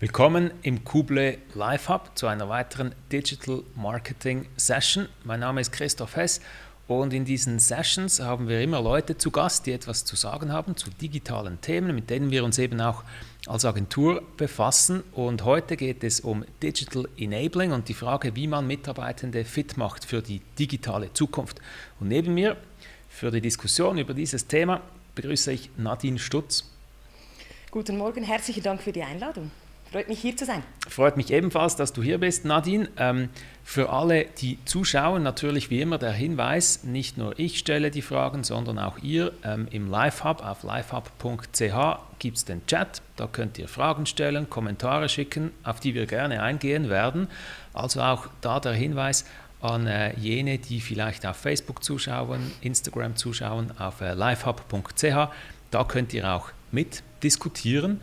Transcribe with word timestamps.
Willkommen 0.00 0.52
im 0.62 0.84
Kuble 0.84 1.38
Live 1.54 1.88
Hub 1.88 2.12
zu 2.14 2.28
einer 2.28 2.48
weiteren 2.48 2.94
Digital 3.10 3.64
Marketing 3.74 4.46
Session. 4.56 5.08
Mein 5.24 5.40
Name 5.40 5.60
ist 5.60 5.72
Christoph 5.72 6.14
Hess 6.14 6.40
und 6.86 7.12
in 7.12 7.24
diesen 7.24 7.58
Sessions 7.58 8.20
haben 8.20 8.46
wir 8.46 8.60
immer 8.60 8.80
Leute 8.80 9.18
zu 9.18 9.32
Gast, 9.32 9.66
die 9.66 9.72
etwas 9.72 10.04
zu 10.04 10.14
sagen 10.14 10.52
haben 10.52 10.76
zu 10.76 10.88
digitalen 10.90 11.60
Themen, 11.62 11.96
mit 11.96 12.10
denen 12.10 12.30
wir 12.30 12.44
uns 12.44 12.58
eben 12.58 12.80
auch 12.80 13.02
als 13.48 13.64
Agentur 13.64 14.22
befassen. 14.36 15.02
Und 15.10 15.44
heute 15.44 15.76
geht 15.76 16.04
es 16.04 16.20
um 16.20 16.44
Digital 16.62 17.08
Enabling 17.16 17.72
und 17.72 17.88
die 17.88 17.94
Frage, 17.94 18.36
wie 18.36 18.46
man 18.46 18.68
Mitarbeitende 18.68 19.44
fit 19.44 19.76
macht 19.76 20.04
für 20.04 20.22
die 20.22 20.42
digitale 20.60 21.12
Zukunft. 21.12 21.60
Und 21.98 22.06
neben 22.06 22.34
mir 22.34 22.56
für 23.08 23.32
die 23.32 23.40
Diskussion 23.40 23.98
über 23.98 24.14
dieses 24.14 24.46
Thema 24.46 24.80
begrüße 25.16 25.50
ich 25.50 25.70
Nadine 25.76 26.20
Stutz. 26.20 26.70
Guten 27.72 27.98
Morgen, 27.98 28.22
herzlichen 28.22 28.62
Dank 28.62 28.80
für 28.80 28.92
die 28.92 29.02
Einladung. 29.02 29.50
Freut 29.90 30.08
mich 30.08 30.20
hier 30.20 30.36
zu 30.36 30.44
sein. 30.44 30.62
Freut 30.86 31.16
mich 31.16 31.32
ebenfalls, 31.32 31.74
dass 31.74 31.94
du 31.94 32.02
hier 32.02 32.18
bist, 32.18 32.44
Nadine. 32.44 32.90
Ähm, 32.98 33.30
für 33.64 33.90
alle, 33.90 34.26
die 34.26 34.58
zuschauen, 34.66 35.22
natürlich 35.22 35.70
wie 35.70 35.80
immer 35.80 35.96
der 35.96 36.12
Hinweis, 36.12 36.84
nicht 36.84 37.16
nur 37.16 37.38
ich 37.38 37.58
stelle 37.58 37.90
die 37.90 38.02
Fragen, 38.02 38.44
sondern 38.44 38.78
auch 38.78 38.98
ihr. 38.98 39.32
Ähm, 39.44 39.66
Im 39.70 39.90
Livehub 39.90 40.44
auf 40.44 40.62
livehub.ch 40.62 41.98
gibt 42.18 42.36
es 42.36 42.44
den 42.44 42.66
Chat. 42.66 43.00
Da 43.16 43.26
könnt 43.26 43.58
ihr 43.58 43.66
Fragen 43.66 44.04
stellen, 44.04 44.50
Kommentare 44.50 45.08
schicken, 45.08 45.52
auf 45.64 45.80
die 45.80 45.94
wir 45.94 46.04
gerne 46.04 46.42
eingehen 46.42 46.90
werden. 46.90 47.28
Also 47.72 48.02
auch 48.02 48.26
da 48.42 48.60
der 48.60 48.72
Hinweis 48.72 49.24
an 49.62 49.86
äh, 49.86 50.14
jene, 50.18 50.58
die 50.58 50.80
vielleicht 50.80 51.24
auf 51.24 51.36
Facebook 51.36 51.82
zuschauen, 51.82 52.52
Instagram 52.60 53.16
zuschauen, 53.16 53.72
auf 53.78 54.02
äh, 54.02 54.12
livehub.ch. 54.12 55.30
Da 55.70 55.84
könnt 55.84 56.12
ihr 56.12 56.30
auch 56.30 56.50
mit 56.70 57.02
diskutieren. 57.22 58.02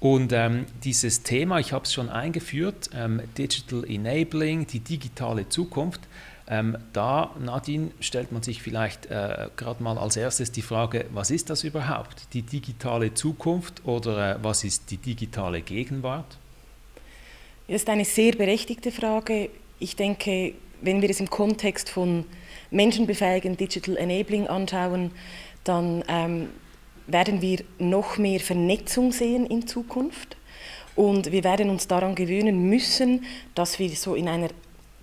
Und 0.00 0.32
ähm, 0.32 0.64
dieses 0.82 1.22
Thema, 1.22 1.60
ich 1.60 1.72
habe 1.72 1.84
es 1.84 1.92
schon 1.92 2.08
eingeführt, 2.08 2.88
ähm, 2.94 3.20
Digital 3.36 3.84
Enabling, 3.84 4.66
die 4.66 4.80
digitale 4.80 5.48
Zukunft, 5.50 6.00
ähm, 6.48 6.76
da, 6.94 7.30
Nadine, 7.38 7.90
stellt 8.00 8.32
man 8.32 8.42
sich 8.42 8.62
vielleicht 8.62 9.06
äh, 9.06 9.48
gerade 9.56 9.82
mal 9.82 9.98
als 9.98 10.16
erstes 10.16 10.50
die 10.50 10.62
Frage, 10.62 11.04
was 11.12 11.30
ist 11.30 11.50
das 11.50 11.64
überhaupt, 11.64 12.32
die 12.32 12.42
digitale 12.42 13.12
Zukunft 13.12 13.82
oder 13.84 14.36
äh, 14.36 14.38
was 14.42 14.64
ist 14.64 14.90
die 14.90 14.96
digitale 14.96 15.60
Gegenwart? 15.60 16.38
Das 17.68 17.82
ist 17.82 17.88
eine 17.88 18.06
sehr 18.06 18.32
berechtigte 18.32 18.90
Frage. 18.90 19.50
Ich 19.78 19.94
denke, 19.96 20.54
wenn 20.80 21.02
wir 21.02 21.10
es 21.10 21.20
im 21.20 21.30
Kontext 21.30 21.88
von 21.90 22.24
Menschenbefähigen, 22.70 23.56
Digital 23.56 23.96
Enabling 23.96 24.48
anschauen, 24.48 25.12
dann 25.62 26.02
ähm, 26.08 26.48
werden 27.06 27.40
wir 27.40 27.64
noch 27.78 28.18
mehr 28.18 28.40
Vernetzung 28.40 29.12
sehen 29.12 29.46
in 29.46 29.66
Zukunft. 29.66 30.36
Und 30.96 31.32
wir 31.32 31.44
werden 31.44 31.70
uns 31.70 31.88
daran 31.88 32.14
gewöhnen 32.14 32.68
müssen, 32.68 33.24
dass 33.54 33.78
wir 33.78 33.90
so 33.90 34.14
in 34.14 34.28
einer 34.28 34.48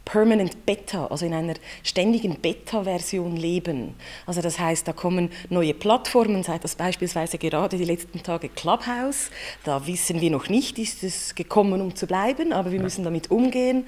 Permanent 0.08 0.66
Beta, 0.66 1.08
also 1.08 1.25
in 1.25 1.33
einer 1.33 1.55
ständigen 1.83 2.39
Beta-Version 2.39 3.36
leben. 3.36 3.94
Also 4.25 4.41
das 4.41 4.58
heißt, 4.58 4.88
da 4.88 4.94
kommen 4.94 5.30
neue 5.50 5.73
Plattformen, 5.73 6.44
sei 6.44 6.59
das 6.59 6.75
beispielsweise 6.75 7.38
gerade 7.38 7.77
die 7.77 7.83
letzten 7.83 8.23
Tage 8.23 8.47
Clubhouse. 8.47 9.30
Da 9.66 9.85
wissen 9.85 10.22
wir 10.22 10.31
noch 10.31 10.47
nicht, 10.47 10.80
ist 10.80 11.03
es 11.03 11.35
gekommen, 11.35 11.81
um 11.81 11.94
zu 11.94 12.08
bleiben, 12.08 12.53
aber 12.53 12.72
wir 12.72 12.80
müssen 12.80 13.03
damit 13.03 13.31
umgehen. 13.31 13.85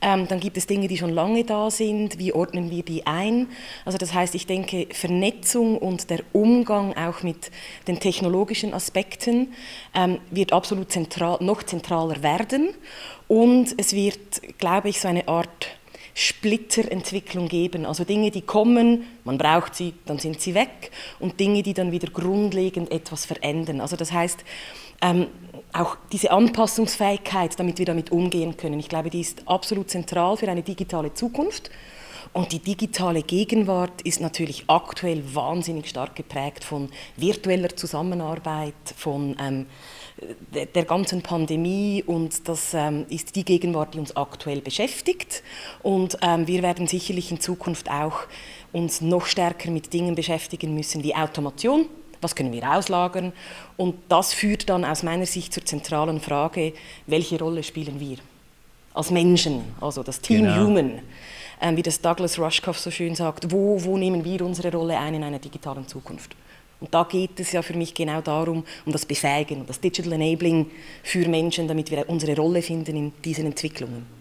Ähm, 0.00 0.28
dann 0.28 0.38
gibt 0.38 0.56
es 0.56 0.68
Dinge, 0.68 0.86
die 0.86 0.98
schon 0.98 1.10
lange 1.10 1.42
da 1.42 1.68
sind. 1.68 2.16
Wie 2.20 2.32
ordnen 2.32 2.70
wir 2.70 2.84
die 2.84 3.04
ein? 3.08 3.48
Also 3.84 3.98
das 3.98 4.14
heißt, 4.14 4.36
ich 4.36 4.46
denke, 4.46 4.86
Vernetzung 4.92 5.78
und 5.78 6.10
der 6.10 6.20
Umgang 6.32 6.96
auch 6.96 7.24
mit 7.24 7.50
den 7.88 7.98
technologischen 7.98 8.72
Aspekten 8.72 9.52
ähm, 9.94 10.20
wird 10.30 10.52
absolut 10.52 10.92
zentral, 10.92 11.38
noch 11.40 11.64
zentraler 11.64 12.22
werden. 12.22 12.68
Und 13.28 13.74
es 13.76 13.92
wird, 13.92 14.58
glaube 14.58 14.88
ich, 14.88 15.00
so 15.00 15.08
eine 15.08 15.26
Art 15.28 15.68
Splitterentwicklung 16.14 17.48
geben. 17.48 17.84
Also 17.84 18.04
Dinge, 18.04 18.30
die 18.30 18.40
kommen, 18.40 19.04
man 19.24 19.36
braucht 19.36 19.74
sie, 19.74 19.92
dann 20.06 20.18
sind 20.18 20.40
sie 20.40 20.54
weg. 20.54 20.90
Und 21.20 21.38
Dinge, 21.38 21.62
die 21.62 21.74
dann 21.74 21.92
wieder 21.92 22.08
grundlegend 22.08 22.90
etwas 22.90 23.26
verändern. 23.26 23.82
Also 23.82 23.96
das 23.96 24.12
heißt, 24.12 24.42
ähm, 25.02 25.26
auch 25.74 25.96
diese 26.12 26.30
Anpassungsfähigkeit, 26.30 27.58
damit 27.58 27.78
wir 27.78 27.84
damit 27.84 28.12
umgehen 28.12 28.56
können, 28.56 28.78
ich 28.80 28.88
glaube, 28.88 29.10
die 29.10 29.20
ist 29.20 29.46
absolut 29.46 29.90
zentral 29.90 30.38
für 30.38 30.48
eine 30.48 30.62
digitale 30.62 31.12
Zukunft. 31.12 31.70
Und 32.36 32.52
die 32.52 32.58
digitale 32.58 33.22
Gegenwart 33.22 34.02
ist 34.02 34.20
natürlich 34.20 34.64
aktuell 34.66 35.22
wahnsinnig 35.34 35.88
stark 35.88 36.14
geprägt 36.16 36.64
von 36.64 36.90
virtueller 37.16 37.74
Zusammenarbeit, 37.74 38.74
von 38.94 39.34
ähm, 39.40 39.64
der, 40.52 40.66
der, 40.66 40.84
ganzen 40.84 41.22
Pandemie 41.22 42.04
und 42.06 42.46
das 42.46 42.74
ähm, 42.74 43.06
ist 43.08 43.36
die 43.36 43.44
Gegenwart, 43.46 43.94
die 43.94 44.00
uns 44.00 44.14
aktuell 44.14 44.60
beschäftigt. 44.60 45.42
Und 45.82 46.18
ähm, 46.20 46.46
wir 46.46 46.62
werden 46.62 46.86
sicherlich 46.86 47.30
in 47.30 47.40
Zukunft 47.40 47.90
auch 47.90 48.26
uns 48.70 49.00
noch 49.00 49.24
stärker 49.24 49.70
mit 49.70 49.94
Dingen 49.94 50.14
beschäftigen 50.14 50.74
müssen 50.74 51.02
wie 51.02 51.14
Automation. 51.14 51.86
Was 52.20 52.36
können 52.36 52.52
wir 52.52 52.70
auslagern? 52.70 53.32
Und 53.78 53.94
das 54.10 54.34
führt 54.34 54.68
dann 54.68 54.84
aus 54.84 55.02
meiner 55.02 55.24
Sicht 55.24 55.54
zur 55.54 55.64
zentralen 55.64 56.20
Frage, 56.20 56.74
welche 57.06 57.38
Rolle 57.38 57.62
spielen 57.62 57.98
wir 57.98 58.18
als 58.92 59.10
Menschen, 59.10 59.62
also 59.80 60.02
das 60.02 60.20
Team 60.20 60.42
genau. 60.42 60.66
Human 60.66 61.00
wie 61.74 61.82
das 61.82 62.00
Douglas 62.00 62.38
Rushkoff 62.38 62.78
so 62.78 62.90
schön 62.90 63.14
sagt, 63.14 63.50
wo, 63.50 63.82
wo 63.82 63.96
nehmen 63.96 64.24
wir 64.24 64.42
unsere 64.42 64.72
Rolle 64.72 64.98
ein 64.98 65.14
in 65.14 65.24
einer 65.24 65.38
digitalen 65.38 65.86
Zukunft? 65.88 66.36
Und 66.80 66.92
da 66.92 67.04
geht 67.04 67.40
es 67.40 67.52
ja 67.52 67.62
für 67.62 67.74
mich 67.74 67.94
genau 67.94 68.20
darum, 68.20 68.64
um 68.84 68.92
das 68.92 69.06
Befähigen, 69.06 69.62
um 69.62 69.66
das 69.66 69.80
Digital 69.80 70.12
Enabling 70.12 70.70
für 71.02 71.26
Menschen, 71.26 71.68
damit 71.68 71.90
wir 71.90 72.08
unsere 72.08 72.36
Rolle 72.36 72.60
finden 72.60 72.96
in 72.96 73.12
diesen 73.24 73.46
Entwicklungen. 73.46 74.16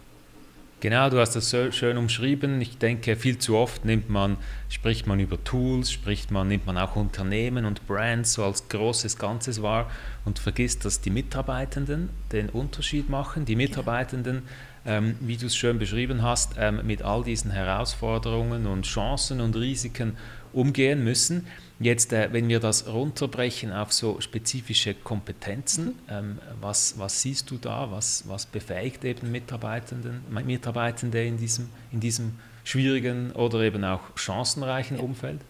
Genau, 0.81 1.09
du 1.09 1.19
hast 1.19 1.35
das 1.35 1.49
so 1.49 1.71
schön 1.71 1.97
umschrieben. 1.97 2.61
Ich 2.61 2.77
denke, 2.77 3.15
viel 3.15 3.37
zu 3.39 3.55
oft 3.55 3.85
nimmt 3.85 4.09
man, 4.09 4.37
spricht 4.69 5.07
man 5.07 5.19
über 5.19 5.43
Tools, 5.43 5.91
spricht 5.91 6.31
man, 6.31 6.47
nimmt 6.47 6.65
man 6.65 6.77
auch 6.77 6.95
Unternehmen 6.95 7.65
und 7.65 7.87
Brands 7.87 8.33
so 8.33 8.43
als 8.43 8.67
großes 8.69 9.17
Ganzes 9.17 9.61
wahr 9.61 9.89
und 10.25 10.37
vergisst, 10.37 10.85
dass 10.85 11.01
die 11.01 11.09
Mitarbeitenden 11.09 12.09
den 12.31 12.49
Unterschied 12.49 13.09
machen. 13.09 13.45
Die 13.45 13.55
Mitarbeitenden 13.55 14.43
ähm, 14.85 15.17
wie 15.19 15.37
du 15.37 15.47
es 15.47 15.55
schön 15.55 15.79
beschrieben 15.79 16.21
hast, 16.21 16.53
ähm, 16.57 16.81
mit 16.85 17.01
all 17.01 17.23
diesen 17.23 17.51
Herausforderungen 17.51 18.67
und 18.67 18.85
Chancen 18.85 19.41
und 19.41 19.55
Risiken 19.55 20.15
umgehen 20.53 21.03
müssen. 21.03 21.47
Jetzt, 21.79 22.13
äh, 22.13 22.29
wenn 22.31 22.47
wir 22.47 22.59
das 22.59 22.87
runterbrechen 22.87 23.73
auf 23.73 23.91
so 23.91 24.21
spezifische 24.21 24.93
Kompetenzen, 24.93 25.95
ähm, 26.09 26.39
was, 26.61 26.97
was 26.97 27.21
siehst 27.21 27.51
du 27.51 27.57
da? 27.57 27.91
Was, 27.91 28.23
was 28.27 28.45
befähigt 28.45 29.03
eben 29.03 29.31
Mitarbeitenden, 29.31 30.21
Mitarbeitende 30.29 31.25
in 31.25 31.37
diesem, 31.37 31.69
in 31.91 31.99
diesem 31.99 32.35
schwierigen 32.63 33.31
oder 33.31 33.59
eben 33.61 33.83
auch 33.83 34.01
chancenreichen 34.15 34.99
Umfeld? 34.99 35.41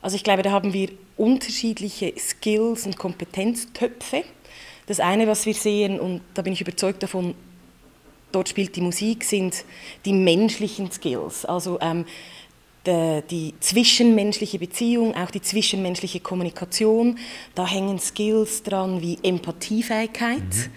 Also 0.00 0.16
ich 0.16 0.24
glaube, 0.24 0.42
da 0.42 0.52
haben 0.52 0.72
wir 0.72 0.90
unterschiedliche 1.16 2.14
Skills 2.18 2.86
und 2.86 2.96
Kompetenztöpfe. 2.96 4.24
Das 4.86 5.00
eine, 5.00 5.26
was 5.26 5.46
wir 5.46 5.54
sehen, 5.54 5.98
und 5.98 6.22
da 6.34 6.42
bin 6.42 6.52
ich 6.52 6.60
überzeugt 6.60 7.02
davon, 7.02 7.34
dort 8.36 8.50
spielt 8.50 8.76
die 8.76 8.82
Musik, 8.82 9.24
sind 9.24 9.64
die 10.04 10.12
menschlichen 10.12 10.92
Skills. 10.92 11.46
Also 11.46 11.78
ähm, 11.80 12.04
die, 12.86 13.22
die 13.30 13.54
zwischenmenschliche 13.60 14.58
Beziehung, 14.58 15.14
auch 15.16 15.30
die 15.30 15.40
zwischenmenschliche 15.40 16.20
Kommunikation. 16.20 17.18
Da 17.54 17.66
hängen 17.66 17.98
Skills 17.98 18.62
dran 18.62 19.00
wie 19.00 19.18
Empathiefähigkeit. 19.22 20.38
Mhm. 20.38 20.72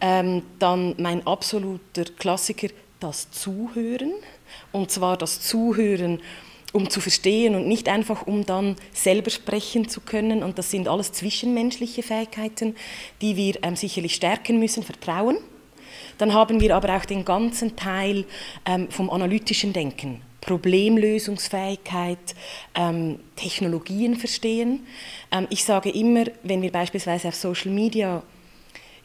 Ähm, 0.00 0.42
dann 0.58 0.94
mein 0.98 1.24
absoluter 1.26 2.04
Klassiker, 2.18 2.68
das 2.98 3.30
Zuhören. 3.30 4.12
Und 4.72 4.90
zwar 4.90 5.18
das 5.18 5.40
Zuhören, 5.42 6.20
um 6.72 6.88
zu 6.88 7.00
verstehen 7.00 7.54
und 7.54 7.68
nicht 7.68 7.90
einfach, 7.90 8.26
um 8.26 8.46
dann 8.46 8.76
selber 8.94 9.30
sprechen 9.30 9.86
zu 9.86 10.00
können. 10.00 10.42
Und 10.42 10.58
das 10.58 10.70
sind 10.70 10.88
alles 10.88 11.12
zwischenmenschliche 11.12 12.02
Fähigkeiten, 12.02 12.74
die 13.20 13.36
wir 13.36 13.62
ähm, 13.62 13.76
sicherlich 13.76 14.14
stärken 14.14 14.58
müssen. 14.58 14.82
Vertrauen 14.82 15.36
dann 16.18 16.34
haben 16.34 16.60
wir 16.60 16.76
aber 16.76 16.96
auch 16.96 17.04
den 17.04 17.24
ganzen 17.24 17.76
Teil 17.76 18.24
ähm, 18.66 18.90
vom 18.90 19.10
analytischen 19.10 19.72
Denken. 19.72 20.20
Problemlösungsfähigkeit, 20.42 22.34
ähm, 22.74 23.20
Technologien 23.36 24.16
verstehen. 24.16 24.86
Ähm, 25.30 25.46
ich 25.50 25.64
sage 25.64 25.90
immer, 25.90 26.24
wenn 26.42 26.62
wir 26.62 26.72
beispielsweise 26.72 27.28
auf 27.28 27.34
Social 27.36 27.70
Media 27.70 28.22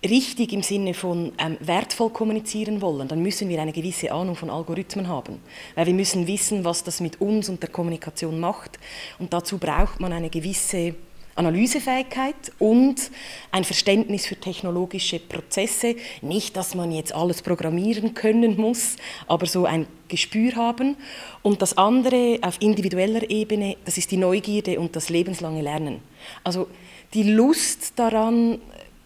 richtig 0.03 0.53
im 0.53 0.61
Sinne 0.61 0.93
von 0.93 1.31
ähm, 1.37 1.57
wertvoll 1.59 2.09
kommunizieren 2.09 2.81
wollen, 2.81 3.07
dann 3.07 3.21
müssen 3.21 3.49
wir 3.49 3.61
eine 3.61 3.71
gewisse 3.71 4.11
Ahnung 4.11 4.35
von 4.35 4.49
Algorithmen 4.49 5.07
haben. 5.07 5.39
Weil 5.75 5.87
wir 5.87 5.93
müssen 5.93 6.27
wissen, 6.27 6.65
was 6.65 6.83
das 6.83 6.99
mit 6.99 7.21
uns 7.21 7.49
und 7.49 7.61
der 7.61 7.69
Kommunikation 7.69 8.39
macht. 8.39 8.79
Und 9.19 9.33
dazu 9.33 9.57
braucht 9.57 9.99
man 9.99 10.13
eine 10.13 10.29
gewisse 10.29 10.95
Analysefähigkeit 11.37 12.35
und 12.59 13.11
ein 13.51 13.63
Verständnis 13.63 14.25
für 14.25 14.35
technologische 14.35 15.19
Prozesse. 15.19 15.95
Nicht, 16.21 16.57
dass 16.57 16.75
man 16.75 16.91
jetzt 16.91 17.13
alles 17.13 17.41
programmieren 17.41 18.13
können 18.13 18.57
muss, 18.57 18.95
aber 19.27 19.45
so 19.45 19.65
ein 19.65 19.87
Gespür 20.07 20.55
haben. 20.55 20.97
Und 21.41 21.61
das 21.61 21.77
andere 21.77 22.39
auf 22.41 22.61
individueller 22.61 23.29
Ebene, 23.29 23.77
das 23.85 23.97
ist 23.97 24.11
die 24.11 24.17
Neugierde 24.17 24.79
und 24.79 24.95
das 24.95 25.09
lebenslange 25.09 25.61
Lernen. 25.61 26.01
Also 26.43 26.67
die 27.13 27.23
Lust 27.23 27.93
daran, 27.97 28.59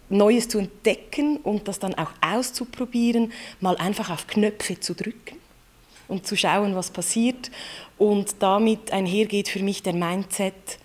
Neues 0.08 0.48
zu 0.48 0.58
entdecken 0.58 1.38
und 1.38 1.68
das 1.68 1.78
dann 1.78 1.94
auch 1.94 2.10
auszuprobieren, 2.20 3.32
mal 3.60 3.76
einfach 3.76 4.10
auf 4.10 4.26
Knöpfe 4.26 4.78
zu 4.78 4.94
drücken 4.94 5.36
und 6.08 6.26
zu 6.26 6.36
schauen, 6.36 6.74
was 6.74 6.90
passiert. 6.90 7.50
Und 7.98 8.36
damit 8.40 8.92
einhergeht 8.92 9.48
für 9.48 9.62
mich 9.62 9.82
der 9.82 9.94
Mindset, 9.94 10.78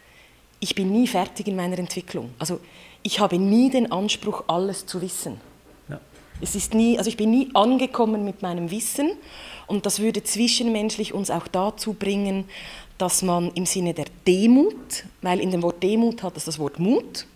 ich 0.60 0.76
bin 0.76 0.92
nie 0.92 1.08
fertig 1.08 1.48
in 1.48 1.56
meiner 1.56 1.78
Entwicklung. 1.78 2.32
Also 2.40 2.60
ich 3.04 3.20
habe 3.20 3.38
nie 3.38 3.70
den 3.70 3.92
Anspruch, 3.92 4.44
alles 4.48 4.86
zu 4.86 5.02
wissen. 5.02 5.40
Ja. 5.90 6.00
Es 6.42 6.56
ist 6.56 6.74
nie, 6.74 6.98
also 6.98 7.10
ich 7.10 7.18
bin 7.18 7.32
nie 7.32 7.50
angekommen 7.54 8.24
mit 8.24 8.42
meinem 8.42 8.72
Wissen 8.72 9.12
und 9.68 9.86
das 9.86 10.00
würde 10.00 10.24
zwischenmenschlich 10.24 11.14
uns 11.14 11.30
auch 11.30 11.48
dazu 11.48 11.94
bringen, 11.94 12.46
dass 12.98 13.22
man 13.22 13.52
im 13.54 13.66
Sinne 13.66 13.94
der 13.94 14.06
Demut, 14.26 15.06
weil 15.22 15.40
in 15.40 15.52
dem 15.52 15.62
Wort 15.62 15.84
Demut 15.84 16.24
hat 16.24 16.36
es 16.36 16.46
das 16.46 16.58
Wort 16.58 16.80
Mut, 16.80 17.28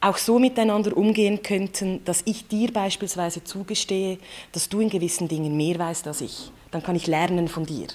auch 0.00 0.16
so 0.16 0.38
miteinander 0.38 0.96
umgehen 0.96 1.42
könnten, 1.42 2.04
dass 2.04 2.22
ich 2.24 2.46
dir 2.46 2.72
beispielsweise 2.72 3.42
zugestehe, 3.42 4.18
dass 4.52 4.68
du 4.68 4.80
in 4.80 4.90
gewissen 4.90 5.26
Dingen 5.26 5.56
mehr 5.56 5.78
weißt 5.78 6.06
als 6.06 6.20
ich. 6.20 6.52
Dann 6.70 6.82
kann 6.84 6.94
ich 6.94 7.08
lernen 7.08 7.48
von 7.48 7.66
dir. 7.66 7.88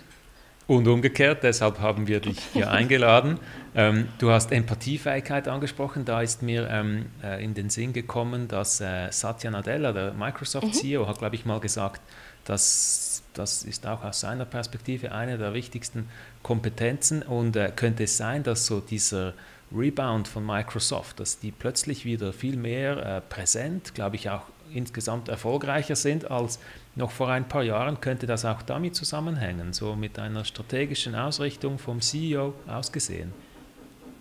Und 0.68 0.88
umgekehrt, 0.88 1.44
deshalb 1.44 1.80
haben 1.80 2.08
wir 2.08 2.20
dich 2.20 2.38
hier 2.54 2.72
eingeladen. 2.72 3.40
Ähm, 3.76 4.08
du 4.20 4.30
hast 4.30 4.52
Empathiefähigkeit 4.52 5.48
angesprochen. 5.48 6.06
Da 6.06 6.22
ist 6.22 6.42
mir 6.44 6.70
ähm, 6.70 7.08
äh, 7.24 7.44
in 7.44 7.54
den 7.54 7.70
Sinn 7.70 7.94
gekommen, 7.94 8.48
dass 8.48 8.82
äh, 8.82 9.12
Satya 9.12 9.50
Nadella, 9.52 9.92
der 9.92 10.14
Microsoft-CEO, 10.14 11.04
mhm. 11.04 11.08
hat, 11.08 11.20
glaube 11.20 11.36
ich, 11.36 11.46
mal 11.46 11.60
gesagt, 11.60 12.02
dass 12.46 13.24
das 13.34 13.64
ist 13.64 13.88
auch 13.88 14.04
aus 14.04 14.20
seiner 14.20 14.46
Perspektive 14.46 15.12
eine 15.12 15.40
der 15.40 15.54
wichtigsten 15.56 16.08
Kompetenzen. 16.44 17.24
Und 17.24 17.56
äh, 17.56 17.72
könnte 17.76 18.04
es 18.04 18.18
sein, 18.18 18.44
dass 18.44 18.68
so 18.68 18.80
dieser 18.80 19.34
Rebound 19.76 20.28
von 20.28 20.46
Microsoft, 20.46 21.20
dass 21.20 21.40
die 21.40 21.52
plötzlich 21.52 22.06
wieder 22.06 22.32
viel 22.32 22.58
mehr 22.58 22.98
äh, 22.98 23.22
präsent, 23.22 23.96
glaube 23.96 24.18
ich, 24.18 24.30
auch 24.30 24.44
insgesamt 24.72 25.30
erfolgreicher 25.30 25.96
sind 25.96 26.30
als 26.30 26.60
noch 26.96 27.12
vor 27.12 27.30
ein 27.30 27.48
paar 27.48 27.64
Jahren, 27.64 28.02
könnte 28.02 28.28
das 28.28 28.46
auch 28.46 28.62
damit 28.62 28.96
zusammenhängen, 28.96 29.74
so 29.74 29.96
mit 29.96 30.20
einer 30.20 30.46
strategischen 30.46 31.16
Ausrichtung 31.16 31.80
vom 31.80 32.02
CEO 32.02 32.54
ausgesehen? 32.68 33.34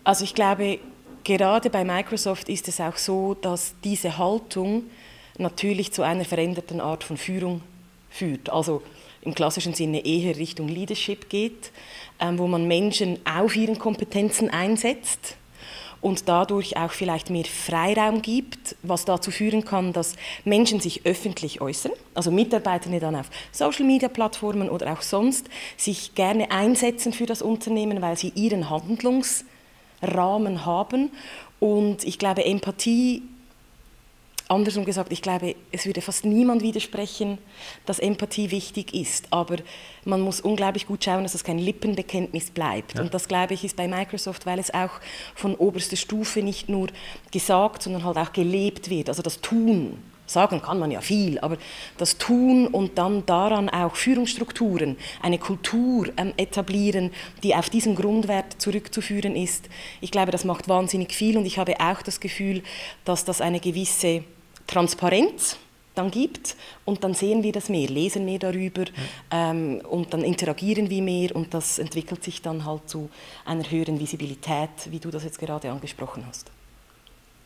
Also 0.05 0.25
ich 0.25 0.35
glaube, 0.35 0.81
gerade 1.25 1.71
bei 1.71 1.85
Microsoft 1.85 2.49
ist 2.49 2.67
es 2.69 2.81
auch 2.81 2.97
so, 2.97 3.35
dass 3.35 3.75
diese 3.85 4.19
Haltung 4.19 4.85
natürlich 5.39 5.93
zu 5.93 6.03
einer 6.03 6.25
veränderten 6.25 6.81
Art 6.81 7.05
von 7.05 7.17
Führung 7.17 7.63
führt. 8.11 8.51
Also 8.51 8.83
im 9.23 9.35
klassischen 9.35 9.75
Sinne 9.75 10.05
eher 10.05 10.37
Richtung 10.37 10.69
Leadership 10.69 11.29
geht, 11.29 11.71
ähm, 12.19 12.39
wo 12.39 12.49
man 12.49 12.67
Menschen 12.67 13.19
auf 13.25 13.55
ihren 13.55 13.79
Kompetenzen 13.79 14.51
einsetzt 14.51 15.37
und 16.01 16.29
dadurch 16.29 16.77
auch 16.77 16.91
vielleicht 16.91 17.31
mehr 17.31 17.45
Freiraum 17.45 18.21
gibt, 18.21 18.75
was 18.83 19.05
dazu 19.05 19.31
führen 19.31 19.65
kann, 19.65 19.93
dass 19.93 20.17
Menschen 20.45 20.81
sich 20.81 21.07
öffentlich 21.07 21.61
äußern, 21.61 21.93
also 22.15 22.33
Mitarbeitende 22.33 22.99
dann 22.99 23.15
auf 23.15 23.31
Social-Media-Plattformen 23.53 24.69
oder 24.69 24.93
auch 24.93 25.03
sonst 25.03 25.47
sich 25.77 26.17
gerne 26.17 26.51
einsetzen 26.51 27.13
für 27.13 27.27
das 27.27 27.41
Unternehmen, 27.41 28.03
weil 28.03 28.19
sie 28.19 28.33
ihren 28.35 28.69
Handlungsrahmen 30.03 30.67
haben. 30.67 31.11
Und 31.61 32.05
ich 32.05 32.19
glaube, 32.19 32.45
Empathie 32.45 33.23
andersrum 34.49 34.85
gesagt, 34.85 35.11
ich 35.13 35.23
glaube, 35.23 35.55
es 35.71 35.87
würde 35.87 36.03
fast 36.03 36.27
niemand 36.27 36.63
widersprechen, 36.63 37.39
dass 37.87 37.99
Empathie 37.99 38.51
wichtig 38.51 38.93
ist. 38.93 39.29
Aber 39.31 39.57
man 40.05 40.21
muss 40.21 40.43
unglaublich 40.43 40.87
gut 40.87 41.05
schauen, 41.05 41.23
dass 41.23 41.35
es 41.35 41.43
kein 41.43 41.59
Lippenbekenntnis 41.59 42.51
bleibt. 42.51 42.95
Ja. 42.95 43.01
Und 43.01 43.15
das, 43.15 43.29
glaube 43.29 43.55
ich, 43.55 43.65
ist 43.65 43.77
bei 43.77 43.89
Microsoft, 43.89 44.45
weil 44.45 44.59
es 44.59 44.75
auch 44.75 45.01
von 45.35 45.55
oberster 45.55 45.97
Stufe 45.97 46.43
nicht 46.43 46.69
nur 46.69 46.89
gesagt, 47.31 47.83
sondern 47.83 48.05
halt 48.05 48.19
auch 48.19 48.33
gelebt 48.33 48.91
wird. 48.91 49.09
Also 49.09 49.23
das 49.23 49.41
Tun. 49.41 49.99
Sagen 50.27 50.63
kann 50.63 50.79
man 50.79 50.91
ja 50.91 51.01
viel, 51.01 51.39
aber 51.41 51.59
das 51.99 52.17
Tun 52.17 52.69
und 52.69 52.97
dann 52.97 53.27
daran 53.27 53.69
auch 53.69 53.97
Führungsstrukturen, 53.97 54.97
eine 55.21 55.39
Kultur 55.39 56.09
ähm, 56.17 56.33
etablieren, 56.37 57.11
die 57.43 57.55
auf 57.55 57.69
diesen 57.69 57.97
Grundwert 57.97 58.61
zurückzuführen 58.61 59.37
ist, 59.37 59.69
ich 60.01 60.11
glaube, 60.11 60.31
das 60.31 60.45
macht 60.45 60.69
wahnsinnig 60.69 61.13
viel 61.13 61.37
und 61.37 61.45
ich 61.45 61.59
habe 61.59 61.81
auch 61.81 62.03
das 62.03 62.21
Gefühl, 62.21 62.63
dass 63.05 63.25
das 63.25 63.41
eine 63.41 63.61
gewisse 63.61 64.25
Transparenz 64.67 65.59
dann 65.95 66.11
gibt 66.11 66.57
und 66.85 67.05
dann 67.05 67.15
sehen 67.15 67.43
wir 67.43 67.53
das 67.53 67.69
mehr, 67.69 67.89
lesen 67.89 68.25
mehr 68.25 68.39
darüber 68.39 68.85
ähm, 69.31 69.83
und 69.89 70.15
dann 70.15 70.23
interagieren 70.23 70.89
wir 70.89 71.03
mehr 71.03 71.35
und 71.37 71.53
das 71.53 71.79
entwickelt 71.79 72.25
sich 72.25 72.43
dann 72.43 72.65
halt 72.65 72.89
zu 72.89 73.11
einer 73.45 73.69
höheren 73.71 74.01
Visibilität, 74.01 74.71
wie 74.91 74.99
du 74.99 75.11
das 75.11 75.25
jetzt 75.25 75.39
gerade 75.39 75.71
angesprochen 75.71 76.25
hast. 76.27 76.51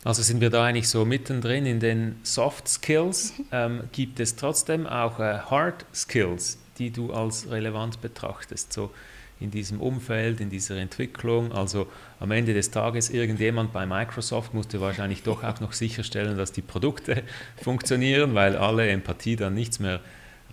Also 0.06 0.22
sind 0.22 0.40
wir 0.40 0.50
da 0.50 0.64
eigentlich 0.64 0.88
so 0.88 1.04
mittendrin 1.04 1.66
in 1.66 1.80
den 1.80 2.20
Soft 2.22 2.68
Skills. 2.68 3.36
Mhm. 3.36 3.44
Ähm, 3.50 3.80
gibt 3.90 4.20
es 4.20 4.36
trotzdem 4.36 4.86
auch 4.86 5.18
äh, 5.18 5.40
Hard 5.50 5.84
Skills, 5.92 6.58
die 6.78 6.92
du 6.92 7.12
als 7.12 7.50
relevant 7.50 8.00
betrachtest? 8.00 8.72
So 8.72 8.92
in 9.40 9.50
diesem 9.50 9.80
Umfeld, 9.80 10.40
in 10.40 10.48
dieser 10.48 10.76
Entwicklung. 10.76 11.50
Also 11.50 11.88
am 12.20 12.30
Ende 12.30 12.54
des 12.54 12.70
Tages, 12.70 13.10
irgendjemand 13.10 13.72
bei 13.72 13.84
Microsoft 13.84 14.54
musste 14.54 14.80
wahrscheinlich 14.80 15.24
doch 15.24 15.42
auch 15.42 15.58
noch 15.58 15.72
sicherstellen, 15.72 16.38
dass 16.38 16.52
die 16.52 16.62
Produkte 16.62 17.24
funktionieren, 17.60 18.32
weil 18.36 18.54
alle 18.56 18.88
Empathie 18.88 19.34
dann 19.34 19.54
nichts 19.54 19.80
mehr 19.80 19.98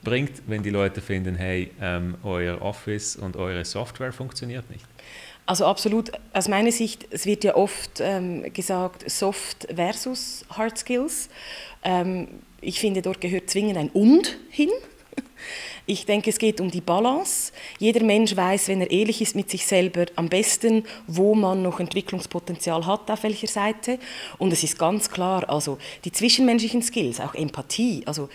bringt, 0.03 0.41
wenn 0.47 0.63
die 0.63 0.71
Leute 0.71 0.99
finden, 0.99 1.35
hey, 1.35 1.69
ähm, 1.79 2.15
euer 2.23 2.59
Office 2.63 3.15
und 3.15 3.37
eure 3.37 3.65
Software 3.65 4.13
funktioniert 4.13 4.67
nicht. 4.71 4.87
Also 5.45 5.65
absolut, 5.65 6.11
aus 6.31 6.47
meiner 6.47 6.71
Sicht, 6.71 7.07
es 7.11 7.25
wird 7.25 7.43
ja 7.43 7.55
oft 7.55 7.99
ähm, 7.99 8.53
gesagt, 8.53 9.09
Soft 9.09 9.67
versus 9.75 10.45
Hard 10.49 10.77
Skills. 10.77 11.29
Ähm, 11.83 12.27
ich 12.61 12.79
finde, 12.79 13.01
dort 13.01 13.19
gehört 13.19 13.49
zwingend 13.49 13.77
ein 13.77 13.89
Und 13.89 14.37
hin. 14.49 14.69
Ich 15.85 16.05
denke, 16.05 16.29
es 16.29 16.39
geht 16.39 16.61
um 16.61 16.71
die 16.71 16.79
Balance. 16.79 17.51
Jeder 17.77 18.05
Mensch 18.05 18.37
weiß, 18.37 18.69
wenn 18.69 18.79
er 18.79 18.89
ehrlich 18.89 19.21
ist 19.21 19.35
mit 19.35 19.49
sich 19.49 19.65
selber, 19.65 20.05
am 20.15 20.29
besten, 20.29 20.85
wo 21.07 21.35
man 21.35 21.61
noch 21.61 21.81
Entwicklungspotenzial 21.81 22.85
hat, 22.85 23.11
auf 23.11 23.23
welcher 23.23 23.47
Seite. 23.47 23.99
Und 24.37 24.53
es 24.53 24.63
ist 24.63 24.79
ganz 24.79 25.09
klar, 25.09 25.49
also 25.49 25.77
die 26.05 26.13
zwischenmenschlichen 26.13 26.81
Skills, 26.81 27.19
auch 27.19 27.35
Empathie, 27.35 28.03
also 28.05 28.29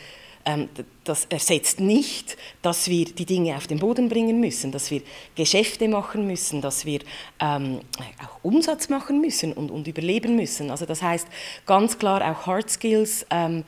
das 1.05 1.25
ersetzt 1.27 1.81
nicht, 1.81 2.37
dass 2.63 2.89
wir 2.89 3.07
die 3.07 3.25
Dinge 3.25 3.57
auf 3.57 3.67
den 3.67 3.79
Boden 3.79 4.09
bringen 4.09 4.41
müssen, 4.41 4.73
dass 4.73 4.91
wir 4.91 5.03
Geschäfte 5.35 5.89
machen 5.89 6.27
müssen, 6.27 6.61
dass 6.61 6.85
wir 6.85 7.01
ähm, 7.41 7.81
auch 8.23 8.39
Umsatz 8.43 8.89
machen 8.89 9.21
müssen 9.21 9.53
und, 9.53 9.71
und 9.71 9.87
überleben 9.87 10.37
müssen. 10.37 10.71
Also 10.71 10.87
das 10.87 11.03
heißt 11.03 11.27
ganz 11.67 11.99
klar 11.99 12.23
auch 12.31 12.47
Hard 12.47 12.71
Skills. 12.71 13.27
Ähm, 13.31 13.65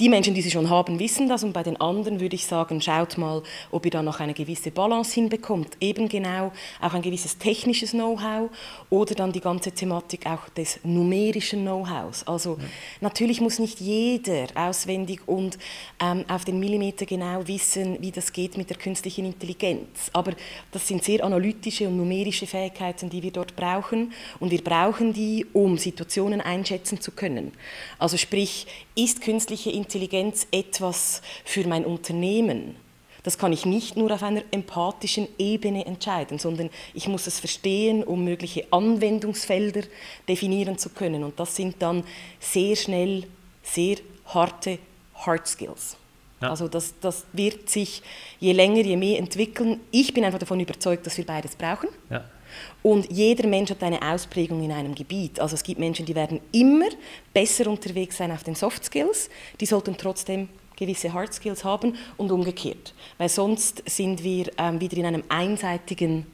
die 0.00 0.08
Menschen, 0.08 0.32
die 0.32 0.40
sie 0.40 0.50
schon 0.50 0.70
haben, 0.70 0.98
wissen 0.98 1.28
das 1.28 1.44
und 1.44 1.52
bei 1.52 1.62
den 1.62 1.78
anderen 1.78 2.20
würde 2.20 2.34
ich 2.34 2.46
sagen, 2.46 2.80
schaut 2.80 3.18
mal, 3.18 3.42
ob 3.70 3.84
ihr 3.84 3.90
da 3.90 4.02
noch 4.02 4.18
eine 4.18 4.32
gewisse 4.32 4.70
Balance 4.70 5.12
hinbekommt. 5.14 5.76
Eben 5.78 6.08
genau 6.08 6.52
auch 6.80 6.94
ein 6.94 7.02
gewisses 7.02 7.36
technisches 7.36 7.90
Know-how 7.90 8.48
oder 8.88 9.14
dann 9.14 9.30
die 9.30 9.42
ganze 9.42 9.72
Thematik 9.72 10.24
auch 10.24 10.48
des 10.48 10.80
numerischen 10.84 11.60
Know-hows. 11.60 12.26
Also 12.26 12.56
ja. 12.58 12.64
natürlich 13.02 13.42
muss 13.42 13.58
nicht 13.58 13.78
jeder 13.78 14.46
auswendig 14.54 15.20
und 15.28 15.58
ähm, 16.02 16.24
auf 16.28 16.46
den 16.46 16.58
Millimeter 16.58 17.04
genau 17.04 17.46
wissen, 17.46 17.98
wie 18.00 18.10
das 18.10 18.32
geht 18.32 18.56
mit 18.56 18.70
der 18.70 18.78
künstlichen 18.78 19.26
Intelligenz. 19.26 20.08
Aber 20.14 20.32
das 20.72 20.88
sind 20.88 21.04
sehr 21.04 21.22
analytische 21.22 21.86
und 21.86 21.98
numerische 21.98 22.46
Fähigkeiten, 22.46 23.10
die 23.10 23.22
wir 23.22 23.32
dort 23.32 23.54
brauchen 23.54 24.14
und 24.38 24.50
wir 24.50 24.64
brauchen 24.64 25.12
die, 25.12 25.44
um 25.52 25.76
Situationen 25.76 26.40
einschätzen 26.40 27.02
zu 27.02 27.10
können. 27.10 27.52
Also 27.98 28.16
sprich, 28.16 28.66
ist 28.94 29.20
künstliche 29.20 29.70
Intelligenz 29.70 29.89
Intelligenz 29.90 30.46
etwas 30.52 31.20
für 31.44 31.66
mein 31.66 31.84
Unternehmen? 31.84 32.76
Das 33.24 33.36
kann 33.36 33.52
ich 33.52 33.66
nicht 33.66 33.96
nur 33.96 34.12
auf 34.12 34.22
einer 34.22 34.42
empathischen 34.52 35.26
Ebene 35.36 35.84
entscheiden, 35.84 36.38
sondern 36.38 36.70
ich 36.94 37.08
muss 37.08 37.26
es 37.26 37.40
verstehen, 37.40 38.04
um 38.04 38.24
mögliche 38.24 38.66
Anwendungsfelder 38.70 39.82
definieren 40.28 40.78
zu 40.78 40.90
können. 40.90 41.24
Und 41.24 41.38
das 41.40 41.56
sind 41.56 41.76
dann 41.80 42.04
sehr 42.38 42.76
schnell 42.76 43.24
sehr 43.62 43.96
harte 44.26 44.78
Hard 45.14 45.46
Skills. 45.48 45.96
Ja. 46.40 46.50
Also 46.50 46.68
das, 46.68 46.94
das 47.00 47.26
wird 47.32 47.68
sich 47.68 48.00
je 48.38 48.52
länger, 48.52 48.82
je 48.82 48.96
mehr 48.96 49.18
entwickeln. 49.18 49.80
Ich 49.90 50.14
bin 50.14 50.24
einfach 50.24 50.38
davon 50.38 50.60
überzeugt, 50.60 51.04
dass 51.04 51.18
wir 51.18 51.26
beides 51.26 51.56
brauchen. 51.56 51.88
Ja. 52.08 52.24
Und 52.82 53.10
jeder 53.10 53.46
Mensch 53.46 53.70
hat 53.70 53.82
eine 53.82 54.00
Ausprägung 54.02 54.62
in 54.62 54.72
einem 54.72 54.94
Gebiet. 54.94 55.40
Also 55.40 55.54
es 55.54 55.62
gibt 55.62 55.80
Menschen, 55.80 56.06
die 56.06 56.14
werden 56.14 56.40
immer 56.52 56.88
besser 57.32 57.66
unterwegs 57.68 58.16
sein 58.16 58.32
auf 58.32 58.44
den 58.44 58.54
Soft 58.54 58.84
Skills, 58.84 59.28
die 59.60 59.66
sollten 59.66 59.96
trotzdem 59.96 60.48
gewisse 60.76 61.12
Hard 61.12 61.34
Skills 61.34 61.62
haben 61.62 61.96
und 62.16 62.32
umgekehrt. 62.32 62.94
Weil 63.18 63.28
sonst 63.28 63.82
sind 63.88 64.24
wir 64.24 64.50
ähm, 64.58 64.80
wieder 64.80 64.96
in 64.96 65.06
einem 65.06 65.24
einseitigen 65.28 66.26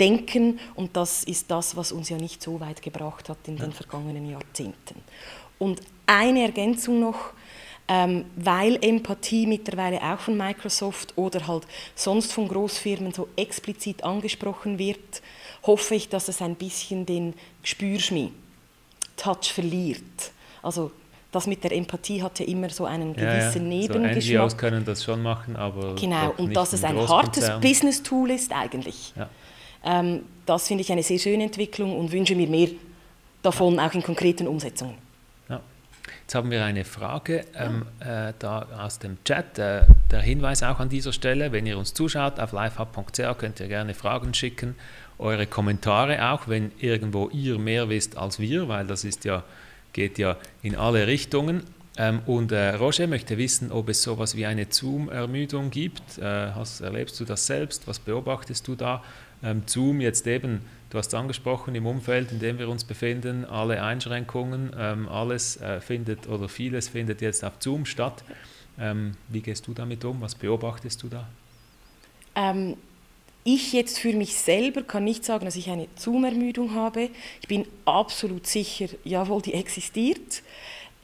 Denken 0.00 0.58
und 0.74 0.96
das 0.96 1.22
ist 1.24 1.50
das, 1.50 1.76
was 1.76 1.92
uns 1.92 2.08
ja 2.08 2.16
nicht 2.16 2.42
so 2.42 2.58
weit 2.58 2.82
gebracht 2.82 3.28
hat 3.28 3.38
in 3.46 3.56
den 3.56 3.72
vergangenen 3.72 4.28
Jahrzehnten. 4.28 4.96
Und 5.58 5.80
eine 6.06 6.42
Ergänzung 6.42 6.98
noch, 6.98 7.32
ähm, 7.86 8.24
weil 8.34 8.78
Empathie 8.82 9.46
mittlerweile 9.46 10.02
auch 10.02 10.18
von 10.18 10.36
Microsoft 10.36 11.16
oder 11.16 11.46
halt 11.46 11.66
sonst 11.94 12.32
von 12.32 12.48
Großfirmen 12.48 13.12
so 13.12 13.28
explizit 13.36 14.02
angesprochen 14.02 14.78
wird, 14.78 15.22
hoffe 15.66 15.94
ich, 15.94 16.08
dass 16.08 16.28
es 16.28 16.42
ein 16.42 16.54
bisschen 16.56 17.06
den 17.06 17.34
Spürschmi-Touch 17.62 19.52
verliert. 19.52 20.32
Also 20.62 20.90
das 21.32 21.46
mit 21.46 21.64
der 21.64 21.72
Empathie 21.72 22.22
hatte 22.22 22.44
immer 22.44 22.70
so 22.70 22.84
einen 22.84 23.14
gewissen 23.14 23.70
ja, 23.70 23.78
ja. 23.78 23.88
Nebengeschmack. 23.88 24.22
So 24.22 24.32
NGOs 24.32 24.56
können 24.56 24.84
das 24.84 25.02
schon 25.02 25.22
machen, 25.22 25.56
aber 25.56 25.96
genau 25.96 26.32
und 26.36 26.54
dass 26.54 26.72
es 26.72 26.84
ein 26.84 26.96
hartes 26.96 27.50
Business-Tool 27.60 28.30
ist 28.30 28.52
eigentlich. 28.52 29.12
Ja. 29.16 29.28
Ähm, 29.84 30.22
das 30.46 30.68
finde 30.68 30.82
ich 30.82 30.92
eine 30.92 31.02
sehr 31.02 31.18
schöne 31.18 31.44
Entwicklung 31.44 31.98
und 31.98 32.12
wünsche 32.12 32.36
mir 32.36 32.48
mehr 32.48 32.68
davon 33.42 33.78
auch 33.78 33.92
in 33.92 34.02
konkreten 34.02 34.46
Umsetzungen. 34.46 35.04
Jetzt 36.24 36.34
haben 36.34 36.50
wir 36.50 36.64
eine 36.64 36.86
Frage 36.86 37.44
ähm, 37.54 37.84
äh, 38.00 38.32
da 38.38 38.66
aus 38.78 38.98
dem 38.98 39.22
Chat. 39.24 39.58
Äh, 39.58 39.82
der 40.10 40.22
Hinweis 40.22 40.62
auch 40.62 40.80
an 40.80 40.88
dieser 40.88 41.12
Stelle, 41.12 41.52
wenn 41.52 41.66
ihr 41.66 41.76
uns 41.76 41.92
zuschaut 41.92 42.40
auf 42.40 42.52
livehub.ch 42.52 43.38
könnt 43.38 43.60
ihr 43.60 43.68
gerne 43.68 43.92
Fragen 43.92 44.32
schicken, 44.32 44.74
eure 45.18 45.46
Kommentare 45.46 46.30
auch, 46.30 46.48
wenn 46.48 46.72
irgendwo 46.78 47.28
ihr 47.30 47.58
mehr 47.58 47.88
wisst 47.88 48.16
als 48.16 48.38
wir, 48.38 48.68
weil 48.68 48.86
das 48.86 49.04
ist 49.04 49.24
ja, 49.24 49.44
geht 49.92 50.18
ja 50.18 50.36
in 50.62 50.76
alle 50.76 51.06
Richtungen. 51.06 51.62
Ähm, 51.96 52.20
und 52.26 52.50
äh, 52.50 52.74
Roger 52.74 53.06
möchte 53.06 53.38
wissen, 53.38 53.70
ob 53.70 53.88
es 53.88 54.02
sowas 54.02 54.36
wie 54.36 54.46
eine 54.46 54.66
Zoom-Ermüdung 54.68 55.70
gibt. 55.70 56.18
Äh, 56.18 56.50
hast, 56.52 56.80
erlebst 56.80 57.20
du 57.20 57.24
das 57.24 57.46
selbst? 57.46 57.86
Was 57.86 58.00
beobachtest 58.00 58.66
du 58.66 58.74
da? 58.74 59.02
Ähm, 59.42 59.62
Zoom 59.66 60.00
jetzt 60.00 60.26
eben 60.26 60.62
Du 60.94 60.98
hast 60.98 61.12
angesprochen, 61.12 61.74
im 61.74 61.86
Umfeld, 61.86 62.30
in 62.30 62.38
dem 62.38 62.60
wir 62.60 62.68
uns 62.68 62.84
befinden, 62.84 63.44
alle 63.44 63.82
Einschränkungen, 63.82 64.70
ähm, 64.78 65.08
alles 65.08 65.60
äh, 65.60 65.80
findet 65.80 66.28
oder 66.28 66.48
vieles 66.48 66.88
findet 66.88 67.20
jetzt 67.20 67.44
auf 67.44 67.54
Zoom 67.58 67.84
statt. 67.84 68.22
Ähm, 68.78 69.16
wie 69.28 69.40
gehst 69.40 69.66
du 69.66 69.74
damit 69.74 70.04
um? 70.04 70.20
Was 70.20 70.36
beobachtest 70.36 71.02
du 71.02 71.08
da? 71.08 71.26
Ich 73.46 73.74
jetzt 73.74 73.98
für 73.98 74.14
mich 74.14 74.36
selber 74.36 74.82
kann 74.82 75.04
nicht 75.04 75.22
sagen, 75.22 75.44
dass 75.44 75.56
ich 75.56 75.68
eine 75.68 75.86
Zoom-Ermüdung 75.96 76.74
habe. 76.74 77.10
Ich 77.42 77.48
bin 77.48 77.66
absolut 77.84 78.46
sicher, 78.46 78.86
jawohl, 79.04 79.42
die 79.42 79.52
existiert. 79.52 80.42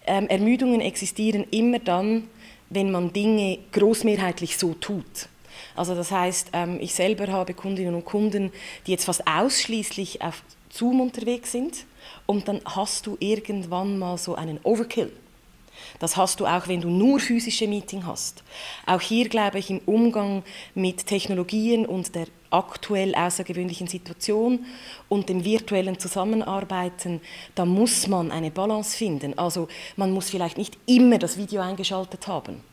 Ähm, 0.06 0.26
Ermüdungen 0.26 0.80
existieren 0.80 1.44
immer 1.50 1.80
dann, 1.80 2.28
wenn 2.70 2.90
man 2.90 3.12
Dinge 3.12 3.58
großmehrheitlich 3.72 4.56
so 4.56 4.72
tut. 4.72 5.28
Also 5.76 5.94
das 5.94 6.10
heißt, 6.10 6.50
ähm, 6.54 6.78
ich 6.80 6.94
selber 6.94 7.26
habe 7.26 7.52
Kundinnen 7.52 7.94
und 7.94 8.06
Kunden, 8.06 8.52
die 8.86 8.92
jetzt 8.92 9.04
fast 9.04 9.26
ausschließlich 9.26 10.22
auf 10.22 10.42
Zoom 10.70 11.02
unterwegs 11.02 11.52
sind 11.52 11.84
und 12.24 12.48
dann 12.48 12.62
hast 12.64 13.06
du 13.06 13.18
irgendwann 13.20 13.98
mal 13.98 14.16
so 14.16 14.34
einen 14.34 14.60
Overkill. 14.62 15.12
Das 16.00 16.16
hast 16.16 16.40
du 16.40 16.46
auch, 16.46 16.66
wenn 16.66 16.80
du 16.80 16.88
nur 16.88 17.20
physische 17.20 17.68
Meeting 17.68 18.06
hast. 18.06 18.42
Auch 18.86 19.02
hier 19.02 19.28
glaube 19.28 19.58
ich 19.58 19.70
im 19.70 19.80
Umgang 19.86 20.42
mit 20.74 21.06
Technologien 21.06 21.86
und 21.86 22.14
der 22.14 22.26
aktuell 22.50 23.14
außergewöhnlichen 23.14 23.86
Situation 23.86 24.64
und 25.08 25.28
dem 25.28 25.44
virtuellen 25.44 25.98
Zusammenarbeiten, 25.98 27.20
da 27.54 27.64
muss 27.64 28.08
man 28.08 28.32
eine 28.32 28.50
Balance 28.50 28.96
finden. 28.96 29.38
Also 29.38 29.68
man 29.96 30.10
muss 30.10 30.30
vielleicht 30.30 30.58
nicht 30.58 30.76
immer 30.86 31.18
das 31.18 31.36
Video 31.36 31.60
eingeschaltet 31.60 32.26
haben. 32.26 32.64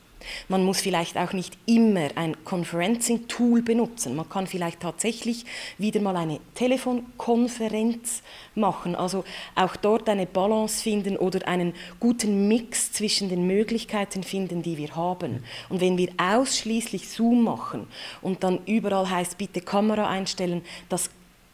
Man 0.48 0.64
muss 0.64 0.82
vielleicht 0.82 1.18
auch 1.18 1.34
nicht 1.34 1.58
immer 1.66 2.10
ein 2.16 2.44
Conferencing-Tool 2.44 3.62
benutzen. 3.62 4.16
Man 4.16 4.30
kann 4.30 4.48
vielleicht 4.48 4.82
tatsächlich 4.82 5.46
wieder 5.78 6.00
mal 6.02 6.16
eine 6.16 6.40
Telefonkonferenz 6.56 8.22
machen. 8.56 8.96
Also 8.96 9.24
auch 9.56 9.76
dort 9.76 10.10
eine 10.10 10.26
Balance 10.26 10.82
finden 10.82 11.18
oder 11.18 11.48
einen 11.48 11.74
guten 12.00 12.48
Mix 12.48 12.92
zwischen 12.92 13.30
den 13.30 13.48
Möglichkeiten 13.48 14.24
finden, 14.24 14.62
die 14.62 14.78
wir 14.78 14.96
haben. 14.96 15.44
Und 15.70 15.82
wenn 15.82 15.98
wir 15.98 16.10
ausschließlich 16.18 17.10
Zoom 17.10 17.44
machen 17.44 17.88
und 18.22 18.44
dann 18.44 18.60
überall 18.66 19.10
heißt, 19.10 19.38
bitte 19.38 19.62
Kamera 19.62 20.08
einstellen, 20.08 20.64
das 20.90 21.10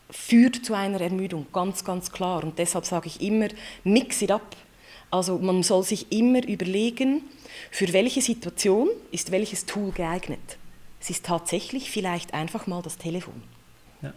führt 0.10 0.64
zu 0.64 0.74
einer 0.74 1.02
Ermüdung, 1.02 1.48
ganz, 1.52 1.84
ganz 1.84 2.12
klar. 2.12 2.44
Und 2.44 2.60
deshalb 2.60 2.86
sage 2.86 3.08
ich 3.08 3.22
immer, 3.22 3.48
mix 3.84 4.22
it 4.22 4.32
up. 4.32 4.56
Also 5.14 5.38
man 5.38 5.62
soll 5.62 5.84
sich 5.84 6.12
immer 6.12 6.44
überlegen, 6.44 7.22
für 7.70 7.94
welche 7.94 8.20
Situation 8.20 8.90
ist 9.12 9.32
welches 9.32 9.68
Tool 9.68 9.92
geeignet. 9.92 10.58
Es 11.00 11.12
ist 11.12 11.24
tatsächlich 11.24 11.92
vielleicht 11.92 12.34
einfach 12.34 12.66
mal 12.66 12.82
das 12.82 12.98
Telefon. 12.98 13.36
Ja. 14.02 14.12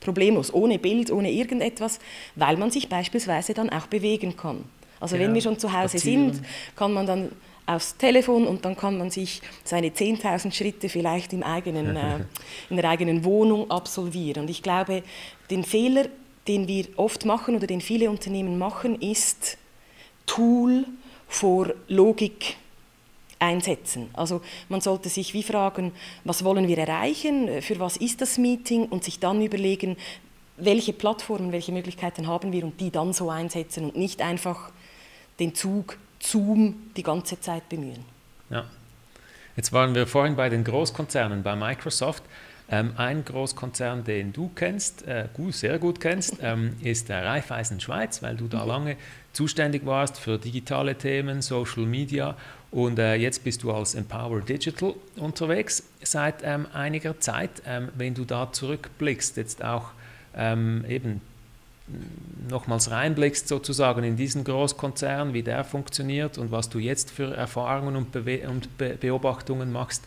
Problemlos, 0.00 0.54
ohne 0.54 0.78
Bild, 0.78 1.10
ohne 1.10 1.30
irgendetwas, 1.30 1.98
weil 2.34 2.56
man 2.56 2.70
sich 2.70 2.88
beispielsweise 2.88 3.52
dann 3.52 3.68
auch 3.68 3.88
bewegen 3.88 4.38
kann. 4.38 4.64
Also 5.00 5.16
genau. 5.16 5.28
wenn 5.28 5.34
wir 5.34 5.42
schon 5.42 5.58
zu 5.58 5.70
Hause 5.70 5.98
Spazieren. 5.98 6.32
sind, 6.32 6.46
kann 6.76 6.94
man 6.94 7.06
dann 7.06 7.32
aufs 7.66 7.98
Telefon 7.98 8.46
und 8.46 8.64
dann 8.64 8.74
kann 8.74 8.96
man 8.96 9.10
sich 9.10 9.42
seine 9.64 9.88
10.000 9.88 10.50
Schritte 10.50 10.88
vielleicht 10.88 11.34
im 11.34 11.42
eigenen, 11.42 11.94
äh, 11.94 12.24
in 12.70 12.76
der 12.76 12.88
eigenen 12.88 13.22
Wohnung 13.22 13.70
absolvieren. 13.70 14.44
Und 14.44 14.50
ich 14.50 14.62
glaube, 14.62 15.02
den 15.50 15.62
Fehler, 15.62 16.06
den 16.48 16.68
wir 16.68 16.86
oft 16.96 17.26
machen 17.26 17.54
oder 17.54 17.66
den 17.66 17.82
viele 17.82 18.08
Unternehmen 18.08 18.56
machen, 18.56 18.98
ist 19.02 19.58
Tool 20.26 20.84
vor 21.28 21.72
Logik 21.88 22.56
einsetzen. 23.38 24.08
Also 24.12 24.40
man 24.68 24.80
sollte 24.80 25.08
sich 25.08 25.34
wie 25.34 25.42
fragen, 25.42 25.92
was 26.24 26.44
wollen 26.44 26.68
wir 26.68 26.78
erreichen, 26.78 27.62
für 27.62 27.78
was 27.78 27.96
ist 27.96 28.20
das 28.20 28.38
Meeting 28.38 28.86
und 28.86 29.04
sich 29.04 29.20
dann 29.20 29.42
überlegen, 29.42 29.96
welche 30.56 30.92
Plattformen, 30.92 31.52
welche 31.52 31.72
Möglichkeiten 31.72 32.26
haben 32.26 32.52
wir 32.52 32.64
und 32.64 32.80
die 32.80 32.90
dann 32.90 33.12
so 33.12 33.30
einsetzen 33.30 33.84
und 33.84 33.96
nicht 33.96 34.22
einfach 34.22 34.70
den 35.38 35.54
Zug 35.54 35.98
Zoom 36.18 36.90
die 36.96 37.02
ganze 37.02 37.38
Zeit 37.40 37.68
bemühen. 37.68 38.04
Ja. 38.48 38.64
Jetzt 39.54 39.72
waren 39.72 39.94
wir 39.94 40.06
vorhin 40.06 40.36
bei 40.36 40.48
den 40.48 40.64
Großkonzernen, 40.64 41.42
bei 41.42 41.56
Microsoft. 41.56 42.22
Ähm, 42.68 42.94
ein 42.96 43.24
Großkonzern, 43.24 44.02
den 44.02 44.32
du 44.32 44.50
kennst, 44.54 45.06
äh, 45.06 45.28
gut, 45.32 45.54
sehr 45.54 45.78
gut 45.78 46.00
kennst, 46.00 46.38
ähm, 46.42 46.76
ist 46.82 47.08
der 47.08 47.24
Raiffeisen 47.24 47.80
Schweiz, 47.80 48.22
weil 48.22 48.36
du 48.36 48.48
da 48.48 48.62
mhm. 48.62 48.68
lange 48.68 48.96
zuständig 49.36 49.84
warst 49.84 50.18
für 50.18 50.38
digitale 50.38 50.94
Themen, 50.94 51.42
Social 51.42 51.84
Media 51.84 52.36
und 52.70 52.98
äh, 52.98 53.14
jetzt 53.16 53.44
bist 53.44 53.62
du 53.62 53.70
als 53.70 53.94
Empower 53.94 54.40
Digital 54.40 54.94
unterwegs 55.16 55.82
seit 56.02 56.36
ähm, 56.42 56.66
einiger 56.72 57.20
Zeit. 57.20 57.62
Ähm, 57.66 57.90
wenn 57.96 58.14
du 58.14 58.24
da 58.24 58.50
zurückblickst, 58.50 59.36
jetzt 59.36 59.62
auch 59.62 59.90
ähm, 60.34 60.84
eben 60.88 61.20
nochmals 62.48 62.90
reinblickst 62.90 63.46
sozusagen 63.46 64.02
in 64.04 64.16
diesen 64.16 64.42
Großkonzern, 64.42 65.34
wie 65.34 65.42
der 65.42 65.64
funktioniert 65.64 66.38
und 66.38 66.50
was 66.50 66.68
du 66.70 66.78
jetzt 66.78 67.10
für 67.10 67.34
Erfahrungen 67.36 67.94
und, 67.94 68.12
Bewe 68.12 68.48
und 68.48 68.76
Be 68.78 68.96
Beobachtungen 68.98 69.70
machst, 69.70 70.02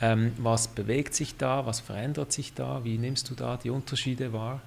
ähm, 0.00 0.32
was 0.38 0.68
bewegt 0.68 1.14
sich 1.14 1.36
da, 1.36 1.64
was 1.66 1.80
verändert 1.80 2.32
sich 2.32 2.52
da, 2.52 2.82
wie 2.82 2.98
nimmst 2.98 3.30
du 3.30 3.34
da 3.34 3.56
die 3.56 3.70
Unterschiede 3.70 4.32
wahr? 4.32 4.60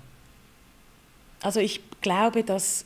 Also 1.41 1.59
ich 1.59 1.81
glaube, 2.01 2.43
dass 2.43 2.85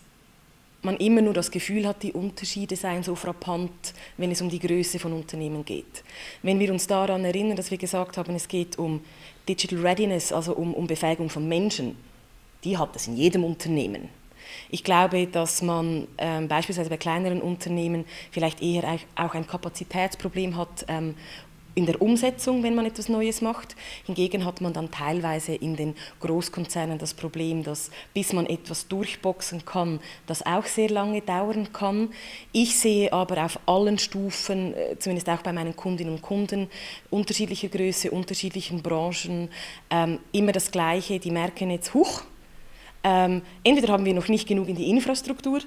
man 0.83 0.97
immer 0.97 1.21
nur 1.21 1.33
das 1.33 1.51
Gefühl 1.51 1.87
hat, 1.87 2.03
die 2.03 2.13
Unterschiede 2.13 2.75
seien 2.75 3.03
so 3.03 3.15
frappant, 3.15 3.93
wenn 4.17 4.31
es 4.31 4.41
um 4.41 4.49
die 4.49 4.59
Größe 4.59 4.99
von 4.99 5.13
Unternehmen 5.13 5.65
geht. 5.65 6.03
Wenn 6.41 6.59
wir 6.59 6.71
uns 6.71 6.87
daran 6.87 7.25
erinnern, 7.25 7.57
dass 7.57 7.71
wir 7.71 7.77
gesagt 7.77 8.17
haben, 8.17 8.35
es 8.35 8.47
geht 8.47 8.77
um 8.77 9.01
Digital 9.47 9.79
Readiness, 9.79 10.31
also 10.31 10.53
um, 10.53 10.73
um 10.73 10.87
Befähigung 10.87 11.29
von 11.29 11.47
Menschen, 11.47 11.95
die 12.63 12.77
hat 12.77 12.95
es 12.95 13.07
in 13.07 13.15
jedem 13.15 13.43
Unternehmen. 13.43 14.09
Ich 14.69 14.83
glaube, 14.83 15.27
dass 15.27 15.61
man 15.61 16.07
ähm, 16.17 16.47
beispielsweise 16.47 16.89
bei 16.89 16.97
kleineren 16.97 17.41
Unternehmen 17.41 18.05
vielleicht 18.31 18.61
eher 18.61 18.99
auch 19.15 19.33
ein 19.33 19.47
Kapazitätsproblem 19.47 20.57
hat, 20.57 20.85
ähm, 20.87 21.15
in 21.75 21.85
der 21.85 22.01
Umsetzung, 22.01 22.63
wenn 22.63 22.75
man 22.75 22.85
etwas 22.85 23.09
Neues 23.09 23.41
macht. 23.41 23.75
Hingegen 24.05 24.45
hat 24.45 24.61
man 24.61 24.73
dann 24.73 24.91
teilweise 24.91 25.55
in 25.55 25.75
den 25.75 25.95
Großkonzernen 26.19 26.97
das 26.97 27.13
Problem, 27.13 27.63
dass 27.63 27.89
bis 28.13 28.33
man 28.33 28.45
etwas 28.45 28.87
durchboxen 28.87 29.65
kann, 29.65 29.99
das 30.27 30.45
auch 30.45 30.65
sehr 30.65 30.89
lange 30.89 31.21
dauern 31.21 31.73
kann. 31.73 32.09
Ich 32.51 32.77
sehe 32.77 33.11
aber 33.11 33.43
auf 33.43 33.59
allen 33.65 33.97
Stufen, 33.97 34.73
äh, 34.73 34.97
zumindest 34.99 35.29
auch 35.29 35.41
bei 35.41 35.53
meinen 35.53 35.75
Kundinnen 35.75 36.13
und 36.13 36.21
Kunden, 36.21 36.69
unterschiedlicher 37.09 37.69
Größe, 37.69 38.11
unterschiedlichen 38.11 38.81
Branchen, 38.81 39.49
ähm, 39.89 40.19
immer 40.31 40.51
das 40.51 40.71
Gleiche. 40.71 41.19
Die 41.19 41.31
merken 41.31 41.71
jetzt, 41.71 41.93
huch, 41.93 42.23
ähm, 43.03 43.41
entweder 43.63 43.91
haben 43.91 44.05
wir 44.05 44.13
noch 44.13 44.27
nicht 44.27 44.47
genug 44.47 44.69
in 44.69 44.75
die 44.75 44.89
Infrastruktur 44.89 45.59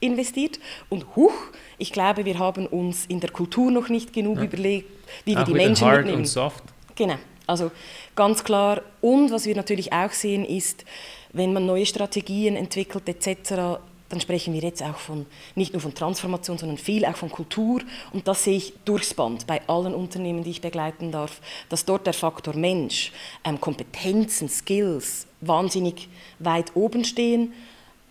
investiert 0.00 0.58
und 0.88 1.16
huch, 1.16 1.34
ich 1.78 1.92
glaube, 1.92 2.24
wir 2.24 2.38
haben 2.38 2.66
uns 2.66 3.06
in 3.06 3.20
der 3.20 3.30
Kultur 3.30 3.70
noch 3.70 3.88
nicht 3.88 4.12
genug 4.12 4.38
ja. 4.38 4.44
überlegt, 4.44 4.90
wie 5.24 5.34
wir 5.34 5.42
auch 5.42 5.44
die 5.44 5.52
Menschen 5.52 5.86
hard 5.86 5.98
mitnehmen. 5.98 6.18
Und 6.18 6.26
soft. 6.26 6.64
Genau, 6.94 7.16
also 7.46 7.70
ganz 8.14 8.44
klar. 8.44 8.82
Und 9.00 9.30
was 9.30 9.46
wir 9.46 9.54
natürlich 9.54 9.92
auch 9.92 10.12
sehen 10.12 10.44
ist, 10.44 10.84
wenn 11.32 11.52
man 11.52 11.66
neue 11.66 11.86
Strategien 11.86 12.56
entwickelt 12.56 13.08
etc., 13.08 13.78
dann 14.08 14.20
sprechen 14.20 14.54
wir 14.54 14.60
jetzt 14.60 14.82
auch 14.82 14.98
von 14.98 15.26
nicht 15.56 15.72
nur 15.72 15.82
von 15.82 15.92
Transformation, 15.92 16.58
sondern 16.58 16.78
viel 16.78 17.04
auch 17.04 17.16
von 17.16 17.30
Kultur. 17.30 17.80
Und 18.12 18.28
das 18.28 18.44
sehe 18.44 18.56
ich 18.56 18.72
durchs 18.84 19.14
Band 19.14 19.46
bei 19.48 19.60
allen 19.66 19.94
Unternehmen, 19.94 20.44
die 20.44 20.50
ich 20.50 20.60
begleiten 20.60 21.10
darf, 21.10 21.40
dass 21.68 21.84
dort 21.84 22.06
der 22.06 22.12
Faktor 22.12 22.54
Mensch, 22.54 23.12
ähm, 23.42 23.60
Kompetenzen, 23.60 24.48
Skills 24.48 25.26
wahnsinnig 25.40 26.08
weit 26.38 26.76
oben 26.76 27.04
stehen. 27.04 27.52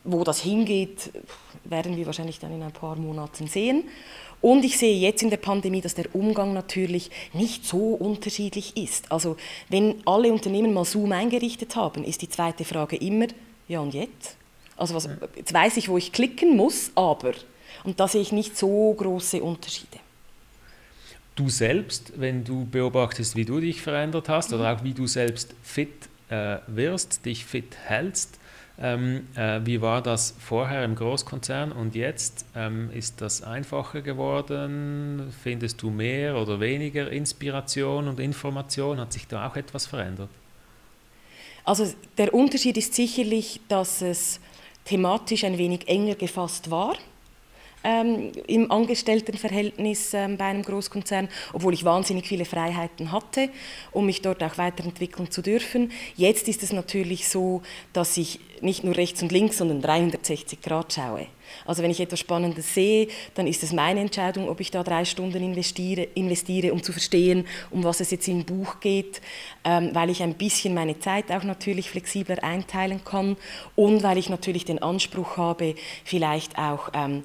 Wo 0.03 0.23
das 0.23 0.41
hingeht, 0.41 1.11
werden 1.65 1.95
wir 1.97 2.05
wahrscheinlich 2.05 2.39
dann 2.39 2.53
in 2.53 2.63
ein 2.63 2.71
paar 2.71 2.95
Monaten 2.95 3.47
sehen. 3.47 3.83
Und 4.41 4.63
ich 4.63 4.77
sehe 4.77 4.95
jetzt 4.95 5.23
in 5.23 5.29
der 5.29 5.37
Pandemie, 5.37 5.81
dass 5.81 5.95
der 5.95 6.13
Umgang 6.13 6.53
natürlich 6.53 7.09
nicht 7.33 7.65
so 7.65 7.95
unterschiedlich 7.95 8.77
ist. 8.77 9.11
Also 9.11 9.37
wenn 9.69 9.95
alle 10.05 10.31
Unternehmen 10.31 10.73
mal 10.73 10.85
Zoom 10.85 11.11
eingerichtet 11.11 11.75
haben, 11.75 12.03
ist 12.03 12.21
die 12.21 12.29
zweite 12.29 12.63
Frage 12.63 12.95
immer, 12.97 13.27
ja 13.67 13.79
und 13.79 13.93
jetzt? 13.93 14.35
Also 14.77 14.93
was, 14.93 15.09
jetzt 15.35 15.53
weiß 15.53 15.77
ich, 15.77 15.89
wo 15.89 15.97
ich 15.97 16.11
klicken 16.11 16.55
muss, 16.55 16.91
aber. 16.95 17.33
Und 17.83 17.99
da 17.99 18.07
sehe 18.07 18.21
ich 18.21 18.31
nicht 18.31 18.57
so 18.57 18.93
große 18.93 19.41
Unterschiede. 19.41 19.97
Du 21.35 21.49
selbst, 21.49 22.13
wenn 22.17 22.43
du 22.43 22.65
beobachtest, 22.65 23.35
wie 23.35 23.45
du 23.45 23.59
dich 23.59 23.81
verändert 23.81 24.29
hast 24.29 24.51
mhm. 24.51 24.59
oder 24.59 24.73
auch 24.75 24.83
wie 24.83 24.93
du 24.93 25.07
selbst 25.07 25.53
fit 25.63 25.89
äh, 26.29 26.57
wirst, 26.67 27.25
dich 27.25 27.45
fit 27.45 27.75
hältst, 27.85 28.39
ähm, 28.81 29.27
äh, 29.35 29.61
wie 29.63 29.81
war 29.81 30.01
das 30.01 30.35
vorher 30.37 30.83
im 30.83 30.95
Großkonzern 30.95 31.71
und 31.71 31.95
jetzt? 31.95 32.45
Ähm, 32.55 32.89
ist 32.93 33.21
das 33.21 33.41
einfacher 33.41 34.01
geworden? 34.01 35.33
Findest 35.43 35.81
du 35.81 35.89
mehr 35.89 36.35
oder 36.35 36.59
weniger 36.59 37.09
Inspiration 37.09 38.07
und 38.07 38.19
Information? 38.19 38.99
Hat 38.99 39.13
sich 39.13 39.27
da 39.27 39.47
auch 39.47 39.55
etwas 39.55 39.85
verändert? 39.85 40.29
Also 41.63 41.91
der 42.17 42.33
Unterschied 42.33 42.77
ist 42.77 42.93
sicherlich, 42.93 43.61
dass 43.69 44.01
es 44.01 44.39
thematisch 44.83 45.45
ein 45.45 45.57
wenig 45.57 45.87
enger 45.87 46.15
gefasst 46.15 46.69
war 46.69 46.95
ähm, 47.85 48.31
im 48.47 48.71
Angestelltenverhältnis 48.71 50.13
ähm, 50.13 50.37
bei 50.37 50.45
einem 50.45 50.63
Großkonzern, 50.63 51.29
obwohl 51.53 51.73
ich 51.73 51.85
wahnsinnig 51.85 52.27
viele 52.27 52.45
Freiheiten 52.45 53.11
hatte, 53.11 53.49
um 53.91 54.07
mich 54.07 54.21
dort 54.21 54.43
auch 54.43 54.57
weiterentwickeln 54.57 55.31
zu 55.31 55.41
dürfen. 55.41 55.91
Jetzt 56.17 56.47
ist 56.47 56.63
es 56.63 56.73
natürlich 56.73 57.29
so, 57.29 57.61
dass 57.93 58.17
ich 58.17 58.39
nicht 58.61 58.83
nur 58.83 58.97
rechts 58.97 59.21
und 59.21 59.31
links, 59.31 59.57
sondern 59.57 59.81
360 59.81 60.61
Grad 60.61 60.93
schaue. 60.93 61.27
Also 61.65 61.83
wenn 61.83 61.91
ich 61.91 61.99
etwas 61.99 62.19
Spannendes 62.19 62.73
sehe, 62.73 63.07
dann 63.35 63.47
ist 63.47 63.63
es 63.63 63.71
meine 63.71 63.99
Entscheidung, 63.99 64.49
ob 64.49 64.59
ich 64.59 64.71
da 64.71 64.83
drei 64.83 65.05
Stunden 65.05 65.43
investiere, 65.43 66.03
investiere 66.15 66.73
um 66.73 66.81
zu 66.81 66.91
verstehen, 66.91 67.45
um 67.69 67.83
was 67.83 67.99
es 67.99 68.11
jetzt 68.11 68.27
im 68.27 68.43
Buch 68.43 68.79
geht, 68.79 69.21
ähm, 69.63 69.91
weil 69.93 70.09
ich 70.09 70.23
ein 70.23 70.33
bisschen 70.33 70.73
meine 70.73 70.99
Zeit 70.99 71.31
auch 71.31 71.43
natürlich 71.43 71.89
flexibler 71.89 72.43
einteilen 72.43 73.03
kann 73.03 73.37
und 73.75 74.03
weil 74.03 74.17
ich 74.17 74.29
natürlich 74.29 74.65
den 74.65 74.81
Anspruch 74.81 75.37
habe, 75.37 75.75
vielleicht 76.03 76.57
auch 76.57 76.89
ähm, 76.93 77.23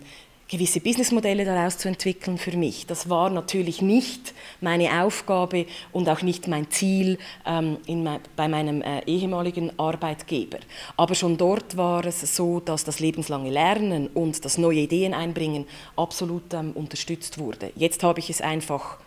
gewisse 0.50 0.80
Businessmodelle 0.80 1.44
daraus 1.44 1.78
zu 1.78 1.86
entwickeln 1.86 2.36
für 2.36 2.56
mich. 2.56 2.84
Das 2.84 3.08
war 3.08 3.30
natürlich 3.30 3.82
nicht 3.82 4.34
meine 4.60 5.04
Aufgabe 5.04 5.66
und 5.92 6.08
auch 6.08 6.22
nicht 6.22 6.48
mein 6.48 6.68
Ziel 6.70 7.18
ähm, 7.46 7.78
mein, 7.86 8.18
bei 8.34 8.48
meinem 8.48 8.82
äh, 8.82 9.04
ehemaligen 9.06 9.78
Arbeitgeber. 9.78 10.58
Aber 10.96 11.14
schon 11.14 11.36
dort 11.36 11.76
war 11.76 12.04
es 12.04 12.34
so, 12.34 12.58
dass 12.58 12.82
das 12.82 12.98
lebenslange 12.98 13.48
Lernen 13.48 14.08
und 14.08 14.44
das 14.44 14.58
neue 14.58 14.80
Ideen 14.80 15.14
einbringen 15.14 15.66
absolut 15.96 16.52
ähm, 16.52 16.72
unterstützt 16.72 17.38
wurde. 17.38 17.70
Jetzt 17.76 18.02
habe 18.02 18.18
ich 18.18 18.28
es 18.28 18.40
einfach 18.40 18.98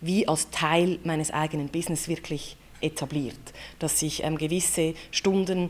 wie 0.00 0.26
als 0.26 0.48
Teil 0.50 0.98
meines 1.04 1.30
eigenen 1.30 1.68
Business 1.68 2.08
wirklich 2.08 2.56
etabliert, 2.80 3.36
dass 3.78 4.00
ich 4.00 4.24
ähm, 4.24 4.38
gewisse 4.38 4.94
Stunden 5.10 5.68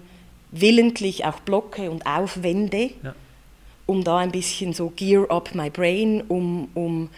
willentlich 0.53 1.25
auch 1.25 1.41
blocke 1.41 1.91
und 1.91 2.07
aufwende. 2.07 2.91
Ja 3.03 3.15
um 3.89 4.05
da 4.05 4.19
ein 4.19 4.31
bisschen 4.31 4.75
so 4.75 4.91
gear 4.91 5.31
up 5.31 5.55
my 5.55 5.71
brain, 5.71 6.23
um, 6.29 6.69
um 6.75 7.09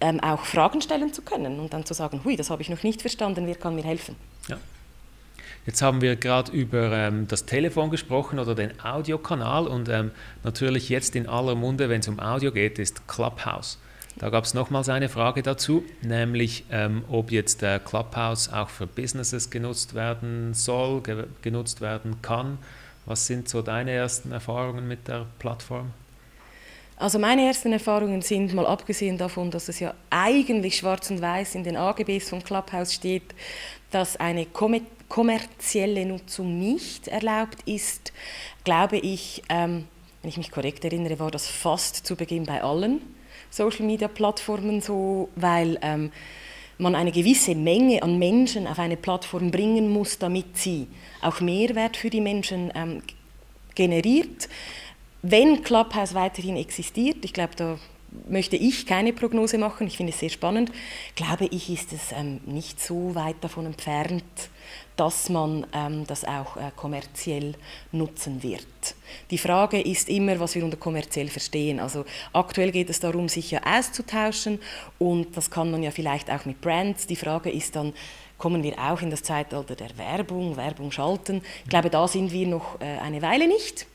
ähm, 0.00 0.18
auch 0.20 0.44
Fragen 0.44 0.82
stellen 0.82 1.12
zu 1.12 1.22
können 1.22 1.60
und 1.60 1.72
dann 1.72 1.86
zu 1.86 1.94
sagen, 1.94 2.22
hui, 2.24 2.34
das 2.34 2.50
habe 2.50 2.60
ich 2.60 2.68
noch 2.68 2.82
nicht 2.82 3.00
verstanden, 3.00 3.46
wer 3.46 3.54
kann 3.54 3.76
mir 3.76 3.84
helfen? 3.84 4.16
Ja. 4.48 4.58
Jetzt 5.64 5.80
haben 5.80 6.00
wir 6.00 6.16
gerade 6.16 6.50
über 6.50 6.90
ähm, 6.90 7.28
das 7.28 7.46
Telefon 7.46 7.90
gesprochen 7.90 8.40
oder 8.40 8.56
den 8.56 8.72
Audiokanal 8.82 9.68
und 9.68 9.88
ähm, 9.88 10.10
natürlich 10.42 10.88
jetzt 10.88 11.14
in 11.14 11.28
aller 11.28 11.54
Munde, 11.54 11.88
wenn 11.88 12.00
es 12.00 12.08
um 12.08 12.18
Audio 12.18 12.50
geht, 12.50 12.80
ist 12.80 13.06
Clubhouse. 13.06 13.78
Da 14.16 14.30
gab 14.30 14.42
es 14.42 14.54
nochmals 14.54 14.88
eine 14.88 15.08
Frage 15.08 15.44
dazu, 15.44 15.84
nämlich 16.02 16.64
ähm, 16.72 17.04
ob 17.08 17.30
jetzt 17.30 17.62
der 17.62 17.78
Clubhouse 17.78 18.52
auch 18.52 18.70
für 18.70 18.88
Businesses 18.88 19.50
genutzt 19.50 19.94
werden 19.94 20.52
soll, 20.52 21.00
ge 21.00 21.26
genutzt 21.42 21.80
werden 21.80 22.20
kann. 22.22 22.58
Was 23.06 23.28
sind 23.28 23.48
so 23.48 23.62
deine 23.62 23.92
ersten 23.92 24.32
Erfahrungen 24.32 24.88
mit 24.88 25.06
der 25.06 25.26
Plattform? 25.38 25.92
Also 26.98 27.20
meine 27.20 27.46
ersten 27.46 27.72
Erfahrungen 27.72 28.22
sind, 28.22 28.52
mal 28.54 28.66
abgesehen 28.66 29.18
davon, 29.18 29.52
dass 29.52 29.68
es 29.68 29.78
ja 29.78 29.94
eigentlich 30.10 30.78
schwarz 30.78 31.08
und 31.10 31.22
weiß 31.22 31.54
in 31.54 31.62
den 31.62 31.76
AGBs 31.76 32.28
von 32.28 32.42
Clubhouse 32.42 32.92
steht, 32.92 33.34
dass 33.92 34.16
eine 34.16 34.46
kommerzielle 35.08 36.04
Nutzung 36.06 36.58
nicht 36.58 37.06
erlaubt 37.06 37.58
ist, 37.66 38.12
glaube 38.64 38.98
ich, 38.98 39.44
ähm, 39.48 39.86
wenn 40.22 40.28
ich 40.28 40.38
mich 40.38 40.50
korrekt 40.50 40.84
erinnere, 40.84 41.20
war 41.20 41.30
das 41.30 41.46
fast 41.46 42.04
zu 42.04 42.16
Beginn 42.16 42.44
bei 42.44 42.64
allen 42.64 43.00
Social-Media-Plattformen 43.50 44.80
so, 44.80 45.28
weil 45.36 45.78
ähm, 45.82 46.10
man 46.78 46.96
eine 46.96 47.12
gewisse 47.12 47.54
Menge 47.54 48.02
an 48.02 48.18
Menschen 48.18 48.66
auf 48.66 48.80
eine 48.80 48.96
Plattform 48.96 49.52
bringen 49.52 49.88
muss, 49.88 50.18
damit 50.18 50.58
sie 50.58 50.88
auch 51.22 51.40
Mehrwert 51.40 51.96
für 51.96 52.10
die 52.10 52.20
Menschen 52.20 52.72
ähm, 52.74 53.02
generiert. 53.76 54.48
Wenn 55.22 55.64
Clubhouse 55.64 56.14
weiterhin 56.14 56.56
existiert, 56.56 57.24
ich 57.24 57.32
glaube, 57.32 57.54
da 57.56 57.78
möchte 58.28 58.56
ich 58.56 58.86
keine 58.86 59.12
Prognose 59.12 59.58
machen, 59.58 59.88
ich 59.88 59.96
finde 59.96 60.12
es 60.12 60.20
sehr 60.20 60.28
spannend, 60.28 60.70
glaube 61.16 61.46
ich, 61.46 61.70
ist 61.70 61.92
es 61.92 62.12
ähm, 62.12 62.40
nicht 62.46 62.80
so 62.80 63.14
weit 63.16 63.36
davon 63.40 63.66
entfernt, 63.66 64.22
dass 64.94 65.28
man 65.28 65.66
ähm, 65.72 66.06
das 66.06 66.24
auch 66.24 66.56
äh, 66.56 66.70
kommerziell 66.76 67.54
nutzen 67.90 68.42
wird. 68.44 68.64
Die 69.30 69.38
Frage 69.38 69.80
ist 69.80 70.08
immer, 70.08 70.38
was 70.38 70.54
wir 70.54 70.64
unter 70.64 70.76
kommerziell 70.76 71.28
verstehen. 71.28 71.80
Also 71.80 72.04
aktuell 72.32 72.70
geht 72.70 72.88
es 72.88 73.00
darum, 73.00 73.28
sich 73.28 73.50
ja 73.50 73.60
auszutauschen 73.64 74.60
und 74.98 75.36
das 75.36 75.50
kann 75.50 75.70
man 75.70 75.82
ja 75.82 75.90
vielleicht 75.90 76.30
auch 76.30 76.44
mit 76.44 76.60
Brands. 76.60 77.08
Die 77.08 77.16
Frage 77.16 77.50
ist 77.50 77.74
dann, 77.74 77.92
kommen 78.38 78.62
wir 78.62 78.78
auch 78.78 79.02
in 79.02 79.10
das 79.10 79.24
Zeitalter 79.24 79.74
der 79.74 79.98
Werbung, 79.98 80.56
Werbung 80.56 80.92
schalten. 80.92 81.42
Ich 81.64 81.70
glaube, 81.70 81.90
da 81.90 82.06
sind 82.06 82.30
wir 82.30 82.46
noch 82.46 82.80
äh, 82.80 82.98
eine 82.98 83.20
Weile 83.20 83.48
nicht. 83.48 83.86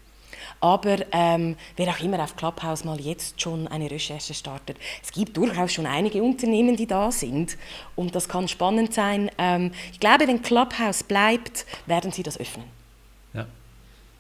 Aber 0.59 0.97
ähm, 1.11 1.55
wer 1.75 1.89
auch 1.89 1.99
immer 1.99 2.23
auf 2.23 2.35
Clubhouse 2.35 2.83
mal 2.85 2.99
jetzt 2.99 3.41
schon 3.41 3.67
eine 3.67 3.89
Recherche 3.89 4.33
startet, 4.33 4.77
es 5.01 5.11
gibt 5.11 5.37
durchaus 5.37 5.73
schon 5.73 5.85
einige 5.85 6.21
Unternehmen, 6.23 6.75
die 6.75 6.87
da 6.87 7.11
sind 7.11 7.57
und 7.95 8.15
das 8.15 8.27
kann 8.29 8.47
spannend 8.47 8.93
sein. 8.93 9.29
Ähm, 9.37 9.71
ich 9.91 9.99
glaube, 9.99 10.27
wenn 10.27 10.41
Clubhouse 10.41 11.03
bleibt, 11.03 11.65
werden 11.85 12.11
sie 12.11 12.23
das 12.23 12.39
öffnen. 12.39 12.65
Ja. 13.33 13.45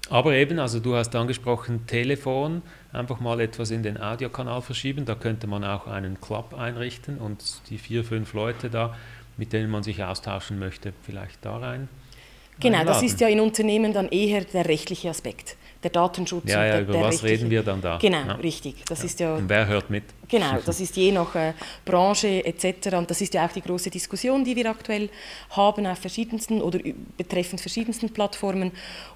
Aber 0.09 0.33
eben, 0.33 0.59
also 0.59 0.79
du 0.79 0.95
hast 0.95 1.15
angesprochen, 1.15 1.87
Telefon, 1.87 2.61
einfach 2.91 3.19
mal 3.19 3.39
etwas 3.39 3.71
in 3.71 3.83
den 3.83 3.99
Audiokanal 3.99 4.61
verschieben, 4.61 5.05
da 5.05 5.15
könnte 5.15 5.47
man 5.47 5.63
auch 5.63 5.87
einen 5.87 6.19
Club 6.19 6.53
einrichten 6.53 7.17
und 7.17 7.43
die 7.69 7.77
vier, 7.77 8.03
fünf 8.03 8.33
Leute 8.33 8.69
da, 8.69 8.95
mit 9.37 9.53
denen 9.53 9.71
man 9.71 9.81
sich 9.81 10.03
austauschen 10.03 10.59
möchte, 10.59 10.93
vielleicht 11.03 11.43
da 11.45 11.57
rein. 11.57 11.87
Genau, 12.59 12.79
einladen. 12.79 13.01
das 13.01 13.11
ist 13.11 13.19
ja 13.19 13.27
in 13.27 13.39
Unternehmen 13.39 13.93
dann 13.93 14.09
eher 14.09 14.43
der 14.43 14.65
rechtliche 14.65 15.09
Aspekt 15.09 15.57
der 15.83 15.91
Datenschutz. 15.91 16.49
Ja, 16.49 16.65
ja, 16.65 16.81
über 16.81 17.01
was 17.01 17.23
reden 17.23 17.49
wir 17.49 17.63
dann 17.63 17.81
da? 17.81 17.97
Genau, 17.97 18.25
ja. 18.25 18.33
richtig. 18.35 18.85
Das 18.85 18.99
ja. 18.99 19.05
ist 19.05 19.19
ja, 19.19 19.35
und 19.35 19.49
wer 19.49 19.67
hört 19.67 19.89
mit? 19.89 20.03
Genau, 20.27 20.57
das 20.65 20.79
ist 20.79 20.95
je 20.95 21.11
nach 21.11 21.35
äh, 21.35 21.53
Branche 21.85 22.43
etc. 22.45 22.95
Und 22.95 23.09
das 23.11 23.21
ist 23.21 23.33
ja 23.33 23.45
auch 23.45 23.51
die 23.51 23.61
große 23.61 23.89
Diskussion, 23.89 24.43
die 24.43 24.55
wir 24.55 24.69
aktuell 24.69 25.09
haben 25.51 25.85
auf 25.85 25.99
verschiedensten 25.99 26.61
oder 26.61 26.79
betreffend 27.17 27.61
verschiedensten 27.61 28.09
Plattformen. 28.09 28.71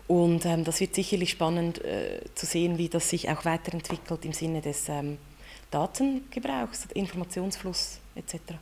Und 0.07 0.45
ähm, 0.45 0.63
das 0.63 0.79
wird 0.79 0.93
sicherlich 0.93 1.31
spannend 1.31 1.83
äh, 1.83 2.21
zu 2.35 2.45
sehen, 2.45 2.77
wie 2.77 2.89
das 2.89 3.09
sich 3.09 3.29
auch 3.29 3.45
weiterentwickelt 3.45 4.25
im 4.25 4.33
Sinne 4.33 4.61
des 4.61 4.89
ähm, 4.89 5.17
Datengebrauchs, 5.71 6.87
Informationsfluss 6.93 7.99
etc. 8.15 8.53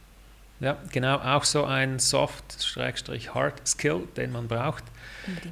Ja, 0.61 0.77
genau, 0.91 1.17
auch 1.17 1.43
so 1.43 1.65
ein 1.65 1.99
Soft-Hard-Skill, 1.99 4.07
den 4.15 4.31
man 4.31 4.47
braucht. 4.47 4.85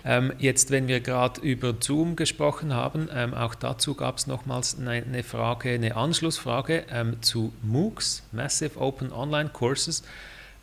Ähm, 0.06 0.34
jetzt, 0.38 0.72
wenn 0.72 0.88
wir 0.88 1.00
gerade 1.00 1.42
über 1.42 1.76
Zoom 1.80 2.16
gesprochen 2.16 2.74
haben, 2.74 3.10
ähm, 3.14 3.34
auch 3.34 3.56
dazu 3.56 3.96
gab 3.96 4.18
es 4.18 4.28
nochmals 4.28 4.78
eine, 4.80 4.92
eine, 4.92 5.24
Frage, 5.24 5.72
eine 5.72 5.96
Anschlussfrage 5.96 6.86
ähm, 6.90 7.22
zu 7.22 7.54
MOOCs, 7.64 8.24
Massive 8.32 8.80
Open 8.80 9.12
Online 9.12 9.50
Courses. 9.50 10.04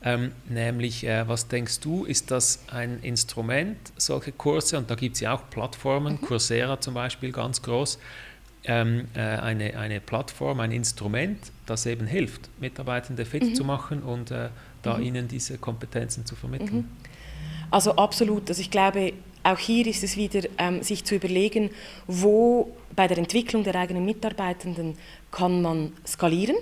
Ähm, 0.03 0.33
nämlich, 0.49 1.05
äh, 1.05 1.29
was 1.29 1.49
denkst 1.49 1.81
du, 1.81 2.05
ist 2.05 2.31
das 2.31 2.61
ein 2.69 3.01
Instrument, 3.03 3.77
solche 3.99 4.33
Kurse, 4.33 4.79
und 4.79 4.91
da 4.91 4.95
gibt 4.95 5.17
es 5.17 5.21
ja 5.21 5.35
auch 5.35 5.51
Plattformen, 5.51 6.15
mhm. 6.15 6.27
Coursera 6.27 6.81
zum 6.81 6.95
Beispiel 6.95 7.33
ganz 7.33 7.61
groß, 7.61 7.99
ähm, 8.65 9.09
äh, 9.15 9.21
eine, 9.21 9.77
eine 9.79 10.01
Plattform, 10.01 10.61
ein 10.61 10.73
Instrument, 10.73 11.39
das 11.67 11.87
eben 11.87 12.07
hilft, 12.07 12.49
Mitarbeitende 12.61 13.25
fit 13.25 13.43
mhm. 13.43 13.55
zu 13.55 13.65
machen 13.65 14.03
und 14.03 14.31
äh, 14.31 14.49
da 14.83 14.99
mhm. 14.99 15.05
ihnen 15.05 15.29
diese 15.29 15.59
Kompetenzen 15.59 16.27
zu 16.27 16.37
vermitteln. 16.37 16.77
Mhm. 16.77 16.89
Also 17.71 17.97
absolut. 17.97 18.49
Also 18.49 18.61
ich 18.61 18.71
glaube, 18.71 19.13
auch 19.43 19.59
hier 19.59 19.87
ist 19.87 20.03
es 20.05 20.17
wieder, 20.17 20.49
ähm, 20.59 20.83
sich 20.83 21.05
zu 21.05 21.15
überlegen, 21.15 21.71
wo 22.07 22.77
bei 22.95 23.07
der 23.07 23.19
Entwicklung 23.19 23.65
der 23.65 23.75
eigenen 23.77 24.05
Mitarbeitenden 24.05 24.97
kann 25.31 25.63
man 25.63 25.93
skalieren. 26.07 26.57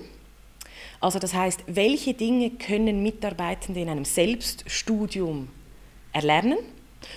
Also 1.00 1.18
das 1.18 1.34
heißt, 1.34 1.64
welche 1.66 2.14
Dinge 2.14 2.50
können 2.50 3.02
Mitarbeitende 3.02 3.80
in 3.80 3.88
einem 3.88 4.04
Selbststudium 4.04 5.48
erlernen? 6.12 6.58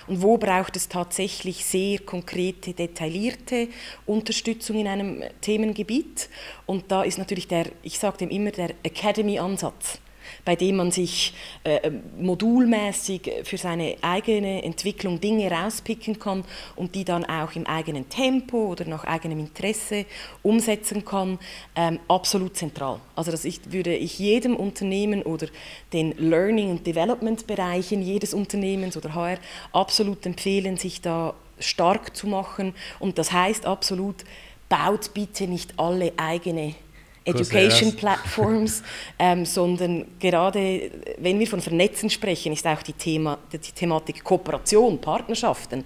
Und 0.08 0.22
wo 0.22 0.38
braucht 0.38 0.76
es 0.76 0.88
tatsächlich 0.88 1.66
sehr 1.66 2.00
konkrete, 2.00 2.74
detaillierte 2.74 3.68
Unterstützung 4.06 4.78
in 4.80 4.88
einem 4.88 5.24
Themengebiet? 5.42 6.30
Und 6.66 6.92
da 6.92 7.04
ist 7.04 7.18
natürlich 7.18 7.48
der, 7.48 7.68
ich 7.84 8.00
sage 8.00 8.18
dem 8.18 8.30
immer, 8.30 8.52
der 8.52 8.72
Academy-Ansatz 8.84 10.00
bei 10.46 10.56
dem 10.56 10.78
man 10.78 10.92
sich 10.92 11.34
äh, 11.64 11.92
modulmäßig 12.20 13.32
für 13.44 13.58
seine 13.58 13.96
eigene 14.02 14.64
Entwicklung 14.64 15.20
Dinge 15.20 15.50
rauspicken 15.52 16.20
kann 16.20 16.44
und 16.76 16.96
die 16.96 17.06
dann 17.06 17.26
auch 17.26 17.56
im 17.56 17.66
eigenen 17.68 18.10
Tempo 18.10 18.68
oder 18.68 18.86
nach 18.86 19.04
eigenem 19.04 19.40
Interesse 19.40 20.06
umsetzen 20.44 21.06
kann, 21.06 21.40
ähm, 21.76 22.00
absolut 22.08 22.58
zentral. 22.58 23.00
Also 23.16 23.32
das 23.32 23.46
ich, 23.46 23.72
würde 23.72 23.96
ich 23.96 24.20
jedem 24.20 24.56
Unternehmen 24.56 25.24
oder 25.24 25.48
den 25.94 26.14
Learning- 26.18 26.72
und 26.72 26.88
Development-Bereichen 26.88 28.02
jedes 28.02 28.34
Unternehmens 28.34 28.98
oder 28.98 29.14
HR 29.14 29.38
absolut 29.74 30.26
empfehlen, 30.26 30.78
sich 30.78 31.02
da 31.02 31.34
stark 31.60 32.16
zu 32.16 32.28
machen. 32.28 32.74
Und 33.00 33.18
das 33.18 33.32
heißt 33.32 33.66
absolut, 33.66 34.24
baut 34.70 35.14
bitte 35.14 35.48
nicht 35.48 35.74
alle 35.78 36.14
eigene 36.18 36.76
Education 37.24 37.96
Platforms, 37.98 38.82
ähm, 39.20 39.46
sondern 39.46 40.06
gerade 40.20 40.92
wenn 41.18 41.40
wir 41.40 41.48
von 41.48 41.62
Vernetzen 41.62 42.10
sprechen, 42.10 42.54
ist 42.54 42.66
auch 42.66 42.82
die, 42.82 42.94
Thema, 42.94 43.38
die 43.52 43.58
Thematik 43.60 44.24
Kooperation, 44.24 45.00
Partnerschaften, 45.00 45.84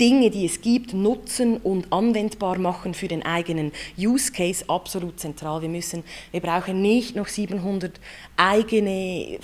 Dinge, 0.00 0.30
die 0.30 0.46
es 0.46 0.60
gibt, 0.60 0.94
nutzen 0.94 1.58
und 1.58 1.92
anwendbar 1.92 2.58
machen 2.58 2.94
für 2.94 3.08
den 3.08 3.24
eigenen 3.24 3.72
Use 3.98 4.32
Case 4.32 4.64
absolut 4.68 5.20
zentral. 5.20 5.60
Wir 5.60 5.68
müssen, 5.68 6.04
wir 6.30 6.40
brauchen 6.40 6.80
nicht 6.80 7.16
noch 7.16 7.28
700 7.28 8.00
eigene 8.36 9.38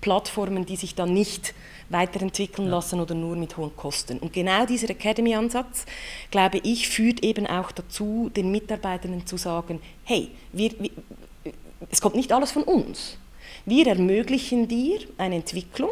Plattformen, 0.00 0.64
die 0.64 0.76
sich 0.76 0.94
dann 0.94 1.12
nicht 1.12 1.54
weiterentwickeln 1.88 2.68
ja. 2.68 2.74
lassen 2.74 3.00
oder 3.00 3.14
nur 3.14 3.36
mit 3.36 3.56
hohen 3.56 3.76
Kosten. 3.76 4.18
Und 4.18 4.32
genau 4.32 4.66
dieser 4.66 4.90
Academy-Ansatz, 4.90 5.86
glaube 6.30 6.58
ich, 6.58 6.88
führt 6.88 7.22
eben 7.22 7.46
auch 7.46 7.72
dazu, 7.72 8.30
den 8.34 8.50
Mitarbeitenden 8.50 9.26
zu 9.26 9.36
sagen, 9.36 9.80
hey, 10.04 10.30
wir, 10.52 10.70
wir, 10.78 10.90
es 11.90 12.00
kommt 12.00 12.16
nicht 12.16 12.32
alles 12.32 12.52
von 12.52 12.62
uns. 12.62 13.18
Wir 13.66 13.86
ermöglichen 13.86 14.68
dir 14.68 15.00
eine 15.16 15.36
Entwicklung, 15.36 15.90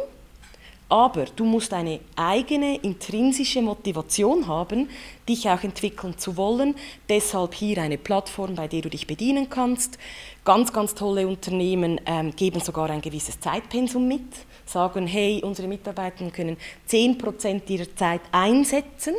aber 0.93 1.25
du 1.25 1.47
musst 1.47 1.73
eine 1.73 2.01
eigene 2.17 2.77
intrinsische 2.77 3.63
Motivation 3.63 4.47
haben, 4.47 4.91
dich 5.27 5.49
auch 5.49 5.63
entwickeln 5.63 6.19
zu 6.19 6.37
wollen. 6.37 6.75
Deshalb 7.09 7.55
hier 7.55 7.79
eine 7.79 7.97
Plattform, 7.97 8.57
bei 8.57 8.69
der 8.69 8.83
du 8.83 8.91
dich 8.91 9.07
bedienen 9.07 9.49
kannst. 9.49 9.97
Ganz, 10.45 10.71
ganz 10.71 10.95
tolle 10.95 11.27
Unternehmen 11.27 11.99
ähm, 12.05 12.37
geben 12.37 12.61
sogar 12.61 12.91
ein 12.91 13.01
gewisses 13.01 13.41
Zeitpensum 13.41 14.07
mit, 14.07 14.21
sagen, 14.67 15.07
hey, 15.07 15.41
unsere 15.43 15.69
Mitarbeiter 15.69 16.31
können 16.31 16.57
10% 16.89 17.69
ihrer 17.69 17.97
Zeit 17.97 18.21
einsetzen 18.31 19.15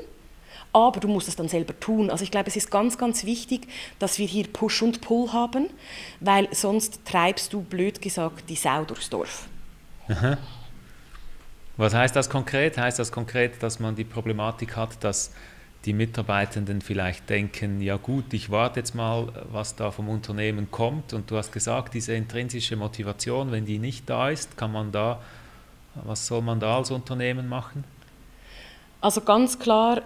aber 0.74 1.00
du 1.00 1.08
musst 1.08 1.28
es 1.28 1.36
dann 1.36 1.48
selber 1.48 1.80
tun. 1.80 2.10
Also 2.10 2.24
ich 2.24 2.32
glaube, 2.32 2.50
es 2.50 2.56
ist 2.56 2.72
ganz, 2.72 2.98
ganz 2.98 3.26
wichtig, 3.26 3.68
dass 4.00 4.18
wir 4.18 4.26
hier 4.26 4.48
Push 4.48 4.82
und 4.82 5.02
Pull 5.02 5.32
haben, 5.32 5.70
weil 6.20 6.48
sonst 6.52 7.06
treibst 7.06 7.54
du, 7.54 7.62
blöd 7.62 8.02
gesagt, 8.02 8.50
die 8.50 8.56
Sau 8.56 8.84
durchs 8.84 9.10
Dorf. 9.10 9.48
Aha. 10.10 10.38
Was 11.78 11.94
heißt 11.94 12.16
das 12.16 12.30
konkret? 12.30 12.78
Heißt 12.78 13.00
das 13.00 13.12
konkret, 13.12 13.62
dass 13.64 13.80
man 13.80 13.96
die 13.96 14.04
Problematik 14.04 14.76
hat, 14.76 15.04
dass 15.04 15.32
die 15.86 15.94
Mitarbeitenden 15.94 16.82
vielleicht 16.82 17.30
denken, 17.30 17.82
ja 17.82 17.98
gut, 17.98 18.34
ich 18.34 18.50
warte 18.50 18.80
jetzt 18.80 18.96
mal, 18.96 19.28
was 19.52 19.76
da 19.76 19.92
vom 19.92 20.08
Unternehmen 20.08 20.72
kommt 20.72 21.14
und 21.14 21.30
du 21.30 21.38
hast 21.38 21.52
gesagt, 21.52 21.94
diese 21.94 22.14
intrinsische 22.14 22.76
Motivation, 22.76 23.52
wenn 23.52 23.66
die 23.66 23.80
nicht 23.80 24.10
da 24.10 24.30
ist, 24.30 24.56
kann 24.56 24.72
man 24.72 24.92
da, 24.92 25.20
was 25.96 26.26
soll 26.26 26.42
man 26.42 26.60
da 26.60 26.78
als 26.78 26.92
Unternehmen 26.92 27.50
machen? 27.50 27.84
Also 29.02 29.22
ganz 29.22 29.60
klar 29.60 30.02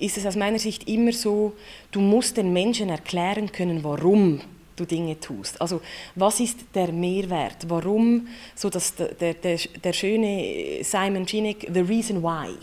ist 0.00 0.16
es 0.16 0.26
aus 0.26 0.34
meiner 0.34 0.58
Sicht 0.58 0.88
immer 0.88 1.12
so, 1.12 1.54
du 1.92 2.00
musst 2.00 2.36
den 2.36 2.52
Menschen 2.52 2.88
erklären 2.88 3.52
können, 3.52 3.84
warum 3.84 4.40
du 4.74 4.84
Dinge 4.84 5.20
tust. 5.20 5.60
Also 5.60 5.80
was 6.16 6.40
ist 6.40 6.58
der 6.74 6.90
Mehrwert? 6.90 7.68
Warum, 7.68 8.26
so 8.56 8.70
dass 8.70 8.94
der, 8.94 9.34
der, 9.34 9.58
der 9.84 9.92
schöne 9.92 10.82
Simon 10.82 11.26
Sinek, 11.26 11.68
the 11.72 11.80
reason 11.80 12.22
why. 12.22 12.56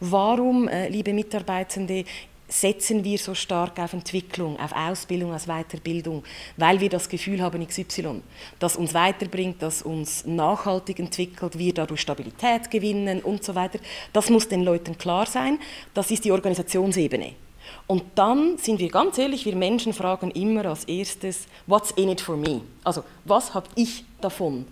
Warum, 0.00 0.68
äh, 0.68 0.88
liebe 0.88 1.12
Mitarbeitende, 1.12 2.04
setzen 2.48 3.02
wir 3.02 3.18
so 3.18 3.34
stark 3.34 3.78
auf 3.78 3.92
Entwicklung, 3.92 4.58
auf 4.60 4.72
Ausbildung, 4.72 5.34
auf 5.34 5.46
Weiterbildung, 5.46 6.22
weil 6.56 6.80
wir 6.80 6.88
das 6.88 7.08
Gefühl 7.08 7.42
haben, 7.42 7.66
XY, 7.66 8.22
das 8.58 8.76
uns 8.76 8.94
weiterbringt, 8.94 9.60
das 9.60 9.82
uns 9.82 10.24
nachhaltig 10.26 10.98
entwickelt, 11.00 11.58
wir 11.58 11.74
dadurch 11.74 12.00
Stabilität 12.00 12.70
gewinnen 12.70 13.20
und 13.20 13.42
so 13.42 13.54
weiter. 13.54 13.78
Das 14.12 14.30
muss 14.30 14.48
den 14.48 14.62
Leuten 14.62 14.96
klar 14.96 15.26
sein. 15.26 15.58
Das 15.92 16.10
ist 16.10 16.24
die 16.24 16.32
Organisationsebene. 16.32 17.32
Und 17.88 18.04
dann 18.14 18.58
sind 18.58 18.78
wir 18.78 18.88
ganz 18.88 19.18
ehrlich, 19.18 19.44
wir 19.44 19.56
Menschen 19.56 19.92
fragen 19.92 20.30
immer 20.30 20.66
als 20.66 20.84
erstes, 20.84 21.46
what's 21.66 21.90
in 21.92 22.08
it 22.08 22.20
for 22.20 22.36
me? 22.36 22.60
Also, 22.84 23.02
was 23.24 23.54
habe 23.54 23.66
ich 23.74 24.04
davon? 24.20 24.66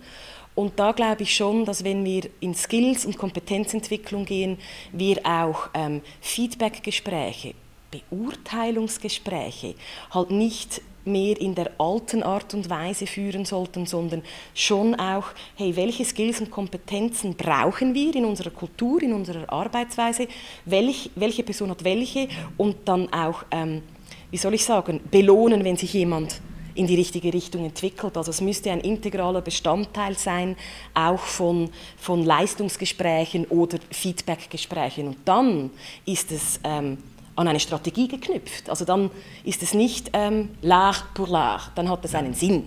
Und 0.55 0.79
da 0.79 0.93
glaube 0.93 1.23
ich 1.23 1.35
schon, 1.35 1.65
dass 1.65 1.83
wenn 1.83 2.05
wir 2.05 2.23
in 2.39 2.55
Skills- 2.55 3.05
und 3.05 3.17
Kompetenzentwicklung 3.17 4.25
gehen, 4.25 4.57
wir 4.93 5.19
auch 5.25 5.69
ähm, 5.73 6.01
Feedbackgespräche, 6.21 7.53
Beurteilungsgespräche 7.91 9.75
halt 10.11 10.31
nicht 10.31 10.81
mehr 11.05 11.39
in 11.39 11.53
der 11.55 11.71
alten 11.77 12.23
Art 12.23 12.53
und 12.53 12.69
Weise 12.69 13.05
führen 13.05 13.45
sollten, 13.45 13.85
sondern 13.85 14.23
schon 14.53 14.95
auch, 14.95 15.25
hey, 15.55 15.75
welche 15.75 16.03
Skills 16.03 16.39
und 16.39 16.49
Kompetenzen 16.49 17.35
brauchen 17.35 17.93
wir 17.93 18.15
in 18.15 18.25
unserer 18.25 18.49
Kultur, 18.49 19.03
in 19.03 19.13
unserer 19.13 19.51
Arbeitsweise, 19.51 20.27
welch, 20.65 21.11
welche 21.15 21.43
Person 21.43 21.69
hat 21.69 21.83
welche? 21.83 22.27
Und 22.57 22.77
dann 22.85 23.11
auch, 23.13 23.43
ähm, 23.51 23.83
wie 24.31 24.37
soll 24.37 24.55
ich 24.55 24.65
sagen, 24.65 24.99
belohnen, 25.11 25.63
wenn 25.63 25.77
sich 25.77 25.93
jemand 25.93 26.41
in 26.75 26.87
die 26.87 26.95
richtige 26.95 27.33
Richtung 27.33 27.65
entwickelt. 27.65 28.17
Also 28.17 28.31
es 28.31 28.41
müsste 28.41 28.71
ein 28.71 28.81
integraler 28.81 29.41
Bestandteil 29.41 30.17
sein, 30.17 30.55
auch 30.93 31.19
von, 31.19 31.69
von 31.97 32.23
Leistungsgesprächen 32.23 33.45
oder 33.45 33.79
Feedbackgesprächen. 33.91 35.07
Und 35.07 35.17
dann 35.25 35.71
ist 36.05 36.31
es 36.31 36.59
ähm, 36.63 36.97
an 37.35 37.47
eine 37.47 37.59
Strategie 37.59 38.07
geknüpft. 38.07 38.69
Also 38.69 38.85
dann 38.85 39.09
ist 39.43 39.63
es 39.63 39.73
nicht 39.73 40.11
ähm, 40.13 40.49
l'art 40.61 41.03
pour 41.13 41.27
l'art, 41.27 41.71
dann 41.75 41.89
hat 41.89 42.05
es 42.05 42.13
einen 42.13 42.33
Sinn. 42.33 42.63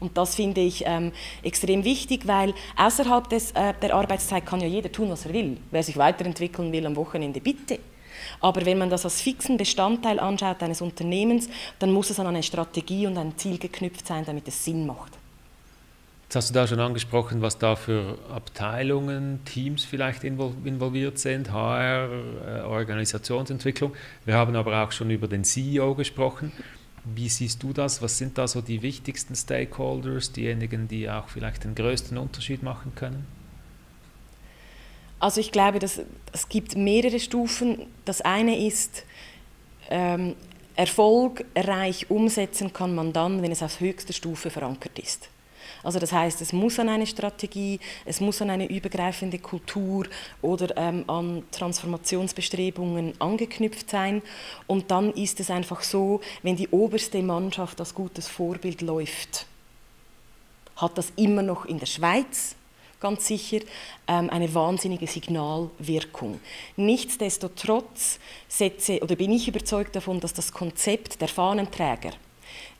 Und 0.00 0.16
das 0.16 0.36
finde 0.36 0.60
ich 0.60 0.84
ähm, 0.86 1.12
extrem 1.42 1.84
wichtig, 1.84 2.26
weil 2.26 2.54
außerhalb 2.76 3.28
des, 3.28 3.50
äh, 3.52 3.74
der 3.82 3.94
Arbeitszeit 3.94 4.46
kann 4.46 4.60
ja 4.60 4.66
jeder 4.66 4.92
tun, 4.92 5.10
was 5.10 5.26
er 5.26 5.32
will. 5.32 5.56
Wer 5.70 5.82
sich 5.82 5.96
weiterentwickeln 5.96 6.70
will 6.72 6.86
am 6.86 6.94
Wochenende, 6.96 7.40
bitte. 7.40 7.80
Aber 8.40 8.64
wenn 8.64 8.78
man 8.78 8.90
das 8.90 9.04
als 9.04 9.20
fixen 9.20 9.56
Bestandteil 9.56 10.20
anschaut 10.20 10.62
eines 10.62 10.80
Unternehmens, 10.80 11.48
dann 11.78 11.92
muss 11.92 12.10
es 12.10 12.20
an 12.20 12.26
eine 12.26 12.42
Strategie 12.42 13.06
und 13.06 13.16
ein 13.18 13.36
Ziel 13.36 13.58
geknüpft 13.58 14.06
sein, 14.06 14.24
damit 14.24 14.48
es 14.48 14.64
Sinn 14.64 14.86
macht. 14.86 15.12
Jetzt 16.28 16.36
hast 16.36 16.50
du 16.50 16.54
da 16.54 16.66
schon 16.66 16.78
angesprochen, 16.78 17.40
was 17.40 17.56
da 17.56 17.74
für 17.74 18.18
Abteilungen, 18.30 19.40
Teams 19.46 19.86
vielleicht 19.86 20.24
involviert 20.24 21.18
sind, 21.18 21.52
HR, 21.52 22.10
äh, 22.46 22.60
Organisationsentwicklung. 22.64 23.94
Wir 24.26 24.34
haben 24.34 24.54
aber 24.54 24.84
auch 24.84 24.92
schon 24.92 25.08
über 25.08 25.26
den 25.26 25.42
CEO 25.42 25.94
gesprochen. 25.94 26.52
Wie 27.04 27.30
siehst 27.30 27.62
du 27.62 27.72
das? 27.72 28.02
Was 28.02 28.18
sind 28.18 28.36
da 28.36 28.46
so 28.46 28.60
die 28.60 28.82
wichtigsten 28.82 29.34
Stakeholders, 29.34 30.32
diejenigen, 30.32 30.86
die 30.86 31.08
auch 31.08 31.28
vielleicht 31.28 31.64
den 31.64 31.74
größten 31.74 32.18
Unterschied 32.18 32.62
machen 32.62 32.92
können? 32.94 33.37
Also 35.20 35.40
ich 35.40 35.52
glaube, 35.52 35.78
dass, 35.78 36.00
es 36.32 36.48
gibt 36.48 36.76
mehrere 36.76 37.18
Stufen. 37.18 37.86
Das 38.04 38.20
eine 38.20 38.64
ist, 38.66 39.04
ähm, 39.90 40.36
erfolgreich 40.76 42.08
umsetzen 42.08 42.72
kann 42.72 42.94
man 42.94 43.12
dann, 43.12 43.42
wenn 43.42 43.50
es 43.50 43.64
auf 43.64 43.80
höchster 43.80 44.12
Stufe 44.12 44.48
verankert 44.48 44.98
ist. 44.98 45.28
Also 45.82 45.98
das 45.98 46.12
heißt, 46.12 46.40
es 46.40 46.52
muss 46.52 46.78
an 46.78 46.88
eine 46.88 47.06
Strategie, 47.06 47.80
es 48.04 48.20
muss 48.20 48.40
an 48.42 48.50
eine 48.50 48.68
übergreifende 48.68 49.38
Kultur 49.38 50.06
oder 50.40 50.76
ähm, 50.76 51.04
an 51.08 51.42
Transformationsbestrebungen 51.50 53.14
angeknüpft 53.20 53.90
sein. 53.90 54.22
Und 54.66 54.90
dann 54.90 55.12
ist 55.12 55.40
es 55.40 55.50
einfach 55.50 55.82
so, 55.82 56.20
wenn 56.42 56.56
die 56.56 56.68
oberste 56.68 57.22
Mannschaft 57.22 57.80
als 57.80 57.94
gutes 57.94 58.28
Vorbild 58.28 58.80
läuft, 58.80 59.46
hat 60.76 60.96
das 60.96 61.12
immer 61.16 61.42
noch 61.42 61.64
in 61.64 61.78
der 61.80 61.86
Schweiz 61.86 62.54
ganz 63.00 63.26
sicher 63.26 63.60
ähm, 64.06 64.30
eine 64.30 64.52
wahnsinnige 64.54 65.06
Signalwirkung. 65.06 66.40
Nichtsdestotrotz 66.76 68.18
setze, 68.48 69.00
oder 69.00 69.16
bin 69.16 69.32
ich 69.32 69.48
überzeugt 69.48 69.96
davon, 69.96 70.20
dass 70.20 70.32
das 70.32 70.52
Konzept 70.52 71.20
der 71.20 71.28
Fahnenträger 71.28 72.12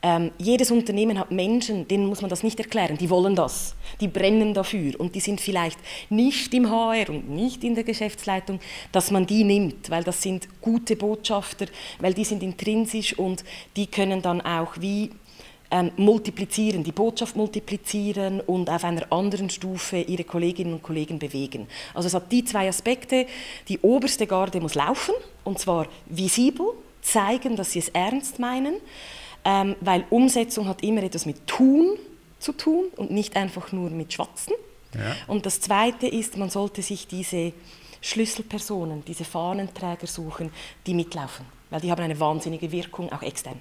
ähm, 0.00 0.30
jedes 0.38 0.70
Unternehmen 0.70 1.18
hat 1.18 1.32
Menschen, 1.32 1.88
denen 1.88 2.06
muss 2.06 2.20
man 2.20 2.30
das 2.30 2.44
nicht 2.44 2.60
erklären, 2.60 2.96
die 2.96 3.10
wollen 3.10 3.34
das, 3.34 3.74
die 4.00 4.06
brennen 4.06 4.54
dafür. 4.54 4.98
Und 4.98 5.14
die 5.14 5.20
sind 5.20 5.40
vielleicht 5.40 5.78
nicht 6.08 6.54
im 6.54 6.70
HR 6.70 7.10
und 7.10 7.28
nicht 7.30 7.64
in 7.64 7.74
der 7.74 7.84
Geschäftsleitung, 7.84 8.60
dass 8.92 9.10
man 9.10 9.26
die 9.26 9.42
nimmt, 9.42 9.90
weil 9.90 10.04
das 10.04 10.22
sind 10.22 10.48
gute 10.60 10.94
Botschafter, 10.94 11.66
weil 11.98 12.14
die 12.14 12.24
sind 12.24 12.42
intrinsisch 12.42 13.18
und 13.18 13.44
die 13.76 13.86
können 13.86 14.22
dann 14.22 14.40
auch 14.40 14.74
wie 14.78 15.10
ähm, 15.70 15.90
multiplizieren, 15.96 16.82
die 16.82 16.92
Botschaft 16.92 17.36
multiplizieren 17.36 18.40
und 18.40 18.70
auf 18.70 18.84
einer 18.84 19.10
anderen 19.12 19.50
Stufe 19.50 19.98
ihre 19.98 20.24
Kolleginnen 20.24 20.74
und 20.74 20.82
Kollegen 20.82 21.18
bewegen. 21.18 21.66
Also 21.94 22.06
es 22.06 22.14
hat 22.14 22.32
die 22.32 22.44
zwei 22.44 22.68
Aspekte. 22.68 23.26
Die 23.68 23.78
oberste 23.80 24.26
Garde 24.26 24.60
muss 24.60 24.74
laufen 24.74 25.14
und 25.44 25.58
zwar 25.58 25.86
visibel, 26.06 26.68
zeigen, 27.02 27.56
dass 27.56 27.72
sie 27.72 27.80
es 27.80 27.88
ernst 27.90 28.38
meinen, 28.38 28.76
ähm, 29.44 29.76
weil 29.80 30.04
Umsetzung 30.10 30.66
hat 30.68 30.82
immer 30.82 31.02
etwas 31.02 31.26
mit 31.26 31.46
Tun 31.46 31.98
zu 32.38 32.52
tun 32.52 32.86
und 32.96 33.10
nicht 33.10 33.36
einfach 33.36 33.72
nur 33.72 33.90
mit 33.90 34.12
Schwatzen. 34.12 34.54
Ja. 34.94 35.16
Und 35.26 35.44
das 35.44 35.60
Zweite 35.60 36.06
ist, 36.06 36.36
man 36.36 36.50
sollte 36.50 36.82
sich 36.82 37.06
diese 37.06 37.52
Schlüsselpersonen, 38.00 39.04
diese 39.04 39.24
Fahnenträger 39.24 40.06
suchen, 40.06 40.50
die 40.86 40.94
mitlaufen, 40.94 41.44
weil 41.70 41.80
die 41.80 41.90
haben 41.90 42.02
eine 42.02 42.18
wahnsinnige 42.18 42.70
Wirkung, 42.72 43.12
auch 43.12 43.22
extern. 43.22 43.60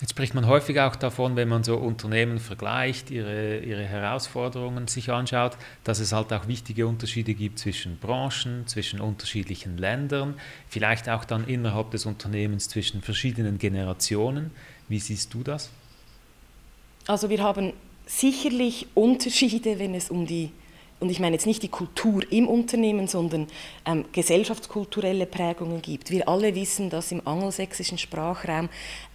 Jetzt 0.00 0.10
spricht 0.10 0.32
man 0.32 0.46
häufig 0.46 0.78
auch 0.78 0.94
davon, 0.94 1.34
wenn 1.34 1.48
man 1.48 1.64
so 1.64 1.76
Unternehmen 1.76 2.38
vergleicht, 2.38 3.10
ihre, 3.10 3.58
ihre 3.58 3.82
Herausforderungen 3.82 4.86
sich 4.86 5.10
anschaut, 5.10 5.56
dass 5.82 5.98
es 5.98 6.12
halt 6.12 6.32
auch 6.32 6.46
wichtige 6.46 6.86
Unterschiede 6.86 7.34
gibt 7.34 7.58
zwischen 7.58 7.98
Branchen, 7.98 8.64
zwischen 8.68 9.00
unterschiedlichen 9.00 9.76
Ländern, 9.76 10.34
vielleicht 10.68 11.08
auch 11.08 11.24
dann 11.24 11.48
innerhalb 11.48 11.90
des 11.90 12.06
Unternehmens 12.06 12.68
zwischen 12.68 13.02
verschiedenen 13.02 13.58
Generationen. 13.58 14.52
Wie 14.88 15.00
siehst 15.00 15.34
du 15.34 15.42
das? 15.42 15.70
Also 17.08 17.28
wir 17.28 17.42
haben 17.42 17.72
sicherlich 18.06 18.86
Unterschiede, 18.94 19.80
wenn 19.80 19.94
es 19.94 20.10
um 20.10 20.26
die 20.26 20.52
und 21.00 21.10
ich 21.10 21.20
meine 21.20 21.36
jetzt 21.36 21.46
nicht 21.46 21.62
die 21.62 21.68
Kultur 21.68 22.22
im 22.30 22.48
Unternehmen, 22.48 23.06
sondern 23.06 23.46
ähm, 23.86 24.04
gesellschaftskulturelle 24.12 25.26
Prägungen 25.26 25.80
gibt. 25.80 26.10
Wir 26.10 26.28
alle 26.28 26.54
wissen, 26.54 26.90
dass 26.90 27.12
im 27.12 27.26
angelsächsischen 27.26 27.98
Sprachraum 27.98 28.68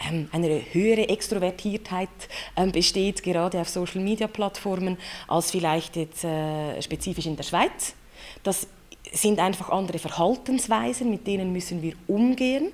ähm, 0.09 0.29
eine 0.31 0.61
höhere 0.71 1.09
Extrovertiertheit 1.09 2.09
ähm, 2.55 2.71
besteht, 2.71 3.21
gerade 3.21 3.59
auf 3.59 3.67
Social-Media-Plattformen, 3.67 4.97
als 5.27 5.51
vielleicht 5.51 5.97
jetzt 5.97 6.23
äh, 6.23 6.81
spezifisch 6.81 7.25
in 7.25 7.35
der 7.35 7.43
Schweiz. 7.43 7.95
Das 8.43 8.67
sind 9.11 9.39
einfach 9.39 9.69
andere 9.69 9.99
Verhaltensweisen, 9.99 11.09
mit 11.09 11.27
denen 11.27 11.51
müssen 11.51 11.81
wir 11.81 11.93
umgehen. 12.07 12.71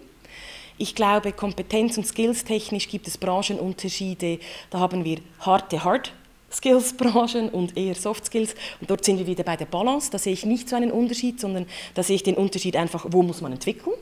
Ich 0.77 0.95
glaube, 0.95 1.33
Kompetenz- 1.33 1.97
und 1.97 2.05
Skills-technisch 2.05 2.87
gibt 2.87 3.07
es 3.07 3.17
Branchenunterschiede. 3.17 4.39
Da 4.69 4.79
haben 4.79 5.03
wir 5.03 5.17
harte 5.39 5.83
Hard 5.83 6.13
Skills-Branchen 6.51 7.49
und 7.49 7.77
eher 7.77 7.95
Soft 7.95 8.25
Skills. 8.25 8.55
Und 8.81 8.89
dort 8.89 9.05
sind 9.05 9.19
wir 9.19 9.27
wieder 9.27 9.43
bei 9.43 9.55
der 9.55 9.65
Balance. 9.65 10.09
Da 10.11 10.17
sehe 10.17 10.33
ich 10.33 10.45
nicht 10.45 10.69
so 10.69 10.75
einen 10.75 10.91
Unterschied, 10.91 11.39
sondern 11.39 11.65
da 11.93 12.03
sehe 12.03 12.15
ich 12.15 12.23
den 12.23 12.35
Unterschied 12.35 12.75
einfach, 12.75 13.05
wo 13.09 13.21
muss 13.23 13.41
man 13.41 13.53
entwickeln. 13.53 13.95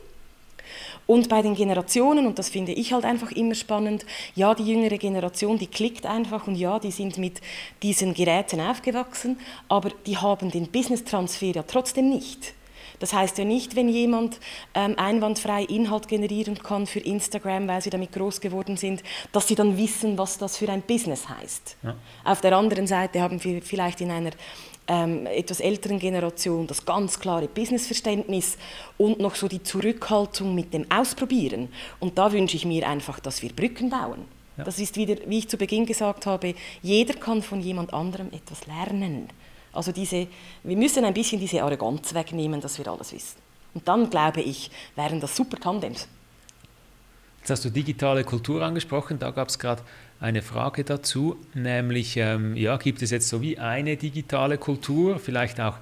Und 1.08 1.30
bei 1.30 1.42
den 1.42 1.56
Generationen, 1.56 2.28
und 2.28 2.38
das 2.38 2.50
finde 2.50 2.74
ich 2.74 2.92
halt 2.92 3.06
einfach 3.06 3.32
immer 3.32 3.56
spannend, 3.56 4.06
ja, 4.36 4.54
die 4.54 4.66
jüngere 4.66 4.98
Generation, 4.98 5.58
die 5.58 5.68
klickt 5.68 6.06
einfach 6.06 6.48
und 6.48 6.56
ja, 6.56 6.80
die 6.80 6.92
sind 6.92 7.18
mit 7.18 7.40
diesen 7.82 8.14
Geräten 8.14 8.60
aufgewachsen, 8.60 9.40
aber 9.70 9.90
die 10.06 10.18
haben 10.18 10.52
den 10.52 10.68
Business-Transfer 10.68 11.56
ja 11.56 11.64
trotzdem 11.64 12.10
nicht. 12.10 12.54
Das 13.00 13.14
heißt 13.14 13.38
ja 13.38 13.46
nicht, 13.46 13.76
wenn 13.76 13.90
jemand 13.90 14.40
ähm, 14.74 14.96
einwandfrei 14.98 15.64
Inhalt 15.64 16.08
generieren 16.08 16.58
kann 16.58 16.88
für 16.88 17.00
Instagram, 17.00 17.68
weil 17.68 17.82
sie 17.82 17.90
damit 17.90 18.12
groß 18.12 18.42
geworden 18.42 18.78
sind, 18.78 19.04
dass 19.32 19.48
sie 19.48 19.56
dann 19.56 19.78
wissen, 19.78 20.18
was 20.18 20.38
das 20.38 20.58
für 20.58 20.70
ein 20.70 20.82
Business 20.82 21.30
heißt. 21.30 21.78
Ja. 21.84 21.96
Auf 22.24 22.42
der 22.42 22.58
anderen 22.58 22.88
Seite 22.88 23.22
haben 23.22 23.44
wir 23.44 23.62
vielleicht 23.62 24.02
in 24.02 24.12
einer 24.12 24.32
ähm, 24.88 25.26
etwas 25.28 25.60
älteren 25.60 26.00
Generation 26.00 26.66
das 26.66 26.86
ganz 26.86 27.20
klare 27.20 27.48
Businessverständnis 27.48 28.58
und 28.98 29.20
noch 29.20 29.36
so 29.36 29.48
die 29.48 29.62
Zurückhaltung 29.62 30.56
mit 30.56 30.74
dem 30.74 30.90
Ausprobieren. 30.90 31.70
Und 32.00 32.18
da 32.18 32.32
wünsche 32.32 32.56
ich 32.56 32.66
mir 32.66 32.88
einfach, 32.88 33.20
dass 33.20 33.42
wir 33.42 33.52
Brücken 33.54 33.90
bauen. 33.90 34.26
Ja. 34.58 34.64
Das 34.64 34.80
ist 34.80 34.96
wieder, 34.96 35.18
wie 35.28 35.40
ich 35.40 35.50
zu 35.50 35.58
Beginn 35.58 35.86
gesagt 35.86 36.26
habe, 36.26 36.56
jeder 36.82 37.14
kann 37.14 37.42
von 37.42 37.62
jemand 37.62 37.94
anderem 37.94 38.28
etwas 38.32 38.66
lernen. 38.66 39.28
Also 39.78 39.92
diese, 39.92 40.28
wir 40.64 40.76
müssen 40.76 41.06
ein 41.06 41.14
bisschen 41.14 41.40
diese 41.40 41.62
Arroganz 41.62 42.14
wegnehmen, 42.14 42.60
dass 42.60 42.80
wir 42.80 42.88
alles 42.88 43.14
wissen. 43.14 43.38
Und 43.76 43.88
dann, 43.88 44.10
glaube 44.10 44.42
ich, 44.42 44.72
wären 44.96 45.20
das 45.20 45.36
super 45.36 45.60
Tandems. 45.60 46.08
Jetzt 47.42 47.52
hast 47.52 47.66
du 47.66 47.70
digitale 47.70 48.24
Kultur 48.24 48.64
angesprochen, 48.64 49.20
da 49.20 49.30
gab 49.30 49.50
es 49.50 49.60
gerade 49.60 49.84
eine 50.20 50.42
Frage 50.42 50.84
dazu, 50.84 51.38
nämlich, 51.54 52.18
ähm, 52.18 52.56
ja, 52.56 52.78
gibt 52.78 53.04
es 53.04 53.12
jetzt 53.12 53.30
so 53.30 53.40
wie 53.42 53.60
eine 53.60 53.98
digitale 53.98 54.58
Kultur, 54.58 55.20
vielleicht 55.20 55.62
auch, 55.62 55.76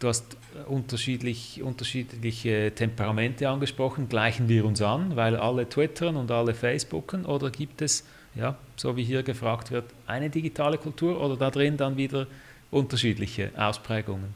du 0.00 0.08
hast 0.08 0.36
unterschiedlich, 0.66 1.62
unterschiedliche 1.62 2.72
Temperamente 2.74 3.48
angesprochen, 3.48 4.08
gleichen 4.08 4.48
wir 4.48 4.64
uns 4.64 4.82
an, 4.82 5.14
weil 5.14 5.36
alle 5.36 5.68
twittern 5.68 6.16
und 6.16 6.32
alle 6.32 6.54
facebooken, 6.54 7.24
oder 7.24 7.50
gibt 7.50 7.82
es, 7.82 8.04
ja, 8.34 8.56
so 8.76 8.96
wie 8.96 9.04
hier 9.04 9.22
gefragt 9.22 9.70
wird, 9.70 9.84
eine 10.08 10.28
digitale 10.28 10.76
Kultur? 10.76 11.20
Oder 11.20 11.36
da 11.36 11.50
drin 11.50 11.76
dann 11.76 11.96
wieder 11.96 12.26
unterschiedliche 12.70 13.50
Ausprägungen? 13.56 14.34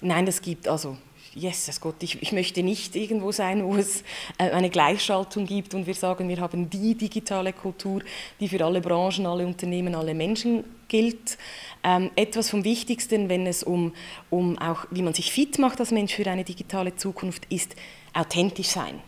Nein, 0.00 0.26
es 0.26 0.40
gibt 0.42 0.68
also 0.68 0.96
Jesus 1.34 1.80
Gott, 1.80 2.02
ich, 2.02 2.20
ich, 2.22 2.32
möchte 2.32 2.62
nicht 2.62 2.96
irgendwo 2.96 3.32
sein, 3.32 3.64
wo 3.64 3.76
es 3.76 4.02
äh, 4.38 4.50
eine 4.50 4.70
Gleichschaltung 4.70 5.46
gibt 5.46 5.74
und 5.74 5.86
wir 5.86 5.94
sagen, 5.94 6.28
wir 6.28 6.40
haben 6.40 6.68
die 6.70 6.94
digitale 6.94 7.52
Kultur, 7.52 8.02
die 8.40 8.48
für 8.48 8.64
alle 8.64 8.80
Branchen, 8.80 9.26
alle 9.26 9.46
Unternehmen, 9.46 9.94
alle 9.94 10.14
Menschen 10.14 10.64
gilt. 10.88 11.38
Ähm, 11.84 12.10
etwas 12.16 12.50
vom 12.50 12.64
Wichtigsten, 12.64 13.28
wenn 13.28 13.46
es 13.46 13.62
um, 13.62 13.94
um 14.30 14.58
auch, 14.58 14.86
wie 14.90 15.02
man 15.02 15.14
sich 15.14 15.32
fit 15.32 15.58
macht 15.58 15.80
als 15.80 15.90
Mensch 15.90 16.14
für 16.14 16.28
eine 16.28 16.44
digitale 16.44 16.96
Zukunft, 16.96 17.44
ist 17.50 17.76
authentisch 18.14 18.68
sein. 18.68 19.00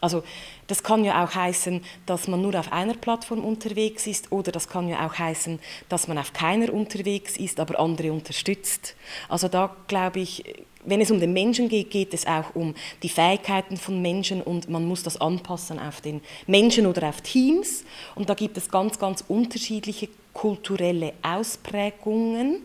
Also 0.00 0.22
das 0.66 0.82
kann 0.82 1.04
ja 1.04 1.24
auch 1.24 1.34
heißen, 1.34 1.82
dass 2.06 2.28
man 2.28 2.42
nur 2.42 2.58
auf 2.58 2.72
einer 2.72 2.94
Plattform 2.94 3.44
unterwegs 3.44 4.06
ist 4.06 4.32
oder 4.32 4.52
das 4.52 4.68
kann 4.68 4.88
ja 4.88 5.06
auch 5.06 5.18
heißen, 5.18 5.58
dass 5.88 6.08
man 6.08 6.18
auf 6.18 6.32
keiner 6.32 6.72
unterwegs 6.72 7.36
ist, 7.36 7.60
aber 7.60 7.78
andere 7.78 8.12
unterstützt. 8.12 8.94
Also 9.28 9.48
da 9.48 9.74
glaube 9.88 10.20
ich, 10.20 10.44
wenn 10.84 11.00
es 11.00 11.10
um 11.10 11.20
den 11.20 11.32
Menschen 11.32 11.68
geht, 11.68 11.90
geht 11.90 12.14
es 12.14 12.26
auch 12.26 12.54
um 12.54 12.74
die 13.02 13.08
Fähigkeiten 13.08 13.76
von 13.76 14.02
Menschen 14.02 14.42
und 14.42 14.68
man 14.68 14.86
muss 14.86 15.02
das 15.02 15.20
anpassen 15.20 15.78
auf 15.78 16.00
den 16.00 16.20
Menschen 16.46 16.86
oder 16.86 17.08
auf 17.08 17.20
Teams. 17.22 17.84
Und 18.14 18.28
da 18.28 18.34
gibt 18.34 18.56
es 18.56 18.70
ganz, 18.70 18.98
ganz 18.98 19.24
unterschiedliche 19.26 20.08
kulturelle 20.32 21.14
Ausprägungen. 21.22 22.62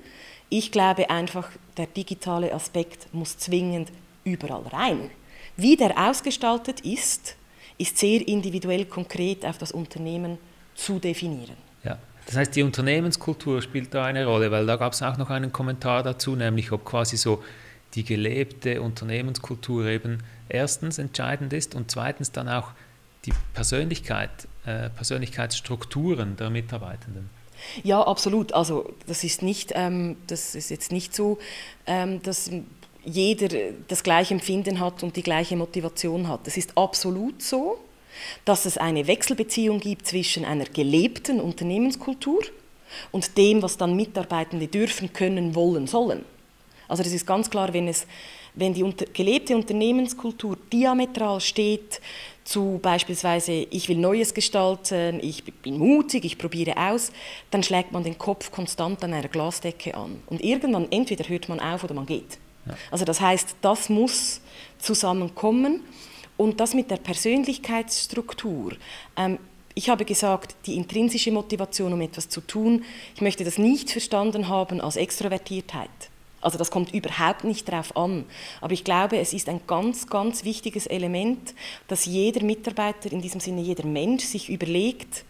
Ich 0.50 0.72
glaube 0.72 1.10
einfach, 1.10 1.50
der 1.78 1.88
digitale 1.88 2.54
Aspekt 2.54 3.14
muss 3.14 3.38
zwingend 3.38 3.90
überall 4.24 4.68
rein. 4.68 5.12
Wie 5.56 5.78
der 5.78 6.10
ausgestaltet 6.10 6.82
ist, 6.82 7.36
ist 7.80 7.98
sehr 7.98 8.28
individuell 8.28 8.86
konkret 8.86 9.46
auf 9.46 9.58
das 9.58 9.72
Unternehmen 9.72 10.38
zu 10.76 11.00
definieren. 11.00 11.58
Ja. 11.84 11.98
Das 12.28 12.36
heißt, 12.36 12.56
die 12.56 12.62
Unternehmenskultur 12.62 13.62
spielt 13.64 13.94
da 13.94 14.06
eine 14.06 14.26
Rolle, 14.28 14.52
weil 14.52 14.68
da 14.68 14.76
gab 14.76 14.94
es 14.94 15.02
auch 15.02 15.18
noch 15.18 15.32
einen 15.32 15.52
Kommentar 15.52 16.04
dazu, 16.04 16.36
nämlich 16.36 16.72
ob 16.72 16.86
quasi 16.86 17.18
so 17.18 17.44
die 17.96 18.04
gelebte 18.04 18.82
Unternehmenskultur 18.82 19.88
eben 19.88 20.20
erstens 20.48 21.00
entscheidend 21.00 21.54
ist 21.54 21.74
und 21.74 21.90
zweitens 21.90 22.32
dann 22.32 22.48
auch 22.48 22.72
die 23.26 23.34
Persönlichkeit, 23.54 24.30
äh, 24.66 24.90
Persönlichkeitsstrukturen 24.90 26.38
der 26.38 26.50
Mitarbeitenden. 26.52 27.30
Ja, 27.84 28.02
absolut. 28.02 28.54
Also 28.54 28.94
das 29.08 29.24
ist 29.24 29.42
nicht, 29.42 29.74
ähm, 29.76 30.18
das 30.28 30.56
ist 30.56 30.70
jetzt 30.70 30.92
nicht 30.92 31.16
so, 31.16 31.40
ähm, 31.88 32.22
dass 32.22 32.52
jeder 33.04 33.74
das 33.88 34.04
gleiche 34.04 34.34
Empfinden 34.34 34.80
hat 34.80 35.04
und 35.04 35.16
die 35.16 35.24
gleiche 35.24 35.56
Motivation 35.56 36.28
hat. 36.28 36.48
Es 36.48 36.58
ist 36.58 36.78
absolut 36.78 37.42
so, 37.42 37.80
dass 38.46 38.66
es 38.66 38.78
eine 38.78 39.08
Wechselbeziehung 39.08 39.80
gibt 39.80 40.08
zwischen 40.08 40.46
einer 40.46 40.66
gelebten 40.66 41.40
Unternehmenskultur 41.40 42.42
und 43.12 43.38
dem, 43.38 43.62
was 43.62 43.78
dann 43.78 43.96
Mitarbeitende 43.96 44.68
dürfen, 44.68 45.14
können, 45.14 45.56
wollen, 45.56 45.88
sollen. 45.88 46.26
Also 46.88 47.04
das 47.04 47.14
ist 47.14 47.26
ganz 47.26 47.50
klar, 47.50 47.72
wenn, 47.74 47.88
es, 47.88 48.08
wenn 48.56 48.74
die 48.74 48.84
unter, 48.84 49.06
gelebte 49.06 49.56
Unternehmenskultur 49.56 50.58
diametral 50.74 51.40
steht 51.40 52.02
zu 52.44 52.80
beispielsweise, 52.82 53.52
ich 53.52 53.88
will 53.90 53.98
Neues 53.98 54.34
gestalten, 54.34 55.20
ich 55.22 55.44
bin 55.44 55.78
mutig, 55.78 56.26
ich 56.26 56.40
probiere 56.40 56.76
aus, 56.78 57.12
dann 57.52 57.62
schlägt 57.62 57.92
man 57.92 58.04
den 58.04 58.18
Kopf 58.18 58.52
konstant 58.52 59.04
an 59.04 59.14
einer 59.14 59.28
Glasdecke 59.28 59.94
an. 59.94 60.20
Und 60.26 60.44
irgendwann 60.44 60.92
entweder 60.92 61.30
hört 61.30 61.48
man 61.48 61.60
auf 61.60 61.84
oder 61.84 61.94
man 61.94 62.08
geht. 62.08 62.40
Also 62.92 63.06
das 63.06 63.22
heißt, 63.22 63.56
das 63.62 63.90
muss 63.90 64.42
zusammenkommen 64.78 65.82
und 66.38 66.60
das 66.60 66.74
mit 66.74 66.92
der 66.92 66.98
Persönlichkeitsstruktur. 66.98 68.74
Ähm, 69.18 69.40
ich 69.76 69.90
habe 69.90 70.04
gesagt, 70.04 70.56
die 70.66 70.76
intrinsische 70.76 71.32
Motivation, 71.32 71.94
um 71.94 72.02
etwas 72.02 72.28
zu 72.28 72.42
tun, 72.42 72.84
ich 73.16 73.22
möchte 73.22 73.44
das 73.44 73.58
nicht 73.58 73.92
verstanden 73.92 74.48
haben 74.48 74.82
als 74.82 74.98
Extrovertiertheit. 74.98 75.90
Also 76.42 76.58
das 76.58 76.72
kommt 76.72 76.94
überhaupt 76.94 77.44
nicht 77.44 77.68
darauf 77.68 77.96
an. 77.96 78.26
Aber 78.62 78.74
ich 78.74 78.84
glaube, 78.84 79.18
es 79.20 79.34
ist 79.34 79.50
ein 79.50 79.62
ganz, 79.68 80.08
ganz 80.08 80.44
wichtiges 80.44 80.88
Element, 80.88 81.54
dass 81.88 82.06
jeder 82.06 82.44
Mitarbeiter, 82.44 83.12
in 83.12 83.22
diesem 83.22 83.40
Sinne 83.40 83.62
jeder 83.62 83.86
Mensch, 83.86 84.24
sich 84.24 84.50
überlegt, 84.50 85.26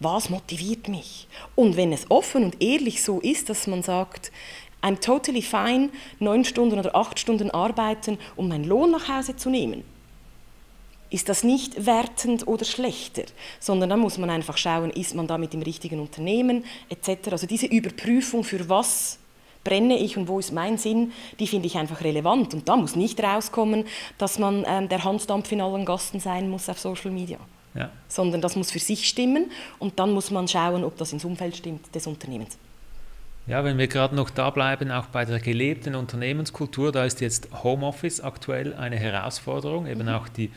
was 0.00 0.30
motiviert 0.30 0.88
mich? 0.88 1.26
Und 1.54 1.76
wenn 1.76 1.92
es 1.92 2.10
offen 2.10 2.44
und 2.44 2.62
ehrlich 2.62 3.02
so 3.02 3.20
ist, 3.20 3.48
dass 3.48 3.66
man 3.66 3.82
sagt, 3.82 4.30
I'm 4.82 5.00
totally 5.00 5.42
fine, 5.42 5.90
neun 6.18 6.44
Stunden 6.44 6.78
oder 6.78 6.94
acht 6.94 7.18
Stunden 7.18 7.50
arbeiten, 7.50 8.18
um 8.36 8.48
meinen 8.48 8.64
Lohn 8.64 8.90
nach 8.90 9.08
Hause 9.08 9.36
zu 9.36 9.50
nehmen. 9.50 9.84
Ist 11.10 11.28
das 11.28 11.42
nicht 11.42 11.86
wertend 11.86 12.46
oder 12.46 12.64
schlechter, 12.64 13.22
sondern 13.60 13.88
da 13.90 13.96
muss 13.96 14.18
man 14.18 14.28
einfach 14.28 14.58
schauen, 14.58 14.90
ist 14.90 15.14
man 15.14 15.26
da 15.26 15.38
mit 15.38 15.54
dem 15.54 15.62
richtigen 15.62 16.00
Unternehmen 16.00 16.64
etc. 16.90 17.32
Also 17.32 17.46
diese 17.46 17.66
Überprüfung, 17.66 18.44
für 18.44 18.68
was 18.68 19.18
brenne 19.64 19.98
ich 19.98 20.16
und 20.16 20.28
wo 20.28 20.38
ist 20.38 20.52
mein 20.52 20.78
Sinn, 20.78 21.12
die 21.40 21.46
finde 21.46 21.66
ich 21.66 21.76
einfach 21.76 22.02
relevant. 22.02 22.54
Und 22.54 22.68
da 22.68 22.76
muss 22.76 22.94
nicht 22.94 23.22
rauskommen, 23.22 23.84
dass 24.18 24.38
man 24.38 24.64
ähm, 24.66 24.88
der 24.88 25.02
Hansdampf 25.02 25.50
in 25.50 25.60
allen 25.60 25.84
Gasten 25.84 26.20
sein 26.20 26.50
muss 26.50 26.68
auf 26.68 26.78
Social 26.78 27.10
Media. 27.10 27.38
ja. 27.74 27.90
sondern 28.08 28.40
das 28.40 28.56
muss 28.56 28.70
für 28.70 28.78
sich 28.78 29.08
stimmen 29.08 29.50
und 29.78 29.98
dann 29.98 30.12
muss 30.12 30.30
man 30.30 30.48
schauen, 30.48 30.84
ob 30.84 30.96
das 30.96 31.12
ins 31.12 31.24
Umfeld 31.24 31.56
stimmt 31.56 31.94
des 31.94 32.06
Unternehmens. 32.06 32.58
Ja, 33.48 33.64
wenn 33.64 33.78
wir 33.78 33.88
gerade 33.88 34.14
noch 34.14 34.28
da 34.28 34.50
bleiben, 34.50 34.90
auch 34.90 35.06
bei 35.06 35.24
der 35.24 35.40
gelebten 35.40 35.94
Unternehmenskultur, 35.94 36.92
da 36.92 37.06
ist 37.06 37.22
jetzt 37.22 37.48
Homeoffice 37.64 38.20
aktuell 38.20 38.74
eine 38.74 38.96
Herausforderung, 38.96 39.86
eben 39.86 40.02
mhm. 40.02 40.08
auch 40.08 40.28
die, 40.28 40.50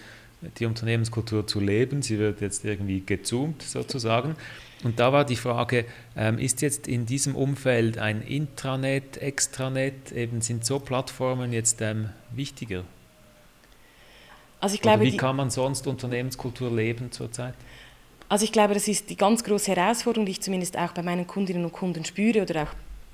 die 0.57 0.65
Unternehmenskultur 0.65 1.47
zu 1.47 1.61
leben. 1.61 2.01
Sie 2.01 2.19
wird 2.19 2.41
jetzt 2.41 2.65
irgendwie 2.65 2.99
gezoomt 2.99 3.61
sozusagen. 3.61 4.35
Und 4.83 4.99
da 4.99 5.13
war 5.13 5.23
die 5.23 5.37
Frage, 5.37 5.85
ähm, 6.17 6.37
ist 6.37 6.61
jetzt 6.61 6.87
in 6.87 7.05
diesem 7.05 7.35
Umfeld 7.35 7.97
ein 7.97 8.21
Intranet, 8.21 9.17
Extranet, 9.17 10.11
eben 10.11 10.41
sind 10.41 10.65
so 10.65 10.79
Plattformen 10.79 11.53
jetzt 11.53 11.81
ähm, 11.81 12.09
wichtiger? 12.31 12.83
Also 14.59 14.75
ich 14.75 14.81
glaube, 14.81 15.03
Oder 15.03 15.11
wie 15.13 15.17
kann 15.17 15.37
man 15.37 15.49
sonst 15.49 15.87
Unternehmenskultur 15.87 16.69
leben 16.75 17.11
zurzeit? 17.11 17.53
Also 18.31 18.45
ich 18.45 18.53
glaube, 18.53 18.73
das 18.73 18.87
ist 18.87 19.09
die 19.09 19.17
ganz 19.17 19.43
große 19.43 19.75
Herausforderung, 19.75 20.25
die 20.25 20.31
ich 20.31 20.39
zumindest 20.39 20.77
auch 20.77 20.93
bei 20.93 21.03
meinen 21.03 21.27
Kundinnen 21.27 21.65
und 21.65 21.73
Kunden 21.73 22.05
spüre 22.05 22.43
oder 22.43 22.63
auch 22.63 22.73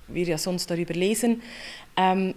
wir 0.09 0.27
ja 0.27 0.37
sonst 0.37 0.69
darüber 0.69 0.93
lesen. 0.93 1.41
Ähm, 1.95 2.35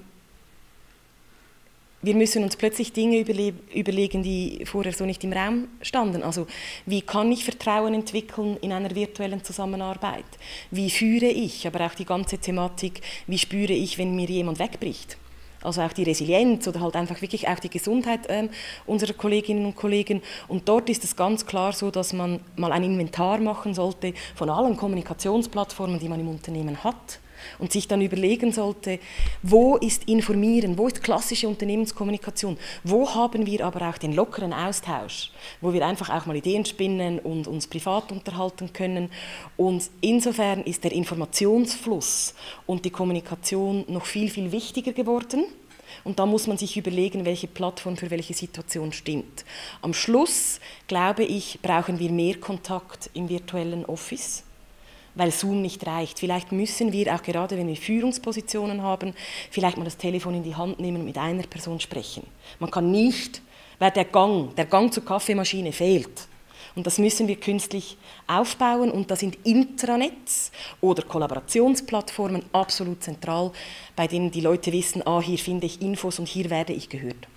wir 2.00 2.14
müssen 2.14 2.42
uns 2.42 2.56
plötzlich 2.56 2.94
Dinge 2.94 3.18
überle 3.18 3.52
überlegen, 3.74 4.22
die 4.22 4.64
vorher 4.64 4.94
so 4.94 5.04
nicht 5.04 5.22
im 5.24 5.34
Raum 5.34 5.68
standen. 5.82 6.22
Also 6.22 6.46
wie 6.86 7.02
kann 7.02 7.30
ich 7.30 7.44
Vertrauen 7.44 7.92
entwickeln 7.92 8.56
in 8.62 8.72
einer 8.72 8.94
virtuellen 8.94 9.44
Zusammenarbeit? 9.44 10.24
Wie 10.70 10.88
führe 10.88 11.26
ich? 11.26 11.66
Aber 11.66 11.84
auch 11.84 11.94
die 11.94 12.06
ganze 12.06 12.38
Thematik, 12.38 13.02
wie 13.26 13.38
spüre 13.38 13.74
ich, 13.74 13.98
wenn 13.98 14.16
mir 14.16 14.26
jemand 14.26 14.58
wegbricht? 14.58 15.18
Also 15.62 15.82
auch 15.82 15.92
die 15.92 16.04
Resilienz 16.04 16.66
oder 16.66 16.80
halt 16.80 16.96
einfach 16.96 17.20
wirklich 17.20 17.48
auch 17.48 17.58
die 17.58 17.68
Gesundheit 17.68 18.26
äh, 18.28 18.48
unserer 18.86 19.12
Kolleginnen 19.12 19.66
und 19.66 19.76
Kollegen. 19.76 20.22
Und 20.48 20.68
dort 20.68 20.88
ist 20.88 21.04
es 21.04 21.16
ganz 21.16 21.44
klar 21.44 21.72
so, 21.72 21.90
dass 21.90 22.12
man 22.12 22.40
mal 22.56 22.72
ein 22.72 22.84
Inventar 22.84 23.38
machen 23.38 23.74
sollte 23.74 24.14
von 24.34 24.48
allen 24.48 24.76
Kommunikationsplattformen, 24.76 25.98
die 25.98 26.08
man 26.08 26.20
im 26.20 26.28
Unternehmen 26.28 26.82
hat 26.82 27.20
und 27.58 27.72
sich 27.72 27.88
dann 27.88 28.02
überlegen 28.02 28.52
sollte, 28.52 28.98
wo 29.42 29.76
ist 29.76 30.04
Informieren, 30.04 30.78
wo 30.78 30.86
ist 30.86 31.02
klassische 31.02 31.48
Unternehmenskommunikation, 31.48 32.56
wo 32.84 33.14
haben 33.14 33.46
wir 33.46 33.64
aber 33.64 33.88
auch 33.88 33.98
den 33.98 34.14
lockeren 34.14 34.52
Austausch, 34.52 35.30
wo 35.60 35.72
wir 35.72 35.86
einfach 35.86 36.10
auch 36.10 36.26
mal 36.26 36.36
Ideen 36.36 36.64
spinnen 36.64 37.18
und 37.18 37.46
uns 37.46 37.66
privat 37.66 38.12
unterhalten 38.12 38.72
können. 38.72 39.10
Und 39.56 39.90
insofern 40.00 40.62
ist 40.62 40.84
der 40.84 40.92
Informationsfluss 40.92 42.34
und 42.66 42.84
die 42.84 42.90
Kommunikation 42.90 43.84
noch 43.88 44.06
viel, 44.06 44.30
viel 44.30 44.52
wichtiger 44.52 44.92
geworden. 44.92 45.44
Und 46.04 46.18
da 46.18 46.26
muss 46.26 46.46
man 46.46 46.56
sich 46.56 46.76
überlegen, 46.76 47.24
welche 47.24 47.48
Plattform 47.48 47.96
für 47.96 48.10
welche 48.10 48.34
Situation 48.34 48.92
stimmt. 48.92 49.44
Am 49.82 49.92
Schluss, 49.92 50.60
glaube 50.86 51.24
ich, 51.24 51.58
brauchen 51.62 51.98
wir 51.98 52.10
mehr 52.10 52.36
Kontakt 52.38 53.10
im 53.14 53.28
virtuellen 53.28 53.84
Office 53.84 54.44
weil 55.20 55.32
Zoom 55.32 55.60
nicht 55.60 55.86
reicht. 55.86 56.18
Vielleicht 56.18 56.50
müssen 56.50 56.92
wir 56.92 57.14
auch 57.14 57.22
gerade, 57.22 57.58
wenn 57.58 57.68
wir 57.68 57.76
Führungspositionen 57.76 58.82
haben, 58.82 59.12
vielleicht 59.50 59.76
mal 59.76 59.84
das 59.84 59.98
Telefon 59.98 60.32
in 60.32 60.42
die 60.42 60.54
Hand 60.54 60.80
nehmen 60.80 61.00
und 61.00 61.04
mit 61.04 61.18
einer 61.18 61.42
Person 61.42 61.78
sprechen. 61.78 62.26
Man 62.58 62.70
kann 62.70 62.90
nicht, 62.90 63.42
weil 63.78 63.90
der 63.90 64.06
Gang, 64.06 64.54
der 64.56 64.64
Gang 64.64 64.90
zur 64.90 65.04
Kaffeemaschine 65.04 65.72
fehlt. 65.72 66.26
Und 66.74 66.86
das 66.86 66.96
müssen 66.96 67.28
wir 67.28 67.36
künstlich 67.36 67.98
aufbauen 68.26 68.90
und 68.90 69.10
da 69.10 69.16
sind 69.16 69.36
Intranets 69.44 70.52
oder 70.80 71.02
Kollaborationsplattformen 71.02 72.44
absolut 72.52 73.02
zentral, 73.02 73.52
bei 73.94 74.06
denen 74.06 74.30
die 74.30 74.40
Leute 74.40 74.72
wissen, 74.72 75.06
ah, 75.06 75.20
hier 75.20 75.36
finde 75.36 75.66
ich 75.66 75.82
Infos 75.82 76.18
und 76.18 76.28
hier 76.28 76.48
werde 76.48 76.72
ich 76.72 76.88
gehört. 76.88 77.28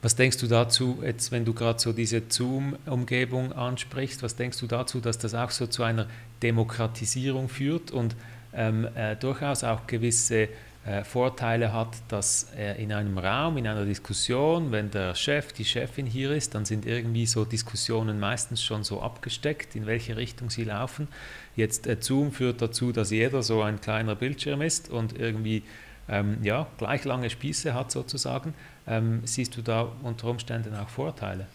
Was 0.00 0.14
denkst 0.14 0.36
du 0.38 0.46
dazu, 0.46 0.98
jetzt, 1.02 1.32
wenn 1.32 1.44
du 1.44 1.52
gerade 1.52 1.80
so 1.80 1.92
diese 1.92 2.22
Zoom-Umgebung 2.28 3.52
ansprichst, 3.52 4.22
was 4.22 4.36
denkst 4.36 4.58
du 4.60 4.68
dazu, 4.68 5.00
dass 5.00 5.18
das 5.18 5.34
auch 5.34 5.50
so 5.50 5.66
zu 5.66 5.82
einer 5.82 6.06
Demokratisierung 6.42 7.48
führt 7.48 7.90
und 7.90 8.14
ähm, 8.54 8.86
äh, 8.94 9.16
durchaus 9.16 9.64
auch 9.64 9.88
gewisse 9.88 10.48
äh, 10.88 11.04
Vorteile 11.04 11.74
hat, 11.74 11.96
dass 12.08 12.46
äh, 12.56 12.82
in 12.82 12.92
einem 12.94 13.18
Raum, 13.18 13.58
in 13.58 13.66
einer 13.66 13.84
Diskussion, 13.84 14.72
wenn 14.72 14.90
der 14.90 15.14
Chef, 15.14 15.52
die 15.52 15.66
Chefin 15.66 16.06
hier 16.06 16.30
ist, 16.30 16.54
dann 16.54 16.64
sind 16.64 16.86
irgendwie 16.86 17.26
so 17.26 17.44
Diskussionen 17.44 18.18
meistens 18.18 18.62
schon 18.64 18.84
so 18.84 19.02
abgesteckt, 19.02 19.76
in 19.76 19.84
welche 19.84 20.16
Richtung 20.16 20.48
sie 20.48 20.64
laufen. 20.64 21.08
Jetzt 21.56 21.86
äh, 21.86 21.98
Zoom 22.00 22.32
führt 22.32 22.62
dazu, 22.62 22.90
dass 22.90 23.10
jeder 23.10 23.42
so 23.42 23.60
ein 23.60 23.82
kleiner 23.82 24.14
Bildschirm 24.14 24.62
ist 24.62 24.88
und 24.88 25.18
irgendwie 25.18 25.62
ähm, 26.08 26.38
ja, 26.42 26.66
gleich 26.78 27.04
lange 27.04 27.28
Spieße 27.28 27.74
hat 27.74 27.90
sozusagen. 27.90 28.54
Ähm, 28.86 29.20
siehst 29.24 29.58
du 29.58 29.62
da 29.62 29.92
unter 30.02 30.28
Umständen 30.28 30.74
auch 30.74 30.88
Vorteile? 30.88 31.48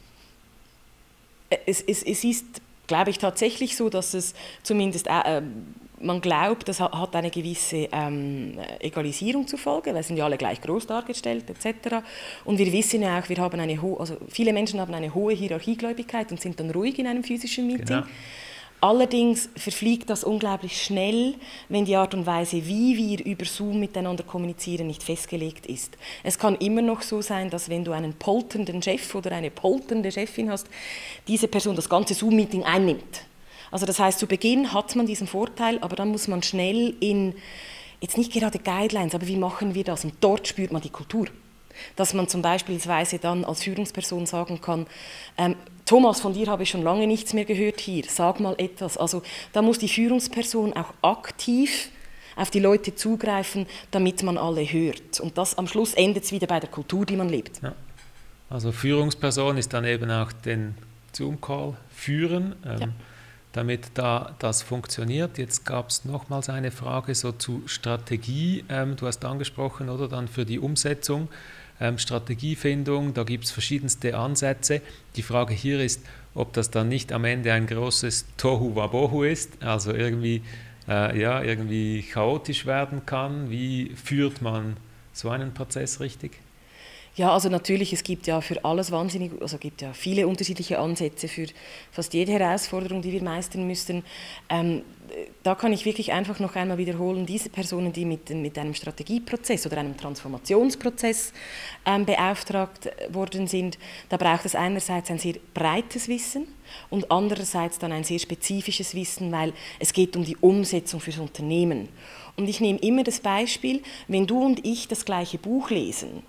Es, 1.66 1.82
es, 1.82 2.04
es 2.04 2.24
ist, 2.24 2.62
glaube 2.88 3.10
ich, 3.10 3.18
tatsächlich 3.18 3.76
so, 3.76 3.90
dass 3.90 4.14
es 4.14 4.34
zumindest, 4.64 5.08
äh, 5.08 5.42
man 6.00 6.20
glaubt, 6.22 6.68
das 6.68 6.82
hat 6.82 7.16
eine 7.16 7.30
gewisse 7.30 7.88
ähm, 7.92 8.58
Egalisierung 8.80 9.48
zur 9.48 9.58
Folge, 9.58 9.94
weil 9.94 10.04
sind 10.04 10.18
ja 10.18 10.26
alle 10.26 10.38
gleich 10.38 10.60
groß 10.62 10.88
dargestellt 10.88 11.46
etc. 11.50 12.04
Und 12.44 12.58
wir 12.58 12.72
wissen 12.72 13.02
ja 13.02 13.20
auch, 13.20 13.30
wir 13.30 13.38
haben 13.38 13.60
eine 13.60 13.80
also 13.98 14.18
viele 14.28 14.52
Menschen 14.52 14.82
haben 14.82 14.94
eine 14.94 15.14
hohe 15.14 15.34
Hierarchiegläubigkeit 15.34 16.32
und 16.32 16.42
sind 16.42 16.60
dann 16.60 16.72
ruhig 16.72 17.00
in 17.00 17.08
einem 17.08 17.24
physischen 17.24 17.68
Meeting. 17.68 17.86
Genau. 17.86 18.06
Allerdings 18.84 19.48
verfliegt 19.56 20.10
das 20.10 20.26
unglaublich 20.26 20.84
schnell, 20.84 21.36
wenn 21.70 21.86
die 21.86 21.96
Art 21.96 22.14
und 22.14 22.26
Weise, 22.26 22.68
wie 22.68 22.98
wir 22.98 23.26
über 23.26 23.46
Zoom 23.46 23.80
miteinander 23.80 24.26
kommunizieren, 24.26 24.88
nicht 24.88 25.04
festgelegt 25.04 25.68
ist. 25.68 25.98
Es 26.22 26.38
kann 26.38 26.58
immer 26.58 26.82
noch 26.82 27.02
so 27.02 27.22
sein, 27.22 27.50
dass 27.50 27.70
wenn 27.70 27.86
du 27.86 27.94
einen 27.94 28.12
polternden 28.12 28.82
Chef 28.82 29.16
oder 29.16 29.32
eine 29.32 29.52
polternde 29.52 30.12
Chefin 30.12 30.52
hast, 30.52 30.68
diese 31.30 31.48
Person 31.48 31.78
das 31.78 31.88
ganze 31.88 32.14
Zoom-Meeting 32.14 32.66
einnimmt. 32.66 33.22
Also 33.72 33.86
das 33.86 34.00
heißt, 34.00 34.20
zu 34.20 34.28
Beginn 34.28 34.74
hat 34.74 34.98
man 34.98 35.06
diesen 35.06 35.28
Vorteil, 35.28 35.80
aber 35.80 35.96
dann 35.96 36.10
muss 36.10 36.28
man 36.28 36.44
schnell 36.44 36.94
in, 37.00 37.36
jetzt 38.02 38.18
nicht 38.18 38.34
gerade 38.34 38.60
Guidelines, 38.60 39.16
aber 39.16 39.28
wie 39.28 39.38
machen 39.38 39.76
wir 39.76 39.86
das? 39.86 40.04
Und 40.04 40.16
dort 40.20 40.46
spürt 40.46 40.74
man 40.74 40.82
die 40.82 40.90
Kultur. 40.90 41.28
Dass 41.96 42.14
man 42.14 42.28
zum 42.28 42.42
Beispiel 42.42 42.80
dann 43.22 43.46
als 43.46 43.64
Führungsperson 43.64 44.26
sagen 44.26 44.62
kann, 44.62 44.88
ähm, 45.38 45.56
Thomas, 45.86 46.22
von 46.22 46.34
dir 46.34 46.48
habe 46.48 46.64
ich 46.64 46.70
schon 46.70 46.82
lange 46.82 47.08
nichts 47.08 47.34
mehr 47.34 47.46
gehört 47.46 47.80
hier, 47.82 48.06
sag 48.08 48.40
mal 48.40 48.56
etwas. 48.58 48.98
Also 48.98 49.22
da 49.52 49.62
muss 49.62 49.80
die 49.80 49.90
Führungsperson 49.90 50.74
auch 50.74 50.94
aktiv 51.02 51.90
auf 52.36 52.50
die 52.50 52.60
Leute 52.60 52.96
zugreifen, 52.96 53.68
damit 53.92 54.24
man 54.24 54.38
alle 54.38 54.64
hört. 54.64 55.20
Und 55.20 55.38
das 55.38 55.58
am 55.58 55.68
Schluss 55.68 55.94
endet 55.94 56.24
es 56.24 56.32
wieder 56.32 56.48
bei 56.48 56.60
der 56.60 56.70
Kultur, 56.70 57.06
die 57.06 57.16
man 57.16 57.30
lebt. 57.30 57.62
Ja. 57.62 57.76
Also 58.50 58.72
Führungsperson 58.72 59.58
ist 59.58 59.74
dann 59.74 59.86
eben 59.86 60.10
auch 60.12 60.32
den 60.32 60.76
Zoom-Call 61.12 61.76
führen, 61.94 62.56
ähm, 62.66 62.80
ja. 62.80 62.88
damit 63.52 63.92
da 63.96 64.36
das 64.40 64.62
funktioniert. 64.62 65.38
Jetzt 65.38 65.66
gab 65.66 65.90
es 65.90 66.06
nochmals 66.06 66.50
eine 66.50 66.72
Frage 66.72 67.14
so 67.16 67.32
zu 67.32 67.64
Strategie. 67.66 68.64
Ähm, 68.70 68.96
du 68.96 69.08
hast 69.08 69.26
angesprochen, 69.26 69.90
oder 69.90 70.08
dann 70.08 70.28
für 70.28 70.46
die 70.46 70.60
Umsetzung 70.60 71.30
ähm, 71.80 71.98
Strategiefindung, 71.98 73.14
da 73.14 73.24
gibt 73.24 73.46
es 73.46 73.52
verschiedenste 73.52 74.18
Ansätze. 74.18 74.82
Die 75.16 75.22
Frage 75.22 75.54
hier 75.54 75.80
ist, 75.80 76.02
ob 76.36 76.54
das 76.54 76.72
dann 76.72 76.90
nicht 76.90 77.12
am 77.12 77.26
Ende 77.26 77.54
ein 77.54 77.68
großes 77.68 78.26
Tohu 78.38 78.76
Wabohu 78.76 79.24
ist, 79.24 79.62
also 79.62 79.94
irgendwie, 79.94 80.42
äh, 80.88 81.20
ja, 81.20 81.44
irgendwie 81.44 82.02
chaotisch 82.04 82.66
werden 82.66 83.06
kann. 83.06 83.50
Wie 83.50 83.92
führt 83.96 84.42
man 84.42 84.78
so 85.14 85.30
einen 85.30 85.54
Prozess 85.54 86.00
richtig? 86.00 86.40
Ja, 87.16 87.32
also 87.32 87.48
natürlich, 87.48 87.94
es 87.94 88.04
gibt 88.04 88.26
ja 88.26 88.42
für 88.42 88.66
alles 88.66 88.92
wahnsinnig, 88.92 89.40
also 89.40 89.60
gibt 89.60 89.84
ja 89.84 89.94
viele 89.94 90.28
unterschiedliche 90.28 90.80
Ansätze 90.80 91.28
für 91.28 91.46
fast 91.92 92.12
jede 92.16 92.32
Herausforderung, 92.32 93.04
die 93.04 93.12
wir 93.12 93.22
meistern 93.22 93.68
müssen. 93.68 94.04
Ähm, 94.50 94.82
da 95.44 95.54
kann 95.54 95.74
ich 95.74 95.86
wirklich 95.86 96.12
einfach 96.12 96.40
noch 96.40 96.56
einmal 96.56 96.80
wiederholen, 96.80 97.28
diese 97.28 97.50
Personen, 97.50 97.94
die 97.94 98.06
mit, 98.06 98.32
mit 98.32 98.58
einem 98.58 98.74
Strategieprozess 98.74 99.64
oder 99.68 99.78
einem 99.78 99.96
Transformationsprozess 99.96 101.34
ähm, 101.86 102.04
beauftragt 102.04 102.90
worden 103.10 103.46
sind, 103.46 103.78
da 104.10 104.18
braucht 104.18 104.46
es 104.46 104.56
einerseits 104.56 105.12
ein 105.12 105.20
sehr 105.20 105.36
breites 105.54 106.08
Wissen 106.08 106.48
und 106.90 107.12
andererseits 107.12 107.78
dann 107.78 107.92
ein 107.92 108.04
sehr 108.04 108.18
spezifisches 108.18 108.96
Wissen, 108.96 109.32
weil 109.32 109.54
es 109.78 109.94
geht 109.94 110.16
um 110.16 110.26
die 110.26 110.38
Umsetzung 110.38 111.00
fürs 111.00 111.20
Unternehmen. 111.20 111.90
Und 112.38 112.50
ich 112.50 112.60
nehme 112.60 112.80
immer 112.80 113.04
das 113.04 113.20
Beispiel, 113.20 113.84
wenn 114.08 114.26
du 114.26 114.44
und 114.44 114.66
ich 114.66 114.88
das 114.88 115.06
gleiche 115.06 115.38
Buch 115.38 115.70
lesen, 115.70 116.24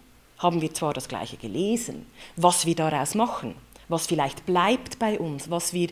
haben 0.45 0.61
wir 0.61 0.75
zwar 0.75 0.93
das 0.93 1.09
Gleiche 1.09 1.39
gelesen, 1.39 2.07
was 2.37 2.67
wir 2.67 2.75
daraus 2.77 3.15
machen, 3.15 3.55
was 3.89 4.07
vielleicht 4.07 4.47
bleibt 4.47 4.99
bei 4.99 5.19
uns, 5.19 5.51
was 5.51 5.73
wir 5.73 5.89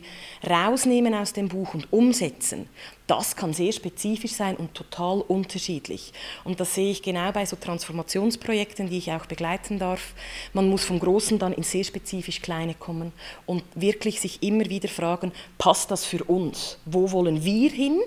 rausnehmen 0.47 1.13
aus 1.13 1.33
dem 1.33 1.47
Buch 1.47 1.73
und 1.73 1.91
umsetzen, 1.91 2.67
das 3.07 3.35
kann 3.35 3.53
sehr 3.53 3.73
spezifisch 3.73 4.31
sein 4.31 4.55
und 4.55 4.73
total 4.73 5.19
unterschiedlich. 5.19 6.13
Und 6.45 6.59
das 6.61 6.73
sehe 6.73 6.91
ich 6.91 7.01
genau 7.01 7.31
bei 7.33 7.45
so 7.45 7.57
Transformationsprojekten, 7.57 8.89
die 8.89 8.97
ich 8.97 9.11
auch 9.11 9.25
begleiten 9.25 9.77
darf. 9.77 10.13
Man 10.53 10.69
muss 10.69 10.85
vom 10.85 10.99
Großen 10.99 11.37
dann 11.37 11.51
in 11.51 11.63
sehr 11.63 11.83
spezifisch 11.83 12.41
Kleine 12.41 12.73
kommen 12.73 13.11
und 13.45 13.63
wirklich 13.75 14.21
sich 14.21 14.41
immer 14.41 14.69
wieder 14.69 14.87
fragen, 14.87 15.33
passt 15.57 15.91
das 15.91 16.05
für 16.05 16.23
uns? 16.23 16.77
Wo 16.85 17.11
wollen 17.11 17.43
wir 17.43 17.69
hin? 17.69 17.99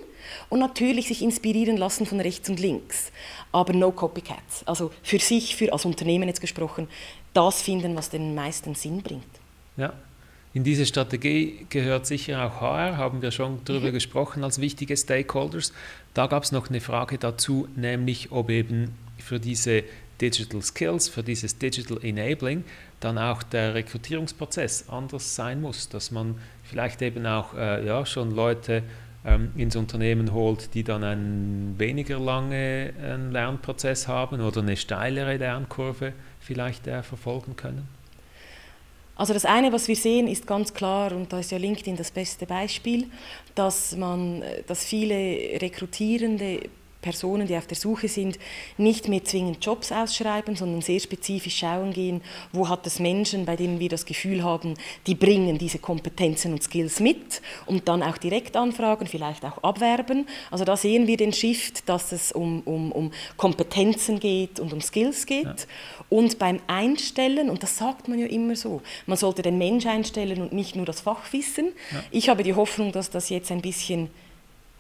Und 0.48 0.60
natürlich 0.60 1.08
sich 1.08 1.22
inspirieren 1.22 1.76
lassen 1.76 2.06
von 2.06 2.18
rechts 2.18 2.48
und 2.48 2.58
links. 2.58 3.12
Aber 3.52 3.74
no 3.74 3.92
copycats. 3.92 4.66
Also 4.66 4.90
für 5.02 5.18
sich, 5.18 5.56
für 5.56 5.72
als 5.72 5.84
Unternehmen 5.84 6.26
jetzt 6.26 6.40
gesprochen, 6.40 6.88
das 7.34 7.62
finden, 7.62 7.94
was 7.96 8.10
den 8.10 8.34
meisten 8.34 8.74
Sinn 8.74 9.02
bringt. 9.02 9.35
Ja, 9.76 9.92
In 10.54 10.64
diese 10.64 10.86
Strategie 10.86 11.66
gehört 11.68 12.06
sicher 12.06 12.46
auch 12.46 12.60
HR, 12.60 12.96
haben 12.96 13.20
wir 13.20 13.30
schon 13.30 13.60
darüber 13.64 13.88
mhm. 13.88 13.94
gesprochen, 13.94 14.42
als 14.42 14.60
wichtige 14.60 14.96
Stakeholders. 14.96 15.72
Da 16.14 16.26
gab 16.26 16.44
es 16.44 16.52
noch 16.52 16.70
eine 16.70 16.80
Frage 16.80 17.18
dazu, 17.18 17.68
nämlich 17.76 18.32
ob 18.32 18.48
eben 18.50 18.94
für 19.18 19.38
diese 19.38 19.84
Digital 20.20 20.62
Skills, 20.62 21.08
für 21.08 21.22
dieses 21.22 21.58
Digital 21.58 21.98
Enabling 22.02 22.64
dann 23.00 23.18
auch 23.18 23.42
der 23.42 23.74
Rekrutierungsprozess 23.74 24.88
anders 24.88 25.34
sein 25.34 25.60
muss, 25.60 25.88
dass 25.88 26.10
man 26.10 26.36
vielleicht 26.64 27.02
eben 27.02 27.26
auch 27.26 27.54
äh, 27.54 27.86
ja, 27.86 28.06
schon 28.06 28.30
Leute 28.34 28.82
ähm, 29.24 29.50
ins 29.56 29.76
Unternehmen 29.76 30.32
holt, 30.32 30.72
die 30.74 30.84
dann 30.84 31.04
einen 31.04 31.74
weniger 31.78 32.18
lange 32.18 32.94
äh, 32.98 33.16
Lernprozess 33.16 34.08
haben 34.08 34.40
oder 34.40 34.62
eine 34.62 34.76
steilere 34.76 35.36
Lernkurve 35.36 36.12
vielleicht 36.40 36.86
äh, 36.86 37.02
verfolgen 37.02 37.56
können? 37.56 37.86
Also 39.16 39.32
das 39.32 39.46
eine, 39.46 39.72
was 39.72 39.88
wir 39.88 39.96
sehen, 39.96 40.28
ist 40.28 40.46
ganz 40.46 40.74
klar, 40.74 41.12
und 41.12 41.32
da 41.32 41.40
ist 41.40 41.50
ja 41.50 41.58
LinkedIn 41.58 41.96
das 41.96 42.10
beste 42.10 42.46
Beispiel, 42.46 43.10
dass, 43.54 43.96
man, 43.96 44.44
dass 44.66 44.84
viele 44.84 45.14
Rekrutierende 45.60 46.60
Personen, 47.06 47.46
die 47.46 47.56
auf 47.56 47.68
der 47.68 47.76
Suche 47.76 48.08
sind, 48.08 48.36
nicht 48.78 49.06
mehr 49.06 49.22
zwingend 49.22 49.64
Jobs 49.64 49.92
ausschreiben, 49.92 50.56
sondern 50.56 50.82
sehr 50.82 50.98
spezifisch 50.98 51.58
schauen 51.58 51.92
gehen, 51.92 52.20
wo 52.52 52.68
hat 52.68 52.84
es 52.84 52.98
Menschen, 52.98 53.44
bei 53.44 53.54
denen 53.54 53.78
wir 53.78 53.88
das 53.88 54.06
Gefühl 54.06 54.42
haben, 54.42 54.74
die 55.06 55.14
bringen 55.14 55.56
diese 55.56 55.78
Kompetenzen 55.78 56.52
und 56.52 56.64
Skills 56.64 56.98
mit 56.98 57.42
und 57.64 57.86
dann 57.86 58.02
auch 58.02 58.18
direkt 58.18 58.56
anfragen, 58.56 59.06
vielleicht 59.06 59.44
auch 59.44 59.62
abwerben. 59.62 60.26
Also 60.50 60.64
da 60.64 60.76
sehen 60.76 61.06
wir 61.06 61.16
den 61.16 61.32
Shift, 61.32 61.88
dass 61.88 62.10
es 62.10 62.32
um, 62.32 62.62
um, 62.62 62.90
um 62.90 63.12
Kompetenzen 63.36 64.18
geht 64.18 64.58
und 64.58 64.72
um 64.72 64.80
Skills 64.80 65.26
geht. 65.26 65.44
Ja. 65.44 65.54
Und 66.08 66.40
beim 66.40 66.58
Einstellen, 66.66 67.48
und 67.50 67.62
das 67.62 67.78
sagt 67.78 68.08
man 68.08 68.18
ja 68.18 68.26
immer 68.26 68.56
so, 68.56 68.82
man 69.06 69.16
sollte 69.16 69.42
den 69.42 69.58
Mensch 69.58 69.86
einstellen 69.86 70.42
und 70.42 70.52
nicht 70.52 70.74
nur 70.74 70.86
das 70.86 71.02
Fachwissen. 71.02 71.66
Ja. 71.92 72.02
Ich 72.10 72.28
habe 72.28 72.42
die 72.42 72.54
Hoffnung, 72.54 72.90
dass 72.90 73.10
das 73.10 73.28
jetzt 73.28 73.52
ein 73.52 73.62
bisschen 73.62 74.10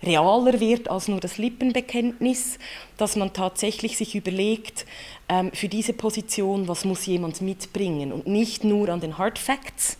realer 0.02 0.60
wird 0.60 0.90
als 0.90 1.08
nur 1.08 1.20
das 1.20 1.38
Lippenbekenntnis, 1.38 2.58
dass 2.96 3.16
man 3.16 3.32
tatsächlich 3.32 3.96
sich 3.96 4.14
überlegt, 4.14 4.86
ähm, 5.28 5.50
für 5.52 5.68
diese 5.68 5.92
Position, 5.92 6.68
was 6.68 6.84
muss 6.84 7.06
jemand 7.06 7.40
mitbringen 7.40 8.12
und 8.12 8.26
nicht 8.26 8.64
nur 8.64 8.88
an 8.88 9.00
den 9.00 9.18
Hard 9.18 9.38
Facts, 9.38 9.96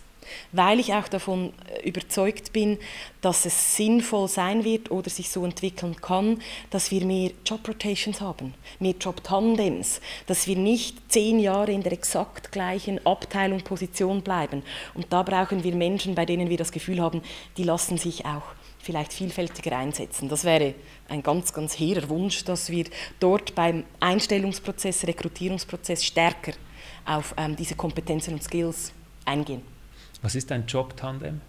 weil 0.51 0.79
ich 0.79 0.93
auch 0.93 1.07
davon 1.07 1.53
äh, 1.83 1.87
überzeugt 1.87 2.53
bin, 2.53 2.77
dass 3.21 3.45
es 3.45 3.75
sinnvoll 3.75 4.27
sein 4.27 4.63
wird 4.63 4.91
oder 4.91 5.09
sich 5.09 5.29
so 5.29 5.43
entwickeln 5.43 5.95
kann, 5.95 6.41
dass 6.69 6.91
wir 6.91 7.03
mehr 7.05 7.31
Job 7.45 7.67
Rotations 7.67 8.21
haben, 8.21 8.53
mehr 8.79 8.95
Job 8.99 9.23
Tandems, 9.23 10.01
dass 10.27 10.47
wir 10.47 10.55
nicht 10.55 11.11
zehn 11.11 11.39
Jahre 11.39 11.71
in 11.71 11.83
der 11.83 11.93
exakt 11.93 12.51
gleichen 12.51 13.05
Abteilung, 13.05 13.61
Position 13.61 14.21
bleiben. 14.21 14.63
Und 14.93 15.07
da 15.09 15.23
brauchen 15.23 15.63
wir 15.63 15.75
Menschen, 15.75 16.15
bei 16.15 16.25
denen 16.25 16.49
wir 16.49 16.57
das 16.57 16.71
Gefühl 16.71 17.01
haben, 17.01 17.21
die 17.57 17.63
lassen 17.63 17.97
sich 17.97 18.25
auch 18.25 18.43
vielleicht 18.87 19.11
vielfältiger 19.11 19.77
einsetzen. 19.77 20.29
Das 20.29 20.45
wäre 20.45 20.73
ein 21.09 21.21
ganz, 21.21 21.53
ganz 21.53 21.77
hehrer 21.77 22.07
Wunsch, 22.07 22.45
dass 22.45 22.69
wir 22.69 22.85
dort 23.19 23.53
beim 23.53 23.83
Einstellungsprozess, 23.99 25.05
Rekrutierungsprozess 25.05 26.05
stärker 26.05 26.53
auf 27.05 27.35
ähm, 27.37 27.57
diese 27.57 27.75
Kompetenzen 27.75 28.35
und 28.35 28.43
Skills 28.43 28.93
eingehen. 29.25 29.61
Was 30.21 30.35
ist 30.35 30.51
ein 30.53 30.65
Job-Tandem? 30.65 31.41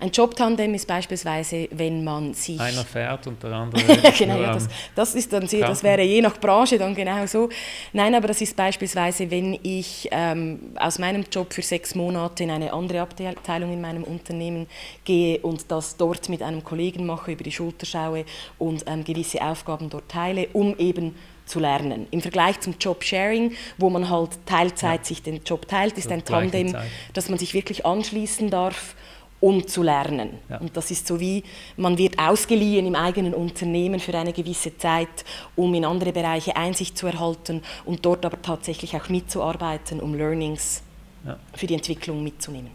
Ein 0.00 0.10
Jobtandem 0.10 0.74
ist 0.74 0.86
beispielsweise, 0.86 1.68
wenn 1.72 2.04
man 2.04 2.34
sich... 2.34 2.60
Einer 2.60 2.84
fährt 2.84 3.26
und 3.26 3.42
der 3.42 3.52
andere... 3.52 3.82
genau, 4.18 4.40
ja, 4.40 4.54
das, 4.54 4.68
das, 4.94 5.14
ist 5.14 5.32
dann 5.32 5.46
sehr, 5.46 5.66
das 5.66 5.82
wäre 5.82 6.02
je 6.02 6.20
nach 6.20 6.38
Branche 6.38 6.78
dann 6.78 6.94
genau 6.94 7.26
so. 7.26 7.48
Nein, 7.92 8.14
aber 8.14 8.28
das 8.28 8.40
ist 8.40 8.56
beispielsweise, 8.56 9.30
wenn 9.30 9.58
ich 9.62 10.08
ähm, 10.10 10.72
aus 10.76 10.98
meinem 10.98 11.24
Job 11.30 11.52
für 11.52 11.62
sechs 11.62 11.94
Monate 11.94 12.44
in 12.44 12.50
eine 12.50 12.72
andere 12.72 13.00
Abteilung 13.00 13.72
in 13.72 13.80
meinem 13.80 14.04
Unternehmen 14.04 14.66
gehe 15.04 15.38
und 15.40 15.70
das 15.70 15.96
dort 15.96 16.28
mit 16.28 16.42
einem 16.42 16.62
Kollegen 16.62 17.06
mache, 17.06 17.32
über 17.32 17.44
die 17.44 17.52
Schulter 17.52 17.86
schaue 17.86 18.24
und 18.58 18.84
ähm, 18.86 19.04
gewisse 19.04 19.42
Aufgaben 19.42 19.90
dort 19.90 20.08
teile, 20.08 20.48
um 20.52 20.76
eben 20.78 21.14
zu 21.48 21.58
lernen. 21.58 22.06
Im 22.10 22.20
Vergleich 22.20 22.60
zum 22.60 22.74
Job-Sharing, 22.78 23.54
wo 23.78 23.90
man 23.90 24.08
halt 24.08 24.30
Teilzeit 24.46 25.00
ja. 25.00 25.04
sich 25.04 25.22
den 25.22 25.42
Job 25.42 25.66
teilt, 25.66 25.98
ist 25.98 26.12
ein 26.12 26.24
Tandem, 26.24 26.76
dass 27.14 27.28
man 27.28 27.38
sich 27.38 27.54
wirklich 27.54 27.84
anschließen 27.84 28.50
darf 28.50 28.94
um 29.40 29.66
zu 29.66 29.82
lernen. 29.82 30.30
Ja. 30.48 30.58
Und 30.58 30.76
das 30.76 30.90
ist 30.90 31.06
so 31.06 31.20
wie, 31.20 31.44
man 31.76 31.96
wird 31.96 32.18
ausgeliehen 32.18 32.86
im 32.86 32.94
eigenen 32.94 33.34
Unternehmen 33.34 34.00
für 34.00 34.16
eine 34.16 34.32
gewisse 34.32 34.76
Zeit, 34.76 35.24
um 35.54 35.72
in 35.74 35.84
andere 35.84 36.12
Bereiche 36.12 36.56
Einsicht 36.56 36.98
zu 36.98 37.06
erhalten 37.06 37.62
und 37.84 38.04
dort 38.04 38.26
aber 38.26 38.40
tatsächlich 38.42 38.96
auch 38.96 39.08
mitzuarbeiten, 39.08 40.00
um 40.00 40.14
Learnings 40.14 40.82
ja. 41.24 41.38
für 41.54 41.66
die 41.66 41.74
Entwicklung 41.74 42.22
mitzunehmen. 42.22 42.70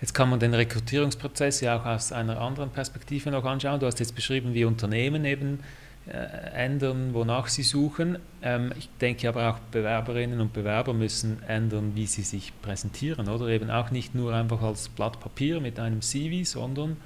Jetzt 0.00 0.14
kann 0.14 0.30
man 0.30 0.40
den 0.40 0.54
Rekrutierungsprozess 0.54 1.60
ja 1.60 1.78
auch 1.78 1.84
aus 1.84 2.10
einer 2.12 2.40
anderen 2.40 2.70
Perspektive 2.70 3.30
noch 3.30 3.44
anschauen. 3.44 3.80
Du 3.80 3.86
hast 3.86 4.00
jetzt 4.00 4.14
beschrieben, 4.14 4.54
wie 4.54 4.64
Unternehmen 4.64 5.26
eben 5.26 5.60
ändern, 6.10 7.14
wonach 7.14 7.48
sie 7.48 7.62
suchen. 7.62 8.18
Ähm, 8.42 8.72
ich 8.78 8.88
denke 9.00 9.28
aber 9.28 9.50
auch 9.50 9.58
Bewerberinnen 9.70 10.40
und 10.40 10.52
Bewerber 10.52 10.92
müssen 10.92 11.42
ändern, 11.46 11.92
wie 11.94 12.06
sie 12.06 12.22
sich 12.22 12.52
präsentieren, 12.62 13.28
oder 13.28 13.48
eben 13.48 13.70
auch 13.70 13.90
nicht 13.90 14.14
nur 14.14 14.34
einfach 14.34 14.62
als 14.62 14.88
Blatt 14.88 15.20
Papier 15.20 15.60
mit 15.60 15.78
einem 15.78 16.02
CV, 16.02 16.44
sondern 16.44 16.96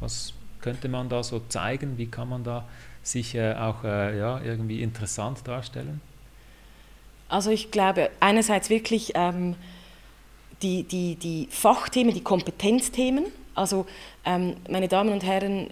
was 0.00 0.34
könnte 0.60 0.88
man 0.88 1.08
da 1.08 1.22
so 1.22 1.40
zeigen, 1.48 1.96
wie 1.98 2.06
kann 2.06 2.28
man 2.28 2.44
da 2.44 2.66
sich 3.02 3.34
äh, 3.34 3.54
auch 3.54 3.84
äh, 3.84 4.18
ja, 4.18 4.40
irgendwie 4.42 4.82
interessant 4.82 5.46
darstellen? 5.46 6.00
Also 7.28 7.50
ich 7.50 7.70
glaube 7.70 8.10
einerseits 8.20 8.70
wirklich 8.70 9.12
ähm, 9.14 9.54
die, 10.62 10.82
die, 10.82 11.14
die 11.14 11.48
Fachthemen, 11.50 12.12
die 12.12 12.22
Kompetenzthemen. 12.22 13.26
Also 13.54 13.86
ähm, 14.24 14.56
meine 14.68 14.88
Damen 14.88 15.12
und 15.12 15.22
Herren, 15.22 15.68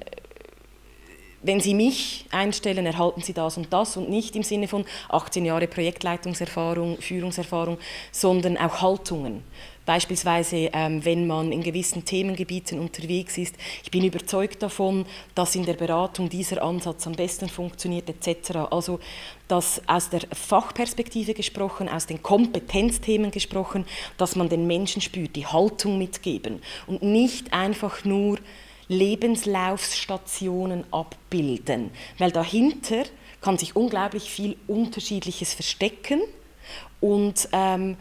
wenn 1.43 1.61
Sie 1.61 1.75
mich 1.75 2.25
einstellen, 2.31 2.85
erhalten 2.85 3.23
Sie 3.23 3.33
das 3.33 3.57
und 3.57 3.73
das 3.73 3.97
und 3.97 4.11
nicht 4.11 4.35
im 4.35 4.43
Sinne 4.43 4.67
von 4.67 4.85
18 5.09 5.45
Jahre 5.45 5.69
Projektleitungserfahrung, 5.69 7.01
Führungserfahrung, 7.01 7.79
sondern 8.11 8.57
auch 8.57 8.83
Haltungen. 8.83 9.43
Beispielsweise, 9.89 10.69
ähm, 10.75 11.03
wenn 11.07 11.27
man 11.27 11.51
in 11.51 11.63
gewissen 11.63 12.05
Themengebieten 12.05 12.79
unterwegs 12.79 13.39
ist. 13.39 13.55
Ich 13.83 13.91
bin 13.91 14.05
überzeugt 14.05 14.63
davon, 14.63 15.07
dass 15.35 15.55
in 15.55 15.65
der 15.65 15.73
Beratung 15.73 16.29
dieser 16.29 16.63
Ansatz 16.63 17.07
am 17.07 17.15
besten 17.15 17.49
funktioniert 17.49 18.07
etc. 18.11 18.69
Also 18.71 19.01
dass 19.47 19.81
aus 19.87 20.11
der 20.11 20.21
Fachperspektive 20.31 21.33
gesprochen, 21.33 21.89
aus 21.89 22.05
den 22.05 22.23
Kompetenzthemen 22.23 23.31
gesprochen, 23.31 23.87
dass 24.19 24.37
man 24.37 24.51
den 24.51 24.67
Menschen 24.67 25.01
spürt, 25.01 25.35
die 25.37 25.47
Haltung 25.47 25.97
mitgeben 25.97 26.61
und 26.87 27.03
nicht 27.03 27.55
einfach 27.55 28.05
nur 28.05 28.39
Lebenslaufsstationen 28.89 30.85
abbilden, 30.91 31.91
weil 32.19 32.33
dahinter 32.33 33.05
kann 33.41 33.59
sich 33.59 33.77
unglaublich 33.77 34.31
viel 34.31 34.57
Unterschiedliches 34.67 35.55
verstecken 35.55 36.21
und 37.01 37.49
ähm, 37.53 37.97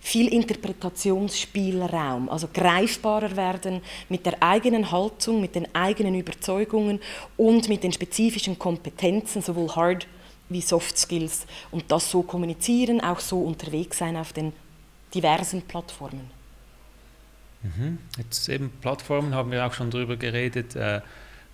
viel 0.00 0.28
Interpretationsspielraum, 0.28 2.28
also 2.28 2.48
greifbarer 2.52 3.36
werden 3.36 3.80
mit 4.08 4.26
der 4.26 4.42
eigenen 4.42 4.90
Haltung, 4.90 5.40
mit 5.40 5.54
den 5.54 5.74
eigenen 5.74 6.14
Überzeugungen 6.14 7.00
und 7.36 7.68
mit 7.68 7.82
den 7.82 7.92
spezifischen 7.92 8.58
Kompetenzen, 8.58 9.42
sowohl 9.42 9.74
Hard 9.74 10.06
wie 10.48 10.60
Soft 10.60 10.96
Skills. 10.96 11.46
Und 11.70 11.90
das 11.90 12.10
so 12.10 12.22
kommunizieren, 12.22 13.00
auch 13.00 13.20
so 13.20 13.40
unterwegs 13.40 13.98
sein 13.98 14.16
auf 14.16 14.32
den 14.32 14.52
diversen 15.14 15.62
Plattformen. 15.62 16.37
Mhm. 17.62 17.98
Jetzt 18.16 18.48
eben 18.48 18.70
Plattformen 18.80 19.34
haben 19.34 19.50
wir 19.50 19.66
auch 19.66 19.72
schon 19.72 19.90
darüber 19.90 20.16
geredet, 20.16 20.76
äh, 20.76 21.00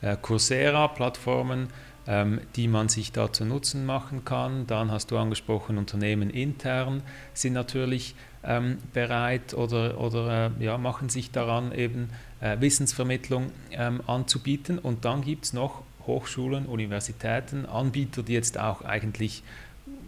äh, 0.03 0.17
Coursera-Plattformen, 0.21 1.69
ähm, 2.07 2.41
die 2.57 2.69
man 2.69 2.89
sich 2.89 3.13
da 3.13 3.33
zu 3.33 3.45
Nutzen 3.45 3.87
machen 3.87 4.25
kann. 4.25 4.67
Dann 4.67 4.91
hast 4.91 5.11
du 5.11 5.19
angesprochen, 5.19 5.79
Unternehmen 5.79 6.31
intern 6.31 7.03
sind 7.33 7.55
natürlich 7.55 8.15
ähm, 8.43 8.79
bereit 8.93 9.55
oder, 9.55 9.99
oder 9.99 10.51
äh, 10.61 10.65
ja, 10.65 10.77
machen 10.79 11.09
sich 11.09 11.31
daran, 11.31 11.73
eben 11.73 12.11
Wissensvermittlung 12.59 13.53
ähm, 13.71 14.03
anzubieten. 14.07 14.79
Und 14.79 15.07
dann 15.07 15.23
gibt 15.23 15.47
es 15.47 15.53
noch 15.55 15.83
Hochschulen, 16.07 16.67
Universitäten, 16.67 17.65
Anbieter, 17.65 18.23
die 18.23 18.35
jetzt 18.35 18.59
auch 18.59 18.83
eigentlich 18.83 19.43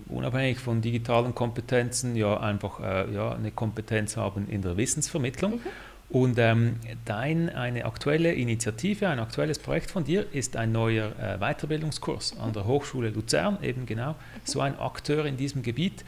unabhängig 0.08 0.58
von 0.58 0.80
digitalen 0.80 1.34
Kompetenzen 1.34 2.16
ja 2.16 2.38
einfach 2.38 2.80
äh, 2.80 3.12
ja, 3.12 3.32
eine 3.32 3.50
Kompetenz 3.50 4.16
haben 4.16 4.48
in 4.48 4.62
der 4.62 4.76
Wissensvermittlung. 4.76 5.56
Mhm. 5.56 5.60
Und 6.08 6.38
ähm, 6.38 6.76
dein, 7.04 7.50
eine 7.50 7.84
aktuelle 7.84 8.32
Initiative, 8.32 9.08
ein 9.08 9.18
aktuelles 9.18 9.58
Projekt 9.58 9.90
von 9.90 10.04
dir 10.04 10.32
ist 10.32 10.56
ein 10.56 10.70
neuer 10.70 11.10
äh, 11.18 11.38
Weiterbildungskurs 11.38 12.38
an 12.38 12.52
der 12.52 12.64
Hochschule 12.64 13.10
Luzern, 13.10 13.58
eben 13.62 13.86
genau 13.86 14.14
so 14.44 14.60
ein 14.60 14.78
Akteur 14.78 15.26
in 15.26 15.36
diesem 15.36 15.62
Gebiet. 15.62 16.04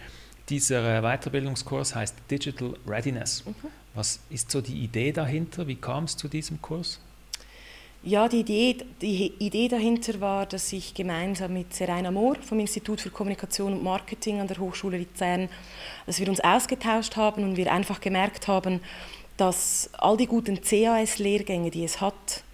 Dieser 0.49 0.99
äh, 0.99 1.03
Weiterbildungskurs 1.03 1.96
heißt 1.96 2.14
Digital 2.30 2.74
Readiness. 2.86 3.44
Mhm. 3.44 3.55
Was 3.94 4.20
ist 4.30 4.53
so 4.53 4.61
die 4.61 4.84
Idee 4.84 5.11
dahinter? 5.11 5.66
Wie 5.66 5.74
kam 5.74 6.05
es 6.05 6.16
zu 6.16 6.28
diesem 6.28 6.62
Kurs? 6.62 7.01
Ja, 8.05 8.28
die 8.28 8.40
Idee, 8.40 8.76
die 9.03 9.32
Idee 9.40 9.66
dahinter 9.66 10.20
war, 10.20 10.46
dass 10.46 10.72
ich 10.72 10.94
gemeinsam 10.94 11.53
mit 11.53 11.74
Serena 11.74 12.12
Mohr 12.12 12.36
vom 12.36 12.61
Institut 12.61 13.01
für 13.01 13.11
Kommunikation 13.11 13.72
und 13.72 13.82
Marketing 13.82 14.40
an 14.40 14.46
der 14.46 14.59
Hochschule 14.59 14.99
Luzern, 14.99 15.49
dass 16.07 16.20
wir 16.20 16.28
uns 16.28 16.38
ausgetauscht 16.38 17.16
haben 17.16 17.42
und 17.42 17.57
wir 17.57 17.72
einfach 17.72 18.01
gemerkt 18.01 18.46
haben, 18.46 18.80
dass 19.36 19.90
all 19.99 20.16
die 20.16 20.26
guten 20.26 20.61
CAS-Lehrgänge, 20.61 21.70
die 21.70 21.82
es 21.82 22.01
hat, 22.01 22.44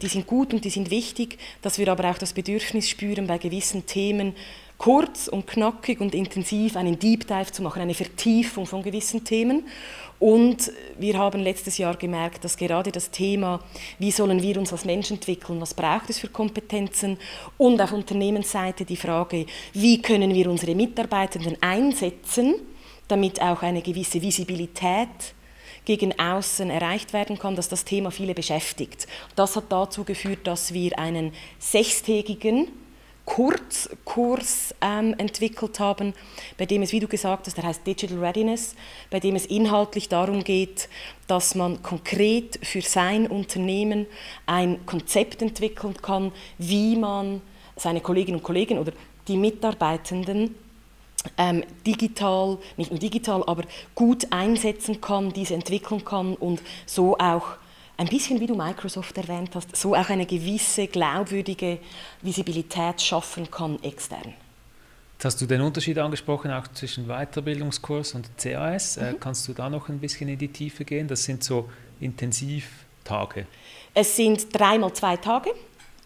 die 0.00 0.06
sind 0.06 0.26
gut 0.26 0.54
und 0.54 0.64
die 0.64 0.70
sind 0.70 0.90
wichtig, 0.90 1.38
dass 1.62 1.78
wir 1.78 1.88
aber 1.88 2.10
auch 2.10 2.18
das 2.18 2.32
Bedürfnis 2.32 2.88
spüren, 2.88 3.26
bei 3.26 3.38
gewissen 3.38 3.86
Themen 3.86 4.34
kurz 4.78 5.28
und 5.28 5.46
knackig 5.46 6.00
und 6.00 6.14
intensiv 6.14 6.74
einen 6.74 6.98
Deep 6.98 7.26
Dive 7.26 7.52
zu 7.52 7.62
machen, 7.62 7.82
eine 7.82 7.92
Vertiefung 7.92 8.64
von 8.64 8.82
gewissen 8.82 9.24
Themen. 9.24 9.64
Und 10.18 10.72
wir 10.98 11.18
haben 11.18 11.42
letztes 11.42 11.76
Jahr 11.76 11.96
gemerkt, 11.96 12.44
dass 12.44 12.56
gerade 12.56 12.90
das 12.90 13.10
Thema, 13.10 13.60
wie 13.98 14.10
sollen 14.10 14.42
wir 14.42 14.58
uns 14.58 14.72
als 14.72 14.86
Menschen 14.86 15.16
entwickeln, 15.16 15.60
was 15.60 15.74
braucht 15.74 16.08
es 16.08 16.18
für 16.18 16.28
Kompetenzen 16.28 17.18
und 17.58 17.80
auf 17.80 17.92
Unternehmensseite 17.92 18.86
die 18.86 18.96
Frage, 18.96 19.44
wie 19.74 20.00
können 20.00 20.32
wir 20.32 20.50
unsere 20.50 20.74
Mitarbeitenden 20.74 21.56
einsetzen, 21.60 22.54
damit 23.06 23.40
auch 23.40 23.62
eine 23.62 23.82
gewisse 23.82 24.22
Visibilität 24.22 25.34
gegen 25.90 26.16
außen 26.20 26.70
erreicht 26.70 27.12
werden 27.12 27.36
kann, 27.36 27.56
dass 27.56 27.68
das 27.68 27.84
Thema 27.84 28.12
viele 28.12 28.32
beschäftigt. 28.32 29.08
Das 29.34 29.56
hat 29.56 29.64
dazu 29.70 30.04
geführt, 30.04 30.46
dass 30.46 30.72
wir 30.72 30.96
einen 31.00 31.32
sechstägigen 31.58 32.68
Kurzkurs 33.24 34.72
ähm, 34.80 35.16
entwickelt 35.18 35.80
haben, 35.80 36.14
bei 36.56 36.66
dem 36.66 36.82
es, 36.82 36.92
wie 36.92 37.00
du 37.00 37.08
gesagt 37.08 37.48
hast, 37.48 37.56
der 37.56 37.64
heißt 37.64 37.84
Digital 37.84 38.18
Readiness, 38.18 38.76
bei 39.10 39.18
dem 39.18 39.34
es 39.34 39.46
inhaltlich 39.46 40.08
darum 40.08 40.44
geht, 40.44 40.88
dass 41.26 41.56
man 41.56 41.82
konkret 41.82 42.64
für 42.64 42.82
sein 42.82 43.26
Unternehmen 43.26 44.06
ein 44.46 44.86
Konzept 44.86 45.42
entwickeln 45.42 45.94
kann, 46.00 46.30
wie 46.58 46.94
man 46.94 47.42
seine 47.74 48.00
Kolleginnen 48.00 48.38
und 48.38 48.44
Kollegen 48.44 48.78
oder 48.78 48.92
die 49.26 49.36
Mitarbeitenden 49.36 50.54
ähm, 51.36 51.64
digital, 51.86 52.58
nicht 52.76 52.90
nur 52.90 53.00
digital, 53.00 53.42
aber 53.46 53.64
gut 53.94 54.26
einsetzen 54.30 55.00
kann, 55.00 55.32
diese 55.32 55.54
entwickeln 55.54 56.04
kann 56.04 56.34
und 56.34 56.60
so 56.86 57.16
auch 57.18 57.56
ein 57.96 58.06
bisschen 58.06 58.40
wie 58.40 58.46
du 58.46 58.54
Microsoft 58.54 59.16
erwähnt 59.18 59.50
hast, 59.54 59.76
so 59.76 59.94
auch 59.94 60.08
eine 60.08 60.24
gewisse 60.24 60.86
glaubwürdige 60.86 61.78
Visibilität 62.22 63.00
schaffen 63.02 63.50
kann 63.50 63.82
extern. 63.82 64.34
Jetzt 65.20 65.24
hast 65.26 65.40
du 65.42 65.46
den 65.46 65.60
Unterschied 65.60 65.98
angesprochen, 65.98 66.50
auch 66.50 66.66
zwischen 66.68 67.06
Weiterbildungskurs 67.06 68.14
und 68.14 68.30
CAS. 68.38 68.96
Äh, 68.96 69.12
mhm. 69.12 69.20
kannst 69.20 69.46
du 69.46 69.52
da 69.52 69.68
noch 69.68 69.90
ein 69.90 69.98
bisschen 69.98 70.30
in 70.30 70.38
die 70.38 70.48
Tiefe 70.48 70.86
gehen? 70.86 71.08
Das 71.08 71.24
sind 71.24 71.44
so 71.44 71.68
Intensivtage. 72.00 73.46
Es 73.92 74.16
sind 74.16 74.46
dreimal 74.50 74.94
zwei 74.94 75.18
Tage. 75.18 75.50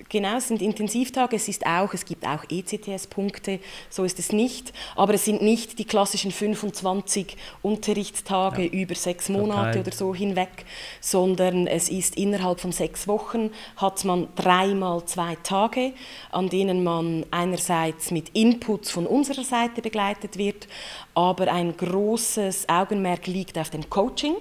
Genau, 0.08 0.38
es 0.38 0.48
sind 0.48 0.60
Intensivtage, 0.60 1.36
es, 1.36 1.46
ist 1.46 1.64
auch, 1.64 1.94
es 1.94 2.04
gibt 2.04 2.26
auch 2.26 2.42
ECTS-Punkte, 2.50 3.60
so 3.88 4.02
ist 4.02 4.18
es 4.18 4.32
nicht, 4.32 4.72
aber 4.96 5.14
es 5.14 5.24
sind 5.24 5.40
nicht 5.40 5.78
die 5.78 5.84
klassischen 5.84 6.32
25 6.32 7.36
Unterrichtstage 7.62 8.64
ja. 8.64 8.70
über 8.70 8.96
sechs 8.96 9.28
Monate 9.28 9.78
oder 9.78 9.92
so 9.92 10.12
hinweg, 10.12 10.64
sondern 11.00 11.68
es 11.68 11.88
ist 11.88 12.16
innerhalb 12.16 12.58
von 12.58 12.72
sechs 12.72 13.06
Wochen 13.06 13.50
hat 13.76 14.04
man 14.04 14.26
dreimal 14.34 15.04
zwei 15.04 15.36
Tage, 15.44 15.92
an 16.32 16.48
denen 16.48 16.82
man 16.82 17.24
einerseits 17.30 18.10
mit 18.10 18.30
Inputs 18.30 18.90
von 18.90 19.06
unserer 19.06 19.44
Seite 19.44 19.80
begleitet 19.80 20.38
wird, 20.38 20.66
aber 21.14 21.52
ein 21.52 21.76
großes 21.76 22.68
Augenmerk 22.68 23.28
liegt 23.28 23.56
auf 23.58 23.70
dem 23.70 23.88
Coaching. 23.88 24.34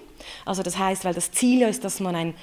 Also 0.46 0.64
das 0.64 0.78
heißt, 0.80 1.06
weil 1.06 1.14
das 1.14 1.32
Ziel 1.32 1.62
ist, 1.64 1.84
dass 1.84 2.00
man 2.00 2.16
ein 2.16 2.34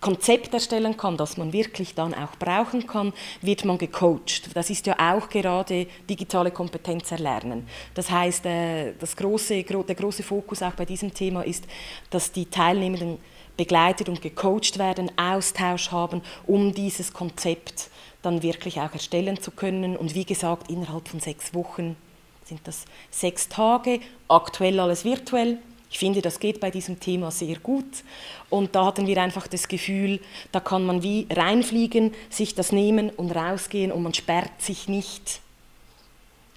Konzept 0.00 0.54
erstellen 0.54 0.96
kann, 0.96 1.16
das 1.16 1.36
man 1.36 1.52
wirklich 1.52 1.94
dann 1.94 2.14
auch 2.14 2.36
brauchen 2.38 2.86
kann, 2.86 3.12
wird 3.42 3.64
man 3.64 3.78
gecoacht. 3.78 4.54
Das 4.54 4.70
ist 4.70 4.86
ja 4.86 4.94
auch 4.98 5.28
gerade 5.28 5.86
digitale 6.08 6.50
Kompetenz 6.50 7.10
erlernen. 7.10 7.66
Das 7.94 8.10
heißt, 8.10 8.46
äh, 8.46 8.92
das 8.98 9.16
große, 9.16 9.64
der 9.64 9.96
große 9.96 10.22
Fokus 10.22 10.62
auch 10.62 10.72
bei 10.72 10.84
diesem 10.84 11.12
Thema 11.12 11.42
ist, 11.42 11.64
dass 12.10 12.30
die 12.30 12.46
Teilnehmenden 12.46 13.18
begleitet 13.56 14.08
und 14.08 14.22
gecoacht 14.22 14.78
werden, 14.78 15.10
Austausch 15.18 15.90
haben, 15.90 16.22
um 16.46 16.72
dieses 16.72 17.12
Konzept 17.12 17.90
dann 18.22 18.42
wirklich 18.42 18.80
auch 18.80 18.92
erstellen 18.92 19.40
zu 19.40 19.50
können. 19.50 19.96
Und 19.96 20.14
wie 20.14 20.24
gesagt, 20.24 20.70
innerhalb 20.70 21.08
von 21.08 21.20
sechs 21.20 21.52
Wochen 21.54 21.96
sind 22.44 22.60
das 22.64 22.84
sechs 23.10 23.48
Tage, 23.48 24.00
aktuell 24.28 24.80
alles 24.80 25.04
virtuell, 25.04 25.58
ich 25.90 25.98
finde, 25.98 26.20
das 26.20 26.38
geht 26.38 26.60
bei 26.60 26.70
diesem 26.70 27.00
Thema 27.00 27.30
sehr 27.30 27.56
gut. 27.56 28.04
Und 28.50 28.74
da 28.74 28.84
hatten 28.86 29.06
wir 29.06 29.20
einfach 29.22 29.46
das 29.46 29.68
Gefühl, 29.68 30.20
da 30.52 30.60
kann 30.60 30.84
man 30.84 31.02
wie 31.02 31.26
reinfliegen, 31.30 32.12
sich 32.28 32.54
das 32.54 32.72
nehmen 32.72 33.10
und 33.10 33.30
rausgehen 33.30 33.90
und 33.90 34.02
man 34.02 34.14
sperrt 34.14 34.60
sich 34.60 34.88
nicht 34.88 35.40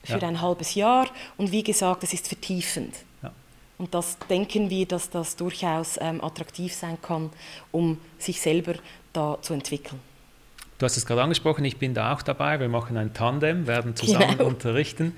für 0.03 0.19
ja. 0.19 0.27
ein 0.27 0.41
halbes 0.41 0.75
Jahr. 0.75 1.07
Und 1.37 1.51
wie 1.51 1.63
gesagt, 1.63 2.03
es 2.03 2.13
ist 2.13 2.27
vertiefend. 2.27 2.93
Ja. 3.23 3.31
Und 3.77 3.93
das 3.93 4.17
denken 4.29 4.69
wir, 4.69 4.85
dass 4.85 5.09
das 5.09 5.35
durchaus 5.35 5.97
ähm, 6.01 6.23
attraktiv 6.23 6.73
sein 6.73 6.97
kann, 7.01 7.29
um 7.71 7.99
sich 8.17 8.41
selber 8.41 8.73
da 9.13 9.37
zu 9.41 9.53
entwickeln. 9.53 9.99
Du 10.77 10.85
hast 10.85 10.97
es 10.97 11.05
gerade 11.05 11.21
angesprochen, 11.21 11.63
ich 11.63 11.77
bin 11.77 11.93
da 11.93 12.13
auch 12.13 12.23
dabei. 12.23 12.59
Wir 12.59 12.67
machen 12.67 12.97
ein 12.97 13.13
Tandem, 13.13 13.67
werden 13.67 13.95
zusammen 13.95 14.37
genau. 14.37 14.45
unterrichten. 14.45 15.13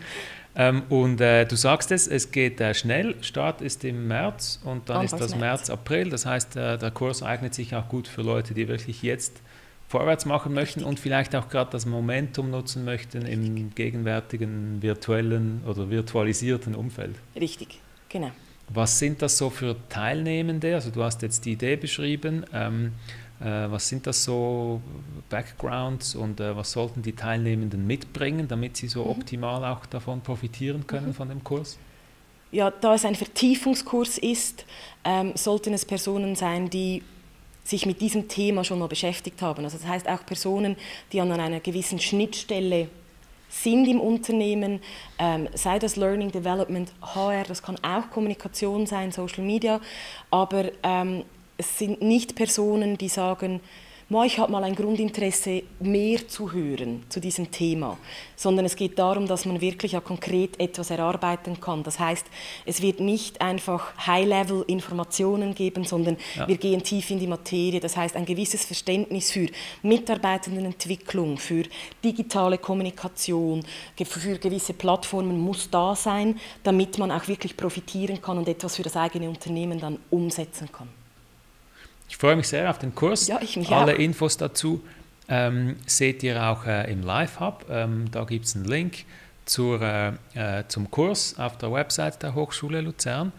Ähm, 0.56 0.84
und 0.90 1.20
äh, 1.20 1.46
du 1.46 1.56
sagst 1.56 1.92
es, 1.92 2.08
es 2.08 2.32
geht 2.32 2.62
äh, 2.62 2.74
schnell. 2.74 3.16
Start 3.22 3.62
ist 3.62 3.84
im 3.84 4.08
März 4.08 4.60
und 4.64 4.90
dann 4.90 4.98
Anfangs 4.98 5.22
ist 5.22 5.32
das 5.32 5.40
März, 5.40 5.70
April. 5.70 6.10
Das 6.10 6.26
heißt, 6.26 6.56
äh, 6.56 6.78
der 6.78 6.92
Kurs 6.92 7.24
eignet 7.24 7.54
sich 7.56 7.76
auch 7.76 7.90
gut 7.90 8.08
für 8.08 8.22
Leute, 8.22 8.54
die 8.54 8.68
wirklich 8.68 9.02
jetzt 9.02 9.42
vorwärts 9.88 10.26
machen 10.26 10.54
möchten 10.54 10.80
Richtig. 10.80 10.88
und 10.88 11.00
vielleicht 11.00 11.36
auch 11.36 11.50
gerade 11.50 11.72
das 11.72 11.86
Momentum 11.86 12.50
nutzen 12.50 12.86
möchten 12.86 13.26
im 13.26 13.74
gegenwärtigen 13.76 14.82
virtuellen 14.82 15.62
oder 15.68 15.90
virtualisierten 15.90 16.76
Umfeld. 16.76 17.16
Richtig, 17.36 17.80
genau. 18.10 18.32
Was 18.70 18.98
sind 18.98 19.22
das 19.22 19.38
so 19.38 19.50
für 19.50 19.76
Teilnehmende? 19.90 20.74
Also 20.74 20.90
du 20.90 21.04
hast 21.04 21.22
jetzt 21.22 21.46
die 21.46 21.52
Idee 21.54 21.76
beschrieben. 21.76 22.46
Ähm, 22.54 22.88
äh, 22.88 22.90
was 23.46 23.90
sind 23.90 24.08
das 24.08 24.24
so 24.24 24.82
Backgrounds 25.30 26.16
und 26.16 26.40
äh, 26.40 26.56
was 26.56 26.72
sollten 26.72 27.02
die 27.02 27.14
Teilnehmenden 27.14 27.86
mitbringen, 27.86 28.48
damit 28.48 28.78
sie 28.78 28.88
so 28.88 29.04
mhm. 29.04 29.12
optimal 29.12 29.66
auch 29.66 29.86
davon 29.86 30.22
profitieren 30.22 30.88
können 30.88 31.08
mhm. 31.08 31.14
von 31.14 31.30
dem 31.30 31.44
Kurs? 31.44 31.78
Ja, 32.52 32.70
da 32.70 32.94
es 32.94 33.04
ein 33.04 33.16
Vertiefungskurs 33.16 34.18
ist, 34.20 34.66
ähm, 35.04 35.34
sollten 35.36 35.74
es 35.74 35.86
Personen 35.86 36.36
sein, 36.36 36.70
die 36.70 37.02
sich 37.64 37.86
mit 37.86 38.02
diesem 38.02 38.28
Thema 38.28 38.64
schon 38.64 38.80
mal 38.80 38.88
beschäftigt 38.88 39.42
haben. 39.42 39.64
Also 39.64 39.78
das 39.78 39.88
heißt 39.88 40.08
auch 40.08 40.26
Personen, 40.26 40.76
die 41.12 41.22
an 41.22 41.32
einer 41.32 41.60
gewissen 41.60 42.00
Schnittstelle 42.00 42.90
sind 43.50 43.88
im 43.88 44.00
Unternehmen, 44.00 44.82
ähm, 45.20 45.48
sei 45.54 45.80
das 45.80 45.96
Learning, 45.96 46.32
Development, 46.32 46.92
HR, 47.02 47.44
das 47.44 47.62
kann 47.62 47.78
auch 47.84 48.10
Kommunikation 48.10 48.88
sein, 48.88 49.12
Social 49.12 49.44
Media, 49.44 49.80
aber 50.32 50.72
ähm, 50.82 51.24
es 51.64 51.78
sind 51.78 52.02
nicht 52.02 52.36
Personen, 52.36 52.98
die 52.98 53.08
sagen, 53.08 53.62
ich 54.26 54.38
habe 54.38 54.52
mal 54.52 54.64
ein 54.64 54.76
Grundinteresse, 54.76 55.64
mehr 55.80 56.28
zu 56.28 56.52
hören 56.52 57.04
zu 57.10 57.20
diesem 57.20 57.50
Thema, 57.50 57.98
sondern 58.36 58.66
es 58.66 58.76
geht 58.76 59.00
darum, 59.00 59.26
dass 59.26 59.46
man 59.46 59.60
wirklich 59.60 59.98
auch 59.98 60.04
konkret 60.04 60.60
etwas 60.60 60.92
erarbeiten 60.92 61.60
kann. 61.60 61.82
Das 61.82 62.00
heißt, 62.00 62.26
es 62.66 62.82
wird 62.84 63.00
nicht 63.00 63.42
einfach 63.42 63.94
High-Level-Informationen 64.06 65.56
geben, 65.56 65.84
sondern 65.84 66.18
ja. 66.36 66.48
wir 66.48 66.58
gehen 66.58 66.84
tief 66.84 67.10
in 67.10 67.20
die 67.20 67.28
Materie. 67.28 67.80
Das 67.80 67.98
heißt, 67.98 68.16
ein 68.16 68.26
gewisses 68.26 68.66
Verständnis 68.66 69.32
für 69.32 69.48
Mitarbeitendenentwicklung, 69.82 71.38
für 71.38 71.64
digitale 72.04 72.60
Kommunikation, 72.60 73.64
für 74.04 74.38
gewisse 74.38 74.74
Plattformen 74.74 75.40
muss 75.40 75.72
da 75.72 75.96
sein, 75.96 76.40
damit 76.62 77.00
man 77.00 77.10
auch 77.10 77.28
wirklich 77.28 77.58
profitieren 77.58 78.22
kann 78.22 78.38
und 78.38 78.48
etwas 78.48 78.76
für 78.76 78.84
das 78.84 78.96
eigene 78.96 79.28
Unternehmen 79.28 79.80
dann 79.80 79.98
umsetzen 80.12 80.72
kann. 80.72 81.03
Ich 82.10 82.18
freue 82.18 82.36
mich 82.36 82.48
sehr 82.48 82.70
auf 82.70 82.80
den 82.80 82.94
Kurs. 82.94 83.28
Ja, 83.28 83.40
ich 83.42 83.58
mich 83.58 83.72
Alle 83.72 83.94
auch. 83.94 84.00
Infos 84.00 84.38
dazu 84.38 84.82
ähm, 85.30 85.78
seht 85.86 86.24
ihr 86.24 86.42
auch 86.44 86.66
äh, 86.66 86.92
im 86.92 87.02
Live-Hub. 87.02 87.66
Ähm, 87.70 88.12
da 88.12 88.24
gibt 88.24 88.46
es 88.46 88.56
einen 88.56 88.66
Link 88.66 89.06
zur, 89.46 89.82
äh, 89.82 90.10
äh, 90.34 90.64
zum 90.68 90.92
Kurs 90.92 91.38
auf 91.38 91.58
der 91.58 91.72
Website 91.72 92.22
der 92.24 92.36
Hochschule 92.36 92.82
Luzern. 92.82 93.32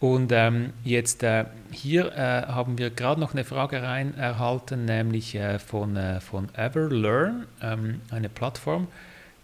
Und 0.00 0.32
ähm, 0.32 0.72
jetzt 0.82 1.22
äh, 1.22 1.44
hier 1.70 2.12
äh, 2.12 2.46
haben 2.48 2.76
wir 2.76 2.90
gerade 2.90 3.20
noch 3.20 3.34
eine 3.34 3.44
Frage 3.44 3.82
rein 3.82 4.16
erhalten, 4.16 4.84
nämlich 4.84 5.34
äh, 5.36 5.60
von, 5.60 5.96
von 6.20 6.48
Everlearn, 6.56 7.46
ähm, 7.62 8.00
eine 8.10 8.28
Plattform 8.28 8.88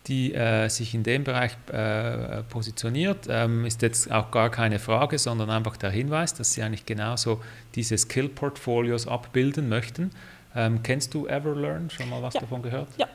die 0.08 0.34
äh, 0.34 0.68
sich 0.68 0.94
in 0.94 1.02
dem 1.02 1.24
Bereich 1.24 1.52
äh, 1.70 2.42
positioniert, 2.44 3.26
ähm, 3.28 3.64
ist 3.64 3.82
jetzt 3.82 4.10
auch 4.10 4.30
gar 4.30 4.50
keine 4.50 4.78
Frage, 4.78 5.18
sondern 5.18 5.50
einfach 5.50 5.76
der 5.76 5.90
Hinweis, 5.90 6.34
dass 6.34 6.52
sie 6.52 6.62
eigentlich 6.62 6.86
genauso 6.86 7.42
diese 7.74 7.96
Skill-Portfolios 7.98 9.06
abbilden 9.06 9.68
möchten. 9.68 10.10
Ähm, 10.56 10.82
kennst 10.82 11.14
du 11.14 11.26
Everlearn? 11.26 11.90
Schon 11.90 12.08
mal 12.08 12.22
was 12.22 12.34
ja. 12.34 12.40
davon 12.40 12.62
gehört? 12.62 12.88
Ja. 12.96 13.06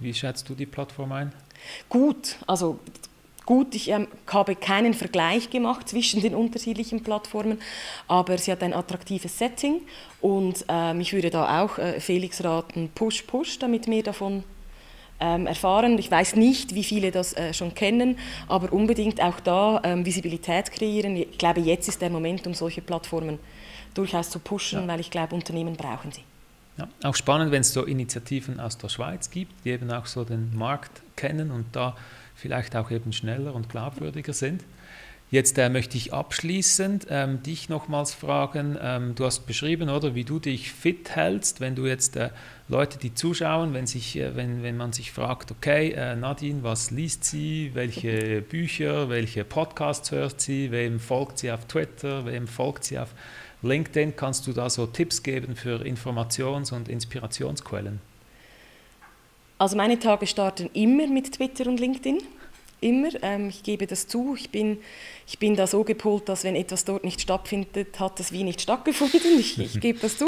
Wie 0.00 0.12
schätzt 0.12 0.48
du 0.48 0.54
die 0.54 0.66
Plattform 0.66 1.12
ein? 1.12 1.32
Gut, 1.88 2.36
also 2.48 2.80
gut, 3.46 3.74
ich 3.76 3.88
ähm, 3.88 4.08
habe 4.26 4.56
keinen 4.56 4.94
Vergleich 4.94 5.48
gemacht 5.48 5.88
zwischen 5.88 6.20
den 6.20 6.34
unterschiedlichen 6.34 7.04
Plattformen, 7.04 7.60
aber 8.08 8.36
sie 8.36 8.50
hat 8.50 8.64
ein 8.64 8.74
attraktives 8.74 9.38
Setting 9.38 9.82
und 10.20 10.64
ähm, 10.68 11.00
ich 11.00 11.12
würde 11.12 11.30
da 11.30 11.62
auch 11.62 11.78
äh, 11.78 12.00
Felix 12.00 12.42
raten, 12.42 12.90
Push, 12.92 13.22
Push, 13.22 13.60
damit 13.60 13.86
mehr 13.86 14.02
davon 14.02 14.42
erfahren. 15.46 15.98
Ich 15.98 16.10
weiß 16.10 16.36
nicht, 16.36 16.74
wie 16.74 16.84
viele 16.84 17.10
das 17.10 17.34
äh, 17.34 17.54
schon 17.54 17.74
kennen, 17.74 18.18
aber 18.48 18.72
unbedingt 18.72 19.22
auch 19.22 19.40
da 19.40 19.80
ähm, 19.84 20.04
Visibilität 20.04 20.70
kreieren. 20.72 21.16
Ich 21.16 21.38
glaube, 21.38 21.60
jetzt 21.60 21.88
ist 21.88 22.00
der 22.02 22.10
Moment, 22.10 22.46
um 22.46 22.54
solche 22.54 22.82
Plattformen 22.82 23.38
durchaus 23.94 24.30
zu 24.30 24.38
pushen, 24.38 24.82
ja. 24.82 24.88
weil 24.88 25.00
ich 25.00 25.10
glaube, 25.10 25.34
Unternehmen 25.34 25.76
brauchen 25.76 26.12
sie. 26.12 26.22
Ja, 26.78 26.88
auch 27.04 27.14
spannend, 27.14 27.52
wenn 27.52 27.60
es 27.60 27.72
so 27.72 27.84
Initiativen 27.84 28.58
aus 28.58 28.78
der 28.78 28.88
Schweiz 28.88 29.30
gibt, 29.30 29.52
die 29.64 29.70
eben 29.70 29.90
auch 29.90 30.06
so 30.06 30.24
den 30.24 30.56
Markt 30.56 31.02
kennen 31.16 31.50
und 31.50 31.66
da 31.72 31.94
vielleicht 32.34 32.74
auch 32.76 32.90
eben 32.90 33.12
schneller 33.12 33.54
und 33.54 33.68
glaubwürdiger 33.68 34.32
sind. 34.32 34.64
Jetzt 35.32 35.56
äh, 35.56 35.70
möchte 35.70 35.96
ich 35.96 36.12
abschließend 36.12 37.06
ähm, 37.08 37.42
dich 37.42 37.70
nochmals 37.70 38.12
fragen, 38.12 38.76
ähm, 38.78 39.14
du 39.14 39.24
hast 39.24 39.46
beschrieben, 39.46 39.88
oder, 39.88 40.14
wie 40.14 40.24
du 40.24 40.38
dich 40.38 40.70
fit 40.70 41.16
hältst, 41.16 41.62
wenn 41.62 41.74
du 41.74 41.86
jetzt 41.86 42.16
äh, 42.16 42.28
Leute, 42.68 42.98
die 42.98 43.14
zuschauen, 43.14 43.72
wenn, 43.72 43.86
sich, 43.86 44.18
äh, 44.18 44.36
wenn, 44.36 44.62
wenn 44.62 44.76
man 44.76 44.92
sich 44.92 45.10
fragt, 45.10 45.50
okay, 45.50 45.92
äh, 45.92 46.16
Nadine, 46.16 46.62
was 46.62 46.90
liest 46.90 47.24
sie, 47.24 47.70
welche 47.72 48.42
Bücher, 48.50 49.08
welche 49.08 49.42
Podcasts 49.42 50.10
hört 50.10 50.38
sie, 50.38 50.70
wem 50.70 51.00
folgt 51.00 51.38
sie 51.38 51.50
auf 51.50 51.64
Twitter, 51.64 52.26
wem 52.26 52.46
folgt 52.46 52.84
sie 52.84 52.98
auf 52.98 53.14
LinkedIn, 53.62 54.14
kannst 54.16 54.46
du 54.46 54.52
da 54.52 54.68
so 54.68 54.84
Tipps 54.84 55.22
geben 55.22 55.56
für 55.56 55.80
Informations- 55.82 56.74
und 56.74 56.90
Inspirationsquellen? 56.90 58.02
Also 59.56 59.78
meine 59.78 59.98
Tage 59.98 60.26
starten 60.26 60.68
immer 60.74 61.06
mit 61.06 61.32
Twitter 61.32 61.66
und 61.68 61.80
LinkedIn 61.80 62.18
immer. 62.82 63.08
Ähm, 63.22 63.48
ich 63.48 63.62
gebe 63.62 63.86
das 63.86 64.06
zu. 64.06 64.34
Ich 64.36 64.50
bin, 64.50 64.78
ich 65.26 65.38
bin 65.38 65.56
da 65.56 65.66
so 65.66 65.84
gepolt, 65.84 66.28
dass 66.28 66.44
wenn 66.44 66.56
etwas 66.56 66.84
dort 66.84 67.04
nicht 67.04 67.20
stattfindet, 67.20 67.98
hat 67.98 68.20
es 68.20 68.32
wie 68.32 68.44
nicht 68.44 68.60
stattgefunden. 68.60 69.20
Ich, 69.38 69.58
ich 69.58 69.80
gebe 69.80 69.98
das 69.98 70.18
zu. 70.18 70.26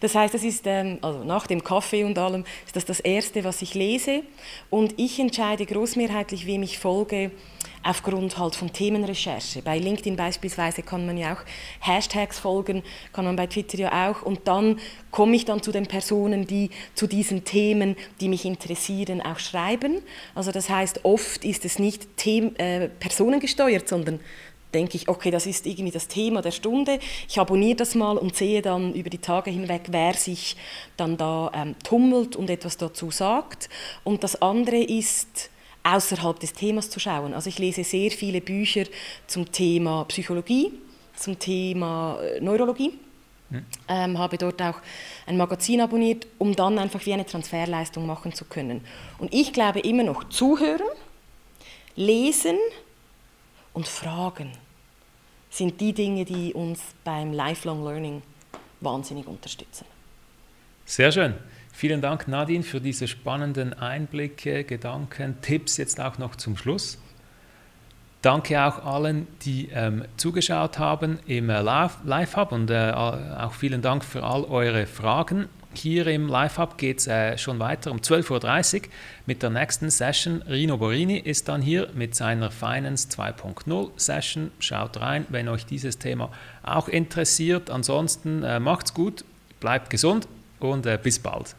Das 0.00 0.14
heißt, 0.14 0.34
das 0.34 0.44
ist 0.44 0.66
ähm, 0.66 0.98
also 1.02 1.24
nach 1.24 1.46
dem 1.46 1.62
Kaffee 1.62 2.04
und 2.04 2.18
allem 2.18 2.44
ist 2.66 2.76
das 2.76 2.84
das 2.84 3.00
erste, 3.00 3.44
was 3.44 3.62
ich 3.62 3.74
lese. 3.74 4.22
Und 4.70 4.94
ich 4.98 5.18
entscheide 5.18 5.66
großmehrheitlich, 5.66 6.46
wem 6.46 6.62
ich 6.62 6.78
folge 6.78 7.30
aufgrund 7.82 8.36
halt 8.36 8.54
von 8.54 8.72
Themenrecherche. 8.72 9.62
Bei 9.62 9.78
LinkedIn 9.78 10.16
beispielsweise 10.16 10.82
kann 10.82 11.06
man 11.06 11.16
ja 11.16 11.34
auch 11.34 11.40
Hashtags 11.80 12.38
folgen, 12.38 12.82
kann 13.12 13.24
man 13.24 13.36
bei 13.36 13.46
Twitter 13.46 13.78
ja 13.78 14.10
auch. 14.10 14.22
Und 14.22 14.46
dann 14.46 14.78
komme 15.10 15.36
ich 15.36 15.44
dann 15.44 15.62
zu 15.62 15.72
den 15.72 15.86
Personen, 15.86 16.46
die 16.46 16.70
zu 16.94 17.06
diesen 17.06 17.44
Themen, 17.44 17.96
die 18.20 18.28
mich 18.28 18.44
interessieren, 18.44 19.22
auch 19.22 19.38
schreiben. 19.38 20.02
Also 20.34 20.52
das 20.52 20.68
heißt, 20.68 21.04
oft 21.04 21.44
ist 21.44 21.64
es 21.64 21.78
nicht 21.78 22.16
them 22.18 22.54
äh, 22.56 22.88
personengesteuert, 22.88 23.88
sondern 23.88 24.20
denke 24.74 24.96
ich, 24.96 25.08
okay, 25.08 25.30
das 25.30 25.46
ist 25.46 25.66
irgendwie 25.66 25.90
das 25.90 26.08
Thema 26.08 26.42
der 26.42 26.50
Stunde. 26.50 26.98
Ich 27.28 27.38
abonniere 27.38 27.76
das 27.76 27.94
mal 27.94 28.16
und 28.16 28.36
sehe 28.36 28.62
dann 28.62 28.94
über 28.94 29.10
die 29.10 29.18
Tage 29.18 29.50
hinweg, 29.50 29.82
wer 29.90 30.14
sich 30.14 30.56
dann 30.96 31.16
da 31.16 31.50
ähm, 31.54 31.74
tummelt 31.82 32.36
und 32.36 32.50
etwas 32.50 32.76
dazu 32.76 33.10
sagt. 33.10 33.68
Und 34.04 34.24
das 34.24 34.40
andere 34.40 34.78
ist, 34.78 35.50
außerhalb 35.82 36.38
des 36.38 36.52
Themas 36.52 36.90
zu 36.90 37.00
schauen. 37.00 37.34
Also 37.34 37.48
ich 37.48 37.58
lese 37.58 37.84
sehr 37.84 38.10
viele 38.10 38.40
Bücher 38.40 38.84
zum 39.26 39.50
Thema 39.50 40.04
Psychologie, 40.04 40.72
zum 41.16 41.38
Thema 41.38 42.18
äh, 42.20 42.40
Neurologie. 42.40 42.92
Hm. 43.50 43.64
Ähm, 43.88 44.18
habe 44.18 44.38
dort 44.38 44.62
auch 44.62 44.76
ein 45.26 45.36
Magazin 45.36 45.80
abonniert, 45.80 46.26
um 46.38 46.54
dann 46.54 46.78
einfach 46.78 47.04
wie 47.06 47.12
eine 47.12 47.26
Transferleistung 47.26 48.06
machen 48.06 48.32
zu 48.32 48.44
können. 48.44 48.82
Und 49.18 49.34
ich 49.34 49.52
glaube 49.52 49.80
immer 49.80 50.04
noch, 50.04 50.28
zuhören, 50.28 50.86
lesen 51.96 52.56
und 53.72 53.88
fragen 53.88 54.52
sind 55.50 55.80
die 55.80 55.92
Dinge, 55.92 56.24
die 56.24 56.54
uns 56.54 56.80
beim 57.04 57.32
Lifelong 57.32 57.84
Learning 57.84 58.22
wahnsinnig 58.80 59.26
unterstützen. 59.26 59.84
Sehr 60.84 61.12
schön. 61.12 61.34
Vielen 61.72 62.00
Dank, 62.00 62.28
Nadine, 62.28 62.62
für 62.62 62.80
diese 62.80 63.08
spannenden 63.08 63.72
Einblicke, 63.72 64.64
Gedanken, 64.64 65.40
Tipps 65.40 65.76
jetzt 65.76 66.00
auch 66.00 66.18
noch 66.18 66.36
zum 66.36 66.56
Schluss. 66.56 66.98
Danke 68.22 68.62
auch 68.62 68.84
allen, 68.84 69.26
die 69.42 69.70
ähm, 69.72 70.04
zugeschaut 70.18 70.78
haben 70.78 71.20
im 71.26 71.48
äh, 71.48 71.62
Live-Hub 71.62 72.52
und 72.52 72.70
äh, 72.70 72.92
auch 72.92 73.54
vielen 73.54 73.80
Dank 73.80 74.04
für 74.04 74.22
all 74.22 74.44
eure 74.44 74.86
Fragen. 74.86 75.48
Hier 75.72 76.06
im 76.08 76.26
Live-Hub 76.26 76.78
geht 76.78 76.98
es 76.98 77.06
äh, 77.06 77.38
schon 77.38 77.60
weiter 77.60 77.92
um 77.92 77.98
12.30 77.98 78.82
Uhr 78.82 78.88
mit 79.26 79.42
der 79.42 79.50
nächsten 79.50 79.88
Session. 79.88 80.42
Rino 80.42 80.76
Borini 80.76 81.16
ist 81.16 81.48
dann 81.48 81.62
hier 81.62 81.88
mit 81.94 82.16
seiner 82.16 82.50
Finance 82.50 83.08
2.0 83.08 83.90
Session. 83.96 84.50
Schaut 84.58 85.00
rein, 85.00 85.26
wenn 85.28 85.48
euch 85.48 85.66
dieses 85.66 85.98
Thema 85.98 86.30
auch 86.64 86.88
interessiert. 86.88 87.70
Ansonsten 87.70 88.42
äh, 88.42 88.58
macht's 88.58 88.94
gut, 88.94 89.24
bleibt 89.60 89.90
gesund 89.90 90.26
und 90.58 90.86
äh, 90.86 90.98
bis 91.00 91.20
bald. 91.20 91.54